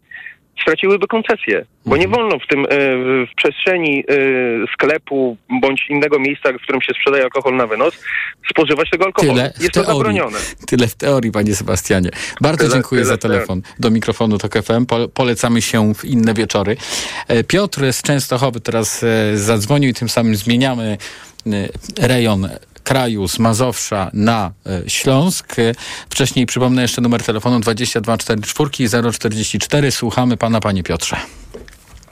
[0.62, 2.00] straciłyby koncesję, bo Mhm.
[2.12, 2.68] nie wolno w tym y,
[3.26, 7.94] w przestrzeni y, sklepu bądź innego miejsca, w którym się sprzedaje alkohol na wynos,
[8.52, 9.34] spożywać tego alkoholu.
[9.34, 10.38] Tyle Jest to zabronione.
[10.68, 12.10] Tyle w teorii, panie Sebastianie.
[12.42, 14.86] Bardzo Tyle- dziękuję tyle za telefon do mikrofonu TOK FM.
[14.86, 16.78] Po, polecamy się w inne wieczory.
[17.28, 20.98] E, Piotr z Częstochowy teraz e, zadzwonił i tym samym zmieniamy
[21.48, 22.50] e, rejon
[22.84, 25.60] kraju z Mazowsza na e, Śląsk.
[25.60, 25.74] E,
[26.10, 29.92] Wcześniej przypomnę jeszcze numer telefonu 2244 044.
[29.92, 31.18] Słuchamy pana, panie Piotrze.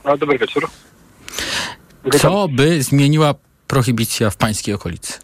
[0.04, 0.68] No, dobry wieczór.
[2.20, 3.34] Co by zmieniła
[3.68, 5.18] prohibicja w pańskiej okolicy?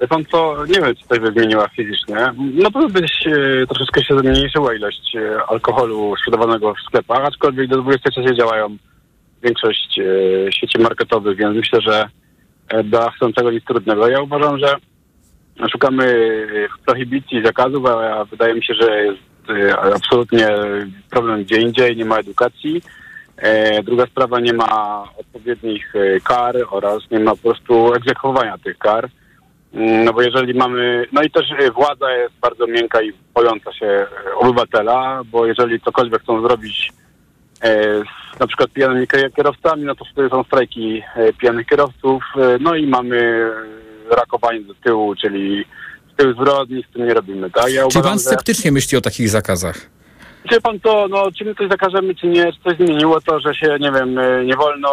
[0.00, 2.16] Wie pan co, nie wiem, czy coś by zmieniła fizycznie.
[2.54, 7.82] No to by się, troszeczkę się zmniejszyła ilość e, alkoholu sprzedawanego w sklepach, aczkolwiek do
[7.82, 8.76] 23 działają
[9.42, 12.08] większość e, sieci marketowych, więc myślę, że
[12.68, 14.08] e, dla chcącego nic trudnego.
[14.08, 14.76] Ja uważam, że
[15.72, 19.20] szukamy e, prohibicji zakazów, a wydaje mi się, że jest
[19.50, 20.48] e, absolutnie
[21.10, 22.82] problem gdzie indziej, nie ma edukacji.
[23.36, 25.92] E, Druga sprawa, nie ma odpowiednich
[26.24, 29.08] kar oraz nie ma po prostu egzekwowania tych kar.
[29.74, 34.06] Mm, No bo jeżeli mamy, no i też władza jest bardzo miękka i bojąca się
[34.36, 36.92] obywatela, bo jeżeli cokolwiek chcą zrobić
[37.62, 41.02] z na przykład pijanymi kier- kierowcami, no to wtedy są strajki
[41.38, 42.24] pijanych kierowców,
[42.60, 43.50] no i mamy
[44.14, 45.64] rakowanie do tyłu, czyli
[46.12, 47.72] z tyłu zwrot, nic z tym nie robimy, tak?
[47.72, 49.76] Ja Czy pan że- sceptycznie myśli o takich zakazach?
[50.50, 53.54] Wie pan to, no, czy my coś zakażemy, czy nie, czy coś zmieniło to, że
[53.54, 54.88] się, nie wiem, e, nie wolno,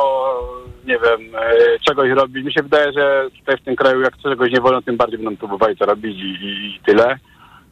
[0.86, 2.46] nie wiem, e, czegoś robić.
[2.46, 5.38] Mi się wydaje, że tutaj w tym kraju, jak czegoś nie wolno, tym bardziej będą
[5.38, 7.18] próbowali to robić i, i, i tyle.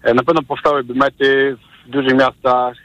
[0.04, 1.58] E, Na pewno powstałyby mety
[1.88, 2.76] w dużych miastach.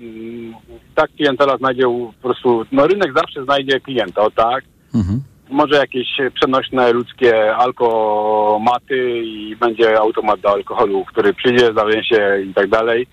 [0.00, 0.54] Mm,
[0.94, 4.64] Tak klientela znajdzie po prostu, no rynek zawsze znajdzie klienta, o tak.
[5.50, 12.54] Może jakieś przenośne ludzkie alkomaty i będzie automat do alkoholu, który przyjdzie, zawie się i
[12.54, 13.06] tak dalej.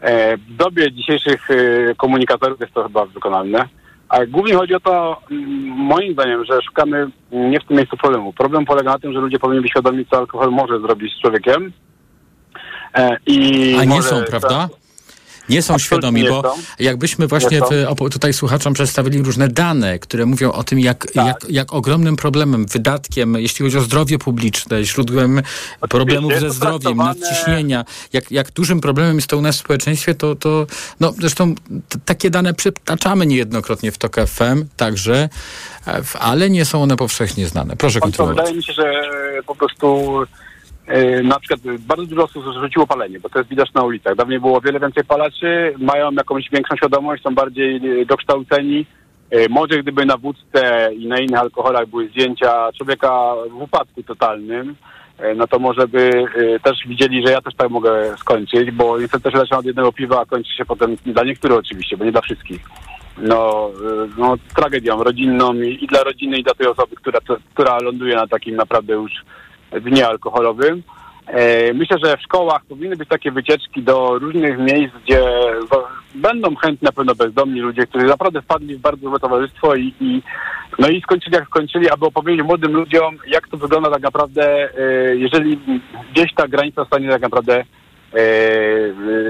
[0.00, 3.68] E, W dobie dzisiejszych e, komunikatorów jest to chyba wykonalne.
[4.08, 8.32] A głównie chodzi o to, mm, moim zdaniem, że szukamy nie w tym miejscu problemu.
[8.32, 11.72] Problem polega na tym, że ludzie powinni być świadomi, co alkohol może zrobić z człowiekiem.
[12.94, 14.68] E, I A nie może są, prawda?
[15.48, 16.62] Nie są świadomi, nie bo są.
[16.78, 21.26] jakbyśmy właśnie Nie w, tutaj słuchaczom przedstawili różne dane, które mówią o tym, jak, Tak.
[21.26, 25.42] jak, jak ogromnym problemem, wydatkiem, jeśli chodzi o zdrowie publiczne, źródłem
[25.90, 30.36] problemów ze zdrowiem, nadciśnienia, jak, jak dużym problemem jest to u nas w społeczeństwie, to,
[30.36, 30.66] to
[31.00, 31.54] no zresztą
[32.04, 35.28] takie dane przytaczamy niejednokrotnie w TOK FM, także,
[35.86, 37.76] e, ale nie są one powszechnie znane.
[37.76, 38.36] Proszę co, kontynuować.
[38.36, 38.92] wydaje mi się, że
[39.46, 40.18] po prostu
[41.24, 44.16] na przykład bardzo dużo osób zrzuciło palenie, bo to jest widać na ulicach.
[44.16, 48.86] Dawniej było wiele więcej palaczy, mają jakąś większą świadomość, są bardziej e, dokształceni.
[49.30, 54.76] E, Może gdyby na wódce i na innych alkoholach były zdjęcia człowieka w upadku totalnym,
[55.18, 58.98] e, no to może by e, też widzieli, że ja też tak mogę skończyć, bo
[58.98, 62.12] niestety też zaczyna od jednego piwa, a kończy się potem dla niektórych oczywiście, bo nie
[62.12, 62.60] dla wszystkich
[63.22, 63.70] no,
[64.18, 67.18] no tragedią rodzinną i, i dla rodziny, i dla tej osoby, która,
[67.54, 69.12] która ląduje na takim naprawdę już
[69.72, 70.82] dnie alkoholowym.
[71.26, 75.20] E, myślę, że w szkołach powinny być takie wycieczki do różnych miejsc, gdzie
[75.70, 79.94] w, będą chętni na pewno bezdomni ludzie, którzy naprawdę wpadli w bardzo złe towarzystwo i,
[80.00, 80.22] i
[80.78, 85.16] no i skończyli jak skończyli, aby opowiedzieć młodym ludziom, jak to wygląda tak naprawdę, e,
[85.16, 85.60] jeżeli
[86.12, 87.64] gdzieś ta granica zostanie tak naprawdę e,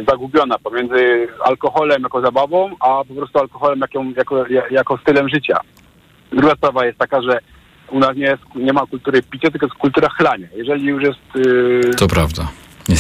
[0.09, 5.61] zagubiona pomiędzy alkoholem jako zabawą, a po prostu alkoholem jako, jako, jako stylem życia.
[6.33, 7.39] Druga sprawa jest taka, że
[7.91, 10.49] u nas nie, jest, nie ma kultury picia, tylko jest kultura chlania.
[10.57, 11.19] Jeżeli już jest...
[11.35, 12.49] Yy, To prawda.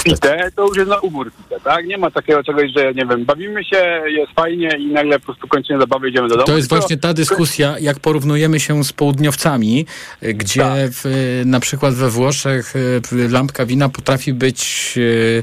[0.04, 1.86] pite, to już jest na umór pite, tak?
[1.86, 5.48] Nie ma takiego czegoś, że nie wiem, bawimy się, jest fajnie i nagle po prostu
[5.48, 6.46] kończymy zabawę, idziemy do domu.
[6.46, 9.86] To jest właśnie ta dyskusja, jak porównujemy się z południowcami,
[10.22, 10.90] gdzie Tak.
[10.90, 11.04] w,
[11.44, 15.42] na przykład we Włoszech y, lampka wina potrafi być y,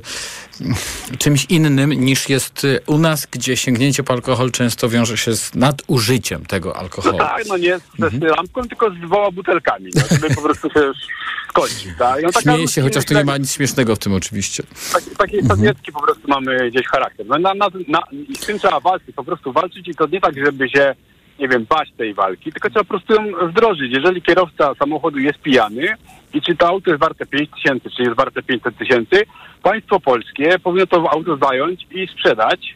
[1.17, 5.55] czymś innym niż jest y, u nas, gdzie sięgnięcie po alkohol często wiąże się z
[5.55, 7.17] nadużyciem tego No alkoholu.
[7.17, 7.83] tak, no nie z,
[8.19, 10.91] z lampką, tylko z dwoma butelkami, no, żeby po prostu się
[11.49, 12.21] skończyć, tak?
[12.21, 14.63] Taka Śmieję się, chociaż tu nie ma nic śmiesznego w tym oczywiście.
[14.93, 17.25] Taki, taki sowiecki po prostu mamy gdzieś charakter.
[17.25, 17.99] No, na, na, na,
[18.29, 20.95] I z tym trzeba walczyć, po prostu walczyć i to nie tak, żeby się,
[21.39, 23.91] nie wiem, bać tej walki, tylko trzeba po prostu ją wdrożyć.
[23.93, 25.95] Jeżeli kierowca samochodu jest pijany
[26.35, 29.23] i czy to auto jest warte 5 tysięcy, czy jest warte 500 tysięcy,
[29.63, 32.75] państwo polskie powinno to auto zająć i sprzedać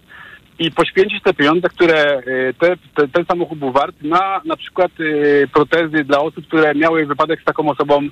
[0.60, 4.92] i poświęcić te pieniądze, które y, te, te, ten samochód był wart na na przykład
[5.00, 8.10] y, protezy dla osób, które miały wypadek z taką osobą y,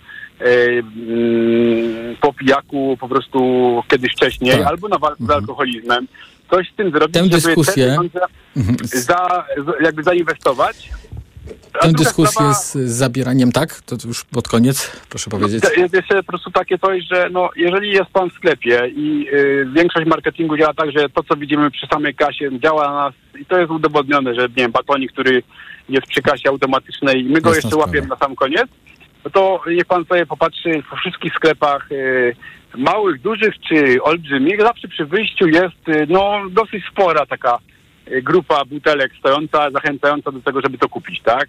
[1.07, 3.39] mm, po pijaku po prostu
[3.87, 4.67] kiedyś wcześniej, Tak.
[4.67, 6.07] albo na walce z alkoholizmem.
[6.51, 8.19] Coś z tym zrobić, Tę żeby dyskusję- te pieniądze
[8.57, 8.77] Mhm.
[8.83, 9.45] za,
[9.81, 10.89] jakby zainwestować.
[11.81, 13.81] Tę dyskusję sprawa- z zabieraniem, tak?
[13.81, 15.63] To już pod koniec, proszę powiedzieć.
[15.77, 19.67] Jest jeszcze po prostu takie coś, że no, jeżeli jest pan w sklepie i y,
[19.75, 23.45] większość marketingu działa tak, że to, co widzimy przy samej kasie, działa na nas i
[23.45, 25.43] to jest udowodnione, że nie wiem, batonik, który
[25.89, 27.85] jest przy kasie automatycznej, my go Jasna jeszcze sprawa.
[27.85, 28.67] łapiemy na sam koniec,
[29.25, 32.35] no to niech pan sobie popatrzy po wszystkich sklepach y,
[32.77, 37.57] małych, dużych czy olbrzymich, zawsze przy wyjściu jest y, no, dosyć spora taka
[38.23, 41.47] grupa butelek stojąca, zachęcająca do tego, żeby to kupić, tak?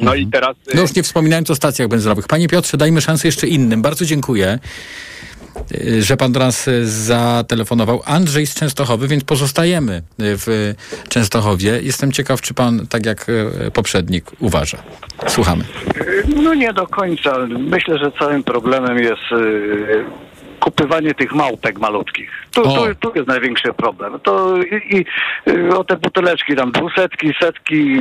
[0.00, 0.56] No i teraz...
[0.72, 2.26] y, No już nie wspominając o stacjach benzynowych.
[2.26, 3.82] Panie Piotrze, dajmy szansę jeszcze innym.
[3.82, 4.58] Bardzo dziękuję,
[5.72, 8.02] y, że pan do nas y, zatelefonował.
[8.04, 10.74] Andrzej z Częstochowy, więc pozostajemy y, w
[11.08, 11.80] Częstochowie.
[11.82, 14.78] Jestem ciekaw, czy pan, tak jak y, poprzednik, uważa.
[15.26, 15.64] Słuchamy.
[16.42, 17.32] No nie do końca.
[17.48, 20.04] Myślę, że całym problemem jest y,
[20.60, 22.30] kupywanie tych małpek malutkich.
[22.52, 24.20] Tu, tu, tu jest największy problem.
[24.22, 25.04] To i, i
[25.50, 27.96] y, o te buteleczki tam dwusetki, setki,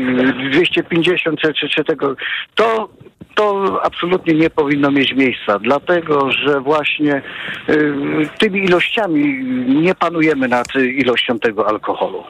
[0.48, 2.16] y, 250 czy, czy, czy tego,
[2.56, 2.90] to
[3.36, 7.22] to absolutnie nie powinno mieć miejsca, dlatego że właśnie
[7.70, 9.44] y, tymi ilościami
[9.82, 12.24] nie panujemy nad ilością tego alkoholu.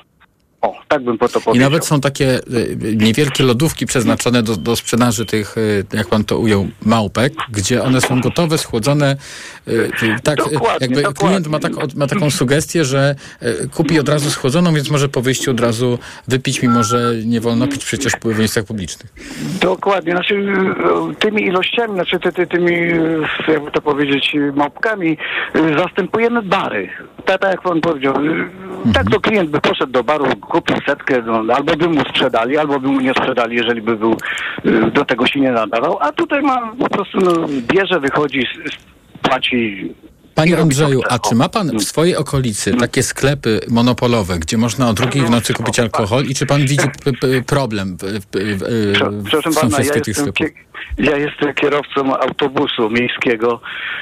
[0.68, 1.70] O, tak bym po to I powiedział.
[1.70, 6.40] nawet są takie y, niewielkie lodówki przeznaczone do, do sprzedaży tych, y, jak pan to
[6.40, 9.18] ujął, małpek, gdzie one są gotowe, schłodzone.
[9.68, 9.90] y,
[10.24, 11.28] Tak, Dokładnie, jakby dokładnie.
[11.30, 13.16] klient ma, tak, ma taką sugestię, że
[13.76, 17.68] kupi od razu schłodzoną, więc może po wyjściu od razu wypić, mimo że nie wolno
[17.68, 19.14] pić przecież w miejscach publicznych.
[19.62, 20.46] Dokładnie, znaczy
[21.20, 22.72] tymi ilościami, znaczy ty, ty, tymi,
[23.48, 25.18] jakby to powiedzieć, małpkami
[25.78, 26.90] zastępujemy bary.
[27.26, 28.14] Tak, tak jak pan powiedział.
[28.94, 30.26] Tak to klient by poszedł do baru,
[30.58, 34.18] kupił setkę, no, albo by mu sprzedali, albo by mu nie sprzedali, jeżeli by był,
[34.66, 35.98] y, do tego się nie nadawał.
[36.02, 37.32] A tutaj ma po prostu, no,
[37.74, 38.48] bierze, wychodzi,
[39.22, 39.94] płaci
[40.36, 44.94] Panie Andrzeju, a czy ma pan w swojej okolicy takie sklepy monopolowe, gdzie można o
[44.94, 46.88] drugiej w nocy kupić alkohol i czy pan widzi
[47.48, 48.64] problem w, w, w,
[49.24, 50.58] w Proszę pana, ja tych jestem, sklepów?
[50.98, 53.62] ja jestem kierowcą autobusu miejskiego.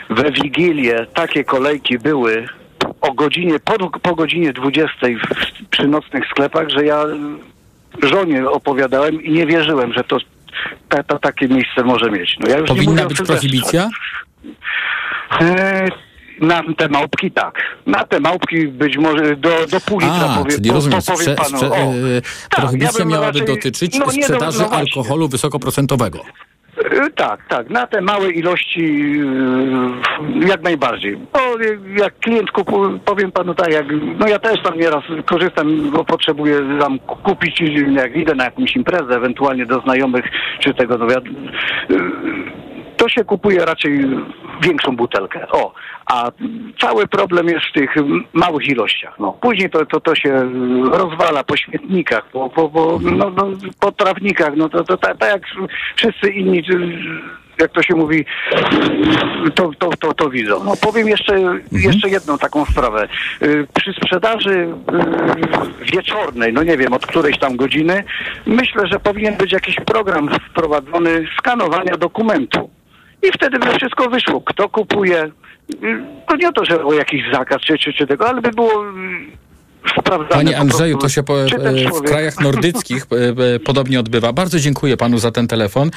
[0.10, 2.48] We Wigilię takie kolejki były
[3.02, 7.04] o godzinie, po, po godzinie 20 w, przy nocnych sklepach, że ja
[8.04, 10.18] żonie opowiadałem i nie wierzyłem, że to
[10.90, 12.38] ta, ta, takie miejsce może mieć.
[12.40, 13.90] No ja już nie Powinna o być prohibicja?
[15.42, 15.88] E,
[16.42, 17.56] Na te małpki tak.
[17.86, 21.06] Na te małpki być może do, do pół litra A, powie, czyli po, rozumiem, po,
[21.06, 21.50] powiem sprze, panu.
[21.58, 24.78] sprze, o, e, tak, prohibicja ja miałaby raczej- dotyczyć no nie, no- sprzedaży no właśnie.
[24.88, 26.20] alkoholu wysokoprocentowego.
[26.92, 27.70] E, Tak, tak.
[27.70, 29.16] Na te małe ilości
[30.42, 31.18] e, jak najbardziej.
[31.34, 31.40] Bo
[31.98, 33.86] jak klient kupuje, powiem panu tak, jak,
[34.20, 38.76] no ja też tam nieraz korzystam, bo potrzebuję tam ku- kupić, jak idę na jakąś
[38.76, 40.26] imprezę, ewentualnie do znajomych,
[40.60, 41.24] czy tego, no ja, e,
[42.98, 44.00] to się kupuje raczej
[44.62, 45.48] większą butelkę.
[45.52, 45.74] O,
[46.06, 46.32] a
[46.82, 47.96] cały problem jest w tych
[48.34, 49.20] małych ilościach.
[49.20, 49.32] No.
[49.42, 50.50] Później to, to, to się
[50.92, 53.48] rozwala po śmietnikach, po, po, po, no, no,
[53.80, 55.44] po trawnikach, no to, to tak tak jak
[55.96, 56.64] wszyscy inni,
[57.60, 58.26] jak to się mówi,
[59.56, 60.64] to, to, to, to widzą.
[60.64, 61.36] No powiem jeszcze,
[61.72, 63.08] jeszcze jedną taką sprawę.
[63.42, 64.68] Y, Przy sprzedaży
[65.84, 68.04] y, wieczornej, no nie wiem, od którejś tam godziny,
[68.46, 72.70] myślę, że powinien być jakiś program wprowadzony skanowania dokumentu.
[73.24, 74.42] I wtedy by wszystko wyszło.
[74.42, 75.32] Kto kupuje?
[76.28, 78.84] To nie o to, że o jakiś zakaz czy, czy, czy tego, ale by było.
[80.30, 81.48] Panie Andrzeju, to się po, e,
[81.90, 84.34] w krajach nordyckich e, e, podobnie odbywa.
[84.34, 85.92] Bardzo dziękuję panu za ten telefon.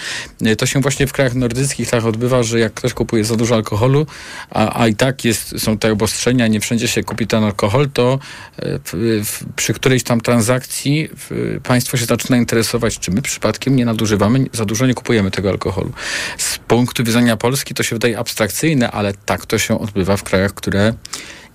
[0.58, 4.06] To się właśnie w krajach nordyckich tak odbywa, że jak ktoś kupuje za dużo alkoholu,
[4.50, 8.18] a, a i tak jest, są te obostrzenia, nie wszędzie się kupi ten alkohol, to
[8.58, 13.84] w, w, przy którejś tam transakcji w, państwo się zaczyna interesować, czy my przypadkiem nie
[13.84, 15.92] nadużywamy, za dużo nie kupujemy tego alkoholu.
[16.38, 20.54] Z punktu widzenia Polski to się wydaje abstrakcyjne, ale tak to się odbywa w krajach,
[20.54, 20.94] które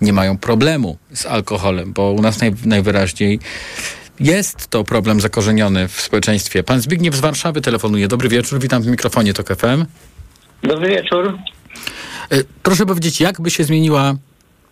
[0.03, 3.39] nie mają problemu z alkoholem, bo u nas naj, najwyraźniej
[4.19, 6.63] jest to problem zakorzeniony w społeczeństwie.
[6.63, 8.07] Pan Zbigniew z Warszawy telefonuje.
[8.07, 9.85] Dobry wieczór, witam w mikrofonie TOK FM.
[10.63, 11.37] Dobry wieczór.
[12.31, 14.13] E, Proszę powiedzieć, jak by się zmieniła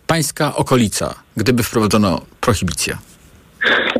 [0.06, 2.96] pańska okolica, gdyby wprowadzono prohibicję?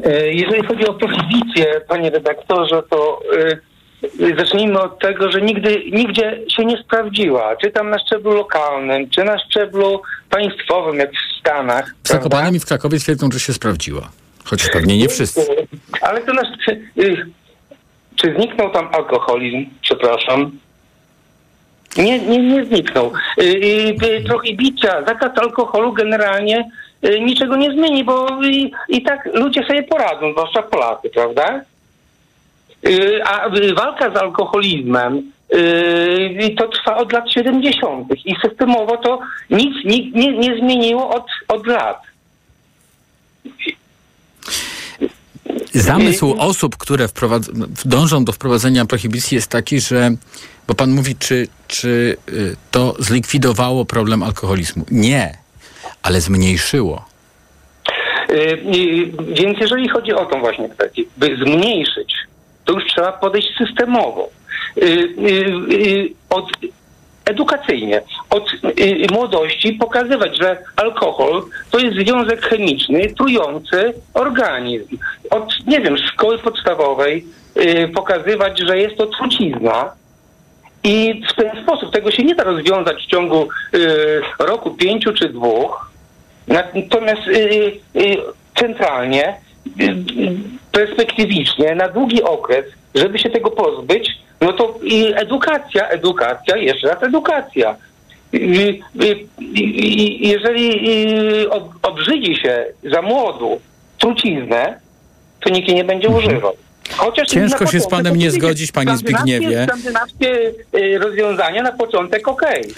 [0.05, 3.59] E, Jeżeli chodzi o prohibicję, panie redaktorze, to e,
[4.39, 7.57] zacznijmy od tego, że nigdy, nigdzie się nie sprawdziła.
[7.57, 11.95] Czy tam na szczeblu lokalnym, czy na szczeblu państwowym, jak w Stanach.
[12.05, 14.11] W Zakopanem i w Krakowie twierdzą, że się sprawdziła.
[14.45, 15.47] Chociaż pewnie nie wszyscy.
[16.01, 16.47] Ale to nasz...
[16.99, 17.27] y,
[18.17, 19.71] Czy zniknął tam alkoholizm?
[19.81, 20.51] Przepraszam.
[21.97, 23.13] Nie, nie, nie zniknął.
[23.39, 23.45] Y,
[24.05, 26.71] y, Prohibicja, zakaz alkoholu generalnie
[27.21, 31.61] niczego nie zmieni, bo i, i tak ludzie sobie poradzą, zwłaszcza Polacy, prawda?
[32.87, 38.07] Y, A y, walka z alkoholizmem y, to trwa od lat 70.
[38.25, 42.03] i systemowo to nic, nic nie, nie zmieniło od, od lat.
[45.73, 47.09] Zamysł osób, które
[47.85, 50.11] dążą do wprowadzenia prohibicji jest taki, że,
[50.69, 54.85] bo pan mówi, czy, czy y, to zlikwidowało problem alkoholizmu.
[54.91, 55.39] Nie,
[56.03, 57.05] ale zmniejszyło.
[58.31, 62.15] Y, y, Więc jeżeli chodzi o tą właśnie kwestię, by zmniejszyć,
[62.65, 64.29] to już trzeba podejść systemowo.
[64.79, 65.27] Y, y,
[65.73, 66.51] y, Od,
[67.25, 68.51] edukacyjnie, od
[69.13, 74.97] młodości pokazywać, że alkohol to jest związek chemiczny trujący organizm.
[75.31, 77.25] Od, nie wiem, szkoły podstawowej
[77.95, 79.93] pokazywać, że jest to trucizna,
[80.85, 83.49] i w ten sposób tego się nie da rozwiązać w ciągu
[84.39, 85.91] roku, pięciu czy dwóch.
[86.49, 87.23] Natomiast
[88.55, 89.37] centralnie,
[90.73, 92.65] perspektywicznie, na długi okres,
[92.95, 94.11] żeby się tego pozbyć,
[94.41, 94.75] no to
[95.15, 97.77] edukacja, edukacja, jeszcze raz edukacja.
[98.35, 99.27] Y, y, y,
[99.59, 100.91] y, Jeżeli
[101.43, 103.61] y, ob- obrzydzi się za młodu
[103.99, 104.81] truciznę,
[105.41, 106.53] to nikt jej nie będzie używał.
[106.97, 109.65] Chociaż Ciężko się z panem nie zgodzić, panie Zbigniewie.
[109.69, 112.75] Skandynawskie y, rozwiązania na początek okej.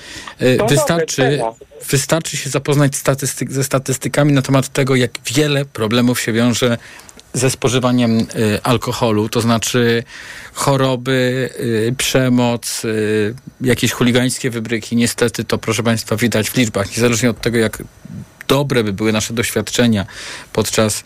[0.58, 1.40] Są Wystarczy,
[1.90, 6.78] wystarczy się zapoznać statystyk, ze statystykami na temat tego, jak wiele problemów się wiąże
[7.34, 8.26] ze spożywaniem y,
[8.62, 10.02] alkoholu, to znaczy
[10.52, 14.96] choroby, y, przemoc, y, jakieś chuligańskie wybryki.
[14.96, 17.82] Niestety to, proszę Państwa, widać w liczbach, niezależnie od tego, jak
[18.48, 20.06] dobre by były nasze doświadczenia
[20.52, 21.04] podczas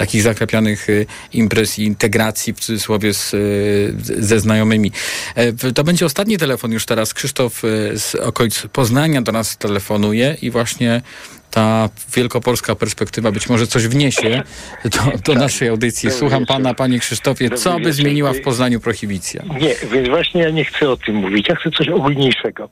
[0.00, 4.92] takich zaklepianych y, imprez i integracji w cudzysłowie z, y, ze znajomymi.
[5.34, 7.14] E, To będzie ostatni telefon już teraz.
[7.14, 11.02] Krzysztof y, z okolic Poznania do nas telefonuje i właśnie
[11.50, 14.42] ta wielkopolska perspektywa być może coś wniesie
[14.84, 16.10] do, do naszej audycji.
[16.10, 19.42] Słucham pana, panie Krzysztofie, co by zmieniła w Poznaniu prohibicja?
[19.60, 21.48] Nie, więc właśnie ja nie chcę o tym mówić.
[21.48, 22.68] Ja chcę coś ogólniejszego.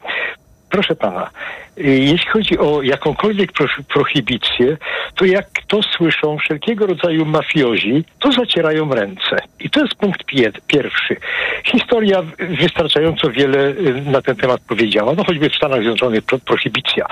[0.71, 1.31] Proszę pana,
[1.79, 4.77] y, jeśli chodzi o jakąkolwiek pro, prohibicję,
[5.15, 9.37] to jak to słyszą wszelkiego rodzaju mafiozi, to zacierają ręce.
[9.61, 11.17] I to jest punkt pie, pierwszy.
[11.65, 17.07] Historia wystarczająco wiele y, na ten temat powiedziała, no choćby w Stanach Zjednoczonych pro, prohibicja.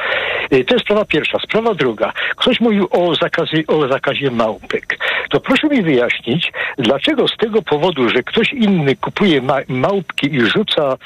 [0.52, 1.38] Y, To jest sprawa pierwsza.
[1.38, 2.12] Sprawa druga.
[2.36, 4.98] Ktoś mówił o zakazie, o zakazie małpek.
[5.30, 10.40] To proszę mi wyjaśnić, dlaczego z tego powodu, że ktoś inny kupuje ma, małpki i
[10.40, 10.96] rzuca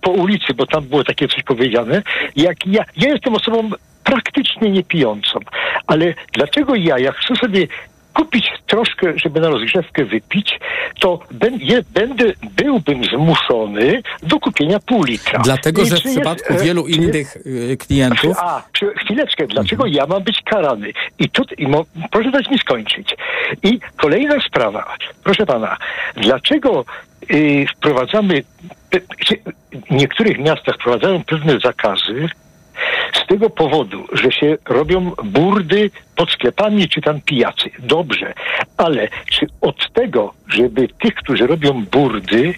[0.00, 1.97] po ulicy, bo tam było takie coś powiedziane,
[2.36, 3.70] jak ja, ja jestem osobą
[4.04, 5.38] praktycznie niepijącą,
[5.86, 7.66] ale dlaczego ja, jak chcę sobie
[8.18, 10.60] kupić troszkę, żeby na rozgrzewkę wypić,
[11.00, 11.20] to
[11.94, 15.38] będę, byłbym zmuszony do kupienia pół litra.
[15.44, 18.62] Dlatego, I że w czy jest, przypadku e, wielu innych y, klientów a,
[18.96, 20.92] chwileczkę, dlaczego ja mam być karany?
[21.18, 23.16] I tu, i mo, proszę dać mi skończyć.
[23.62, 24.94] I kolejna sprawa,
[25.24, 25.76] proszę pana,
[26.16, 26.84] dlaczego
[27.76, 28.42] wprowadzamy,
[29.72, 32.28] w niektórych miastach wprowadzają pewne zakazy
[33.12, 37.70] z tego powodu, że się robią burdy pod sklepami czy tam pijacy.
[37.78, 38.34] Dobrze,
[38.76, 42.54] ale czy od tego, żeby tych, którzy robią burdy,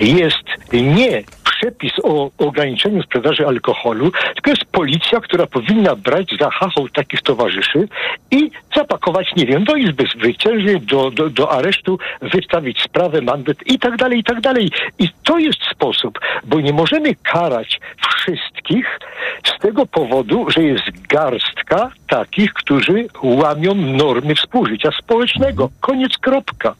[0.00, 6.86] jest nie przepis o ograniczeniu sprzedaży alkoholu, tylko jest policja, która powinna brać za hachą
[6.94, 7.88] takich towarzyszy
[8.30, 13.78] i zapakować, nie wiem, do izby wyciężeń, do, do, do aresztu, wystawić sprawę, mandat i
[13.78, 14.70] tak dalej, i tak dalej.
[14.98, 18.98] I to jest sposób, bo nie możemy karać wszystkich
[19.44, 25.70] z tego powodu, że jest garstka takich, którzy łamią normy współżycia społecznego.
[25.80, 26.74] Koniec, kropka.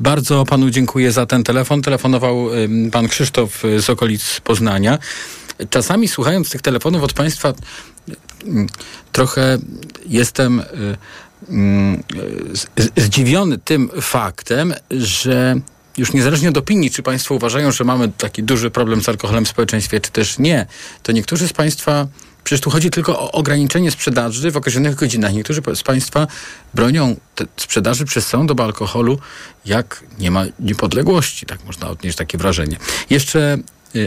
[0.00, 1.82] Bardzo panu dziękuję za ten telefon.
[1.82, 2.46] Telefonował
[2.92, 4.98] pan Krzysztof y, z okolic Poznania.
[5.70, 7.52] Czasami słuchając tych telefonów od państwa
[9.12, 9.58] trochę
[10.06, 10.64] jestem y,
[12.96, 15.56] zdziwiony tym faktem, że
[15.96, 19.48] już niezależnie od opinii, czy państwo uważają, że mamy taki duży problem z alkoholem w
[19.48, 20.66] społeczeństwie, czy też nie,
[21.02, 22.06] to niektórzy z państwa
[22.44, 25.32] Przecież tu chodzi tylko o ograniczenie sprzedaży w określonych godzinach.
[25.32, 26.26] Niektórzy z Państwa
[26.74, 27.16] bronią
[27.56, 29.18] sprzedaży przez całą dobę alkoholu,
[29.66, 31.46] jak nie ma niepodległości.
[31.46, 32.76] Tak można odnieść takie wrażenie.
[33.10, 33.58] Jeszcze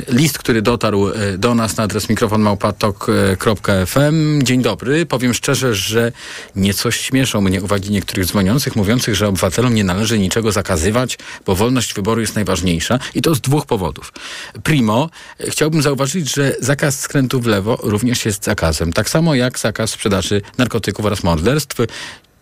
[0.08, 4.44] list, który dotarł y, do nas na adres mikrofonmałpatok.fm.
[4.44, 5.06] Dzień dobry.
[5.06, 6.12] Powiem szczerze, że
[6.56, 11.94] nieco śmieszą mnie uwagi niektórych dzwoniących, mówiących, że obywatelom nie należy niczego zakazywać, bo wolność
[11.94, 13.00] wyboru jest najważniejsza.
[13.16, 14.14] I to z dwóch powodów.
[14.64, 15.10] Primo,
[15.42, 18.94] y, chciałbym zauważyć, że zakaz skrętu w lewo również jest zakazem.
[18.94, 21.78] Tak samo jak zakaz sprzedaży narkotyków oraz morderstw.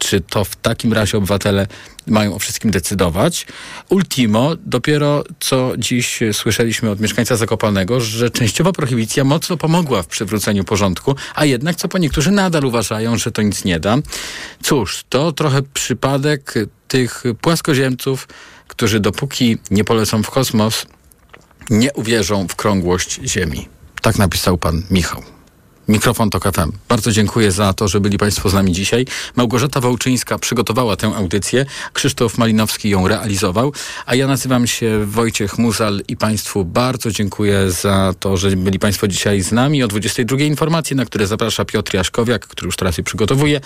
[0.06, 1.68] Czy to w takim razie obywatele
[2.07, 3.48] mają o wszystkim decydować?
[3.90, 10.64] Ultimo, dopiero co dziś słyszeliśmy od mieszkańca Zakopanego, że częściowa prohibicja mocno pomogła w przywróceniu
[10.64, 13.98] porządku, a jednak, co po niektórzy nadal uważają, że to nic nie da.
[14.64, 16.53] Cóż, to trochę przypadek
[16.88, 18.27] tych płaskoziemców,
[18.68, 20.86] którzy dopóki nie polecą w kosmos,
[21.69, 23.68] nie uwierzą w krągłość Ziemi.
[24.02, 25.35] Tak napisał pan Michał.
[25.88, 26.72] Mikrofon to FM.
[26.90, 29.06] Bardzo dziękuję za to, że byli Państwo z nami dzisiaj.
[29.36, 33.74] Małgorzata Wołczyńska przygotowała tę audycję, Krzysztof Malinowski ją realizował,
[34.06, 39.07] a ja nazywam się Wojciech Muzal i Państwu bardzo dziękuję za to, że byli Państwo
[39.07, 39.84] dzisiaj z nami.
[39.84, 43.62] O 22 informacje, na które zaprasza Piotr Jaszkowiak, który już teraz je przygotowuje,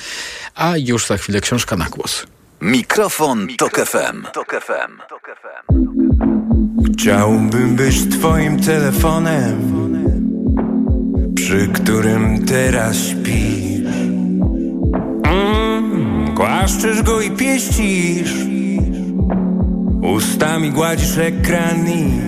[0.55, 2.25] a już za chwilę książka na głos.
[2.61, 4.25] Mikrofon, Tok FM.
[6.93, 9.78] Chciałbym być twoim telefonem,
[11.49, 13.87] przy którym teraz śpisz.
[15.23, 18.33] Mm, głaszczysz go i pieścisz,
[20.01, 22.21] ustami gładzisz ekran i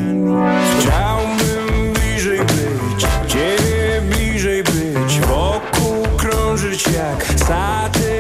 [0.80, 8.11] chciałbym bliżej być, ciebie bliżej być, wokół krążyć jak satelity.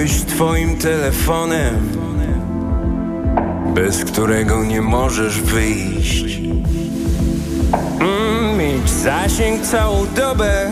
[0.00, 1.88] Być twoim telefonem,
[3.74, 6.40] bez którego nie możesz wyjść.
[8.00, 10.70] Mm, mieć zasięg całą dobę.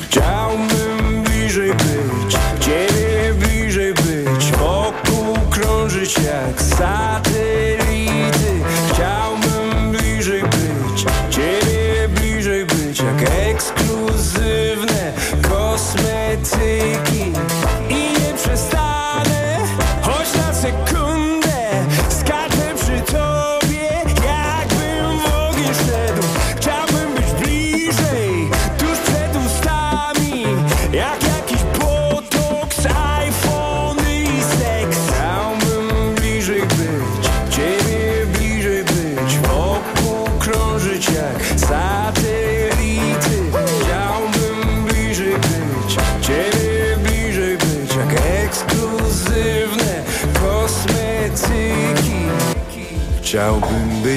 [0.00, 7.19] Chciałbym bliżej być, ciebie bliżej być, wokół krążyć jak satelity.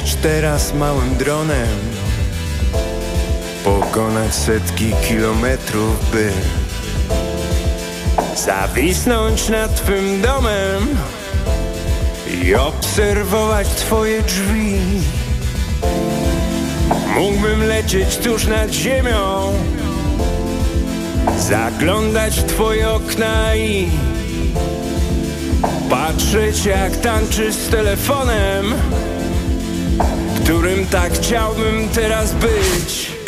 [0.03, 1.67] Być teraz małym dronem.
[3.63, 6.31] Pokonać setki kilometrów, by
[8.35, 10.88] Zawisnąć nad twym domem
[12.43, 14.80] I obserwować twoje drzwi.
[17.15, 19.53] Mógłbym lecieć tuż nad ziemią
[21.39, 23.89] Zaglądać w twoje okna i
[25.89, 28.73] Patrzeć jak tańczysz z telefonem
[30.43, 33.23] Którym tak chciałbym teraz być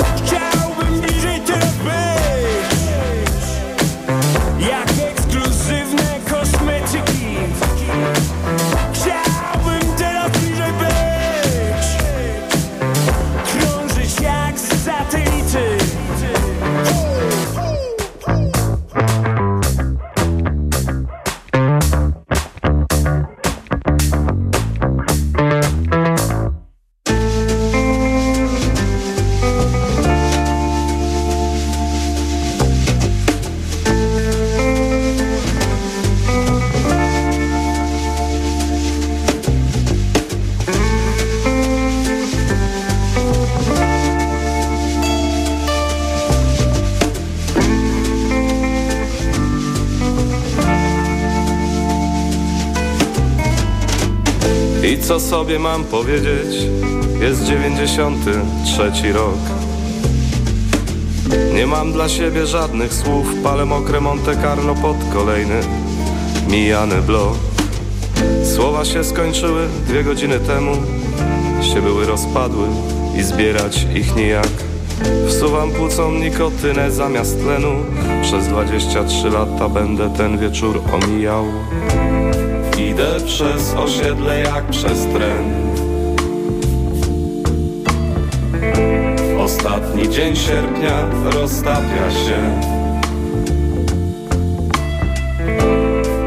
[55.15, 56.67] co sobie mam powiedzieć?
[57.21, 59.37] Jest 93 rok.
[61.53, 65.59] Nie mam dla siebie żadnych słów, palę mokre Monte Carlo pod kolejny
[66.49, 67.37] mijany blok.
[68.55, 70.71] Słowa się skończyły dwie godziny temu,
[71.73, 72.67] się były rozpadły
[73.19, 74.51] i zbierać ich nijak.
[75.27, 77.75] Wsuwam płucą nikotynę zamiast tlenu,
[78.21, 81.45] przez 23 lata będę ten wieczór omijał.
[82.95, 85.53] Idę przez osiedle jak przez tren.
[89.39, 92.61] Ostatni dzień sierpnia roztapia się.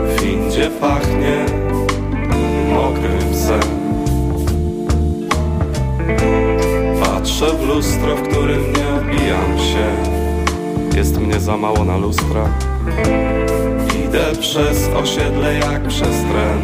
[0.07, 1.47] W windzie pachnie
[2.75, 3.61] mokrym psem.
[7.01, 9.87] Patrzę w lustro, w którym nie odbijam się.
[10.97, 12.49] Jest mnie za mało na lustra.
[14.09, 16.63] Idę przez osiedle jak przez tren.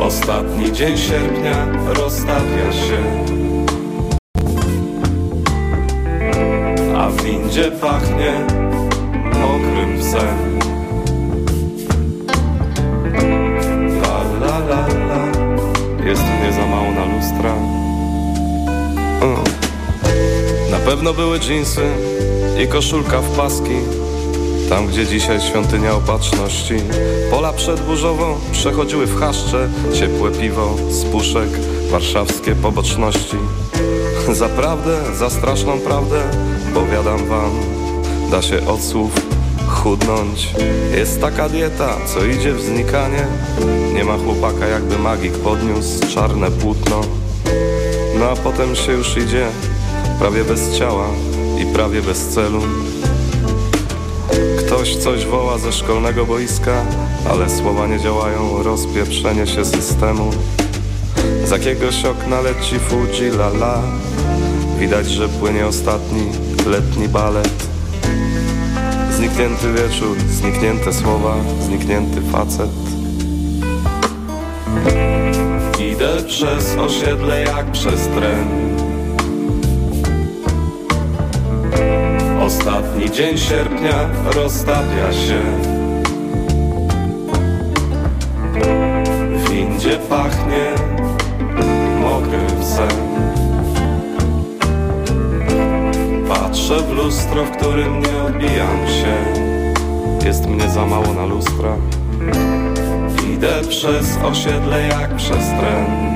[0.00, 3.02] Ostatni dzień sierpnia roztapia się.
[6.96, 8.32] A w windzie pachnie
[9.40, 10.58] mokrym psem.
[14.02, 15.26] La la la la,
[16.04, 17.54] jest mnie za mało na lustra.
[19.22, 19.44] Mm.
[20.70, 21.82] Na pewno były dżinsy
[22.62, 23.76] i koszulka w paski
[24.68, 26.74] Tam gdzie dzisiaj świątynia opatrzności.
[27.30, 31.48] Pola przedburzową przechodziły w chaszcze Ciepłe piwo z puszek,
[31.90, 33.36] warszawskie poboczności.
[34.32, 36.22] Zaprawdę, za straszną prawdę
[36.74, 37.50] Powiadam wam,
[38.30, 39.12] da się od słów
[39.68, 40.54] chudnąć.
[40.96, 43.26] Jest taka dieta, co idzie w znikanie.
[43.94, 47.00] Nie ma chłopaka jakby magik podniósł czarne płótno.
[48.18, 49.46] No a potem się już idzie
[50.18, 51.06] prawie bez ciała
[51.76, 52.60] prawie bez celu.
[54.58, 56.84] Ktoś coś woła ze szkolnego boiska,
[57.30, 60.30] ale słowa nie działają, rozpieprzenie się systemu.
[61.44, 63.82] Z jakiegoś okna leci Fuji la la,
[64.78, 66.22] widać, że płynie ostatni
[66.66, 67.68] letni balet.
[69.16, 72.70] Zniknięty wieczór, zniknięte słowa, zniknięty facet.
[75.92, 78.75] Idę przez osiedle jak przez tren.
[82.46, 85.40] Ostatni dzień sierpnia roztapia się.
[89.32, 90.64] W windzie pachnie
[92.02, 93.06] mokrym psem
[96.28, 99.16] Patrzę w lustro, w którym nie odbijam się.
[100.26, 101.76] Jest mnie za mało na lustra.
[103.34, 106.15] Idę przez osiedle jak przez tren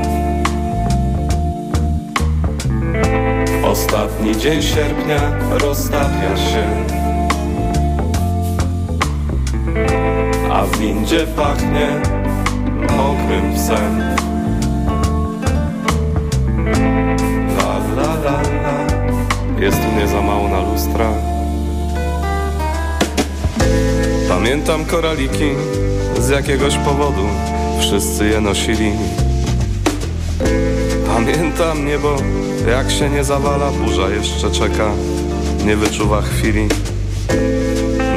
[3.70, 6.64] Ostatni dzień sierpnia roztapia się.
[10.52, 11.88] A w windzie pachnie
[12.96, 14.00] mokrym psem.
[17.58, 18.86] La la la la.
[19.60, 21.12] Jest mnie za mało na lustra.
[24.28, 25.50] Pamiętam koraliki
[26.20, 27.26] z jakiegoś powodu
[27.80, 28.92] Wszyscy je nosili.
[31.06, 32.16] Pamiętam niebo
[32.68, 34.90] jak się nie zawala, burza jeszcze czeka,
[35.64, 36.68] nie wyczuwa chwili.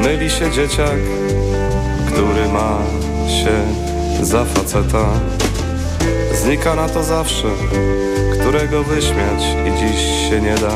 [0.02, 0.98] Myli się dzieciak,
[2.12, 2.78] który ma
[3.28, 3.52] się
[4.24, 5.06] za faceta.
[6.34, 7.48] Znika na to zawsze,
[8.40, 10.74] którego wyśmiać i dziś się nie da.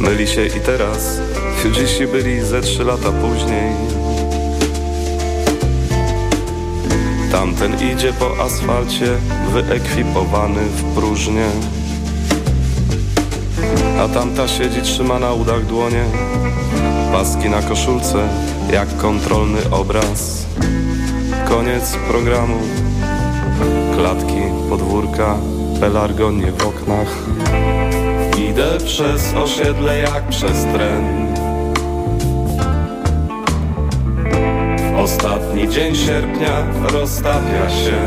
[0.00, 1.20] Myli się i teraz,
[1.72, 4.01] dziś byli ze trzy lata później.
[7.32, 9.06] Tamten idzie po asfalcie,
[9.52, 11.46] wyekwipowany w próżnię.
[14.00, 16.04] A tamta siedzi, trzyma na udach dłonie,
[17.12, 18.28] paski na koszulce,
[18.72, 20.46] jak kontrolny obraz.
[21.48, 22.58] Koniec programu,
[23.96, 25.36] klatki, podwórka,
[25.80, 27.16] pelargonie w oknach.
[28.50, 31.21] Idę przez osiedle jak przez tren.
[35.02, 37.98] Ostatni dzień sierpnia roztapia się.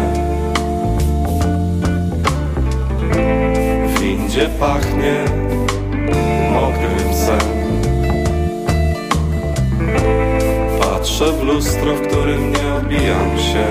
[3.87, 5.25] W windzie pachnie
[6.51, 7.39] mokrym psem.
[10.79, 13.65] Patrzę w lustro, w którym nie odbijam się.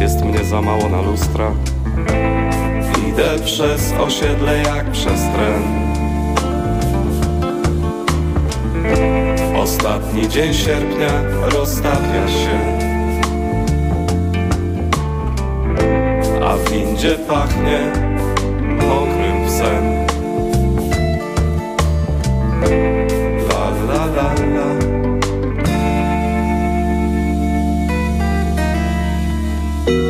[0.00, 1.50] Jest mnie za mało na lustra.
[3.08, 5.89] Idę przez osiedle jak przez tren
[9.70, 11.22] Ostatni dzień sierpnia
[11.52, 12.78] roztapia się.
[16.44, 18.09] A w windzie pachnie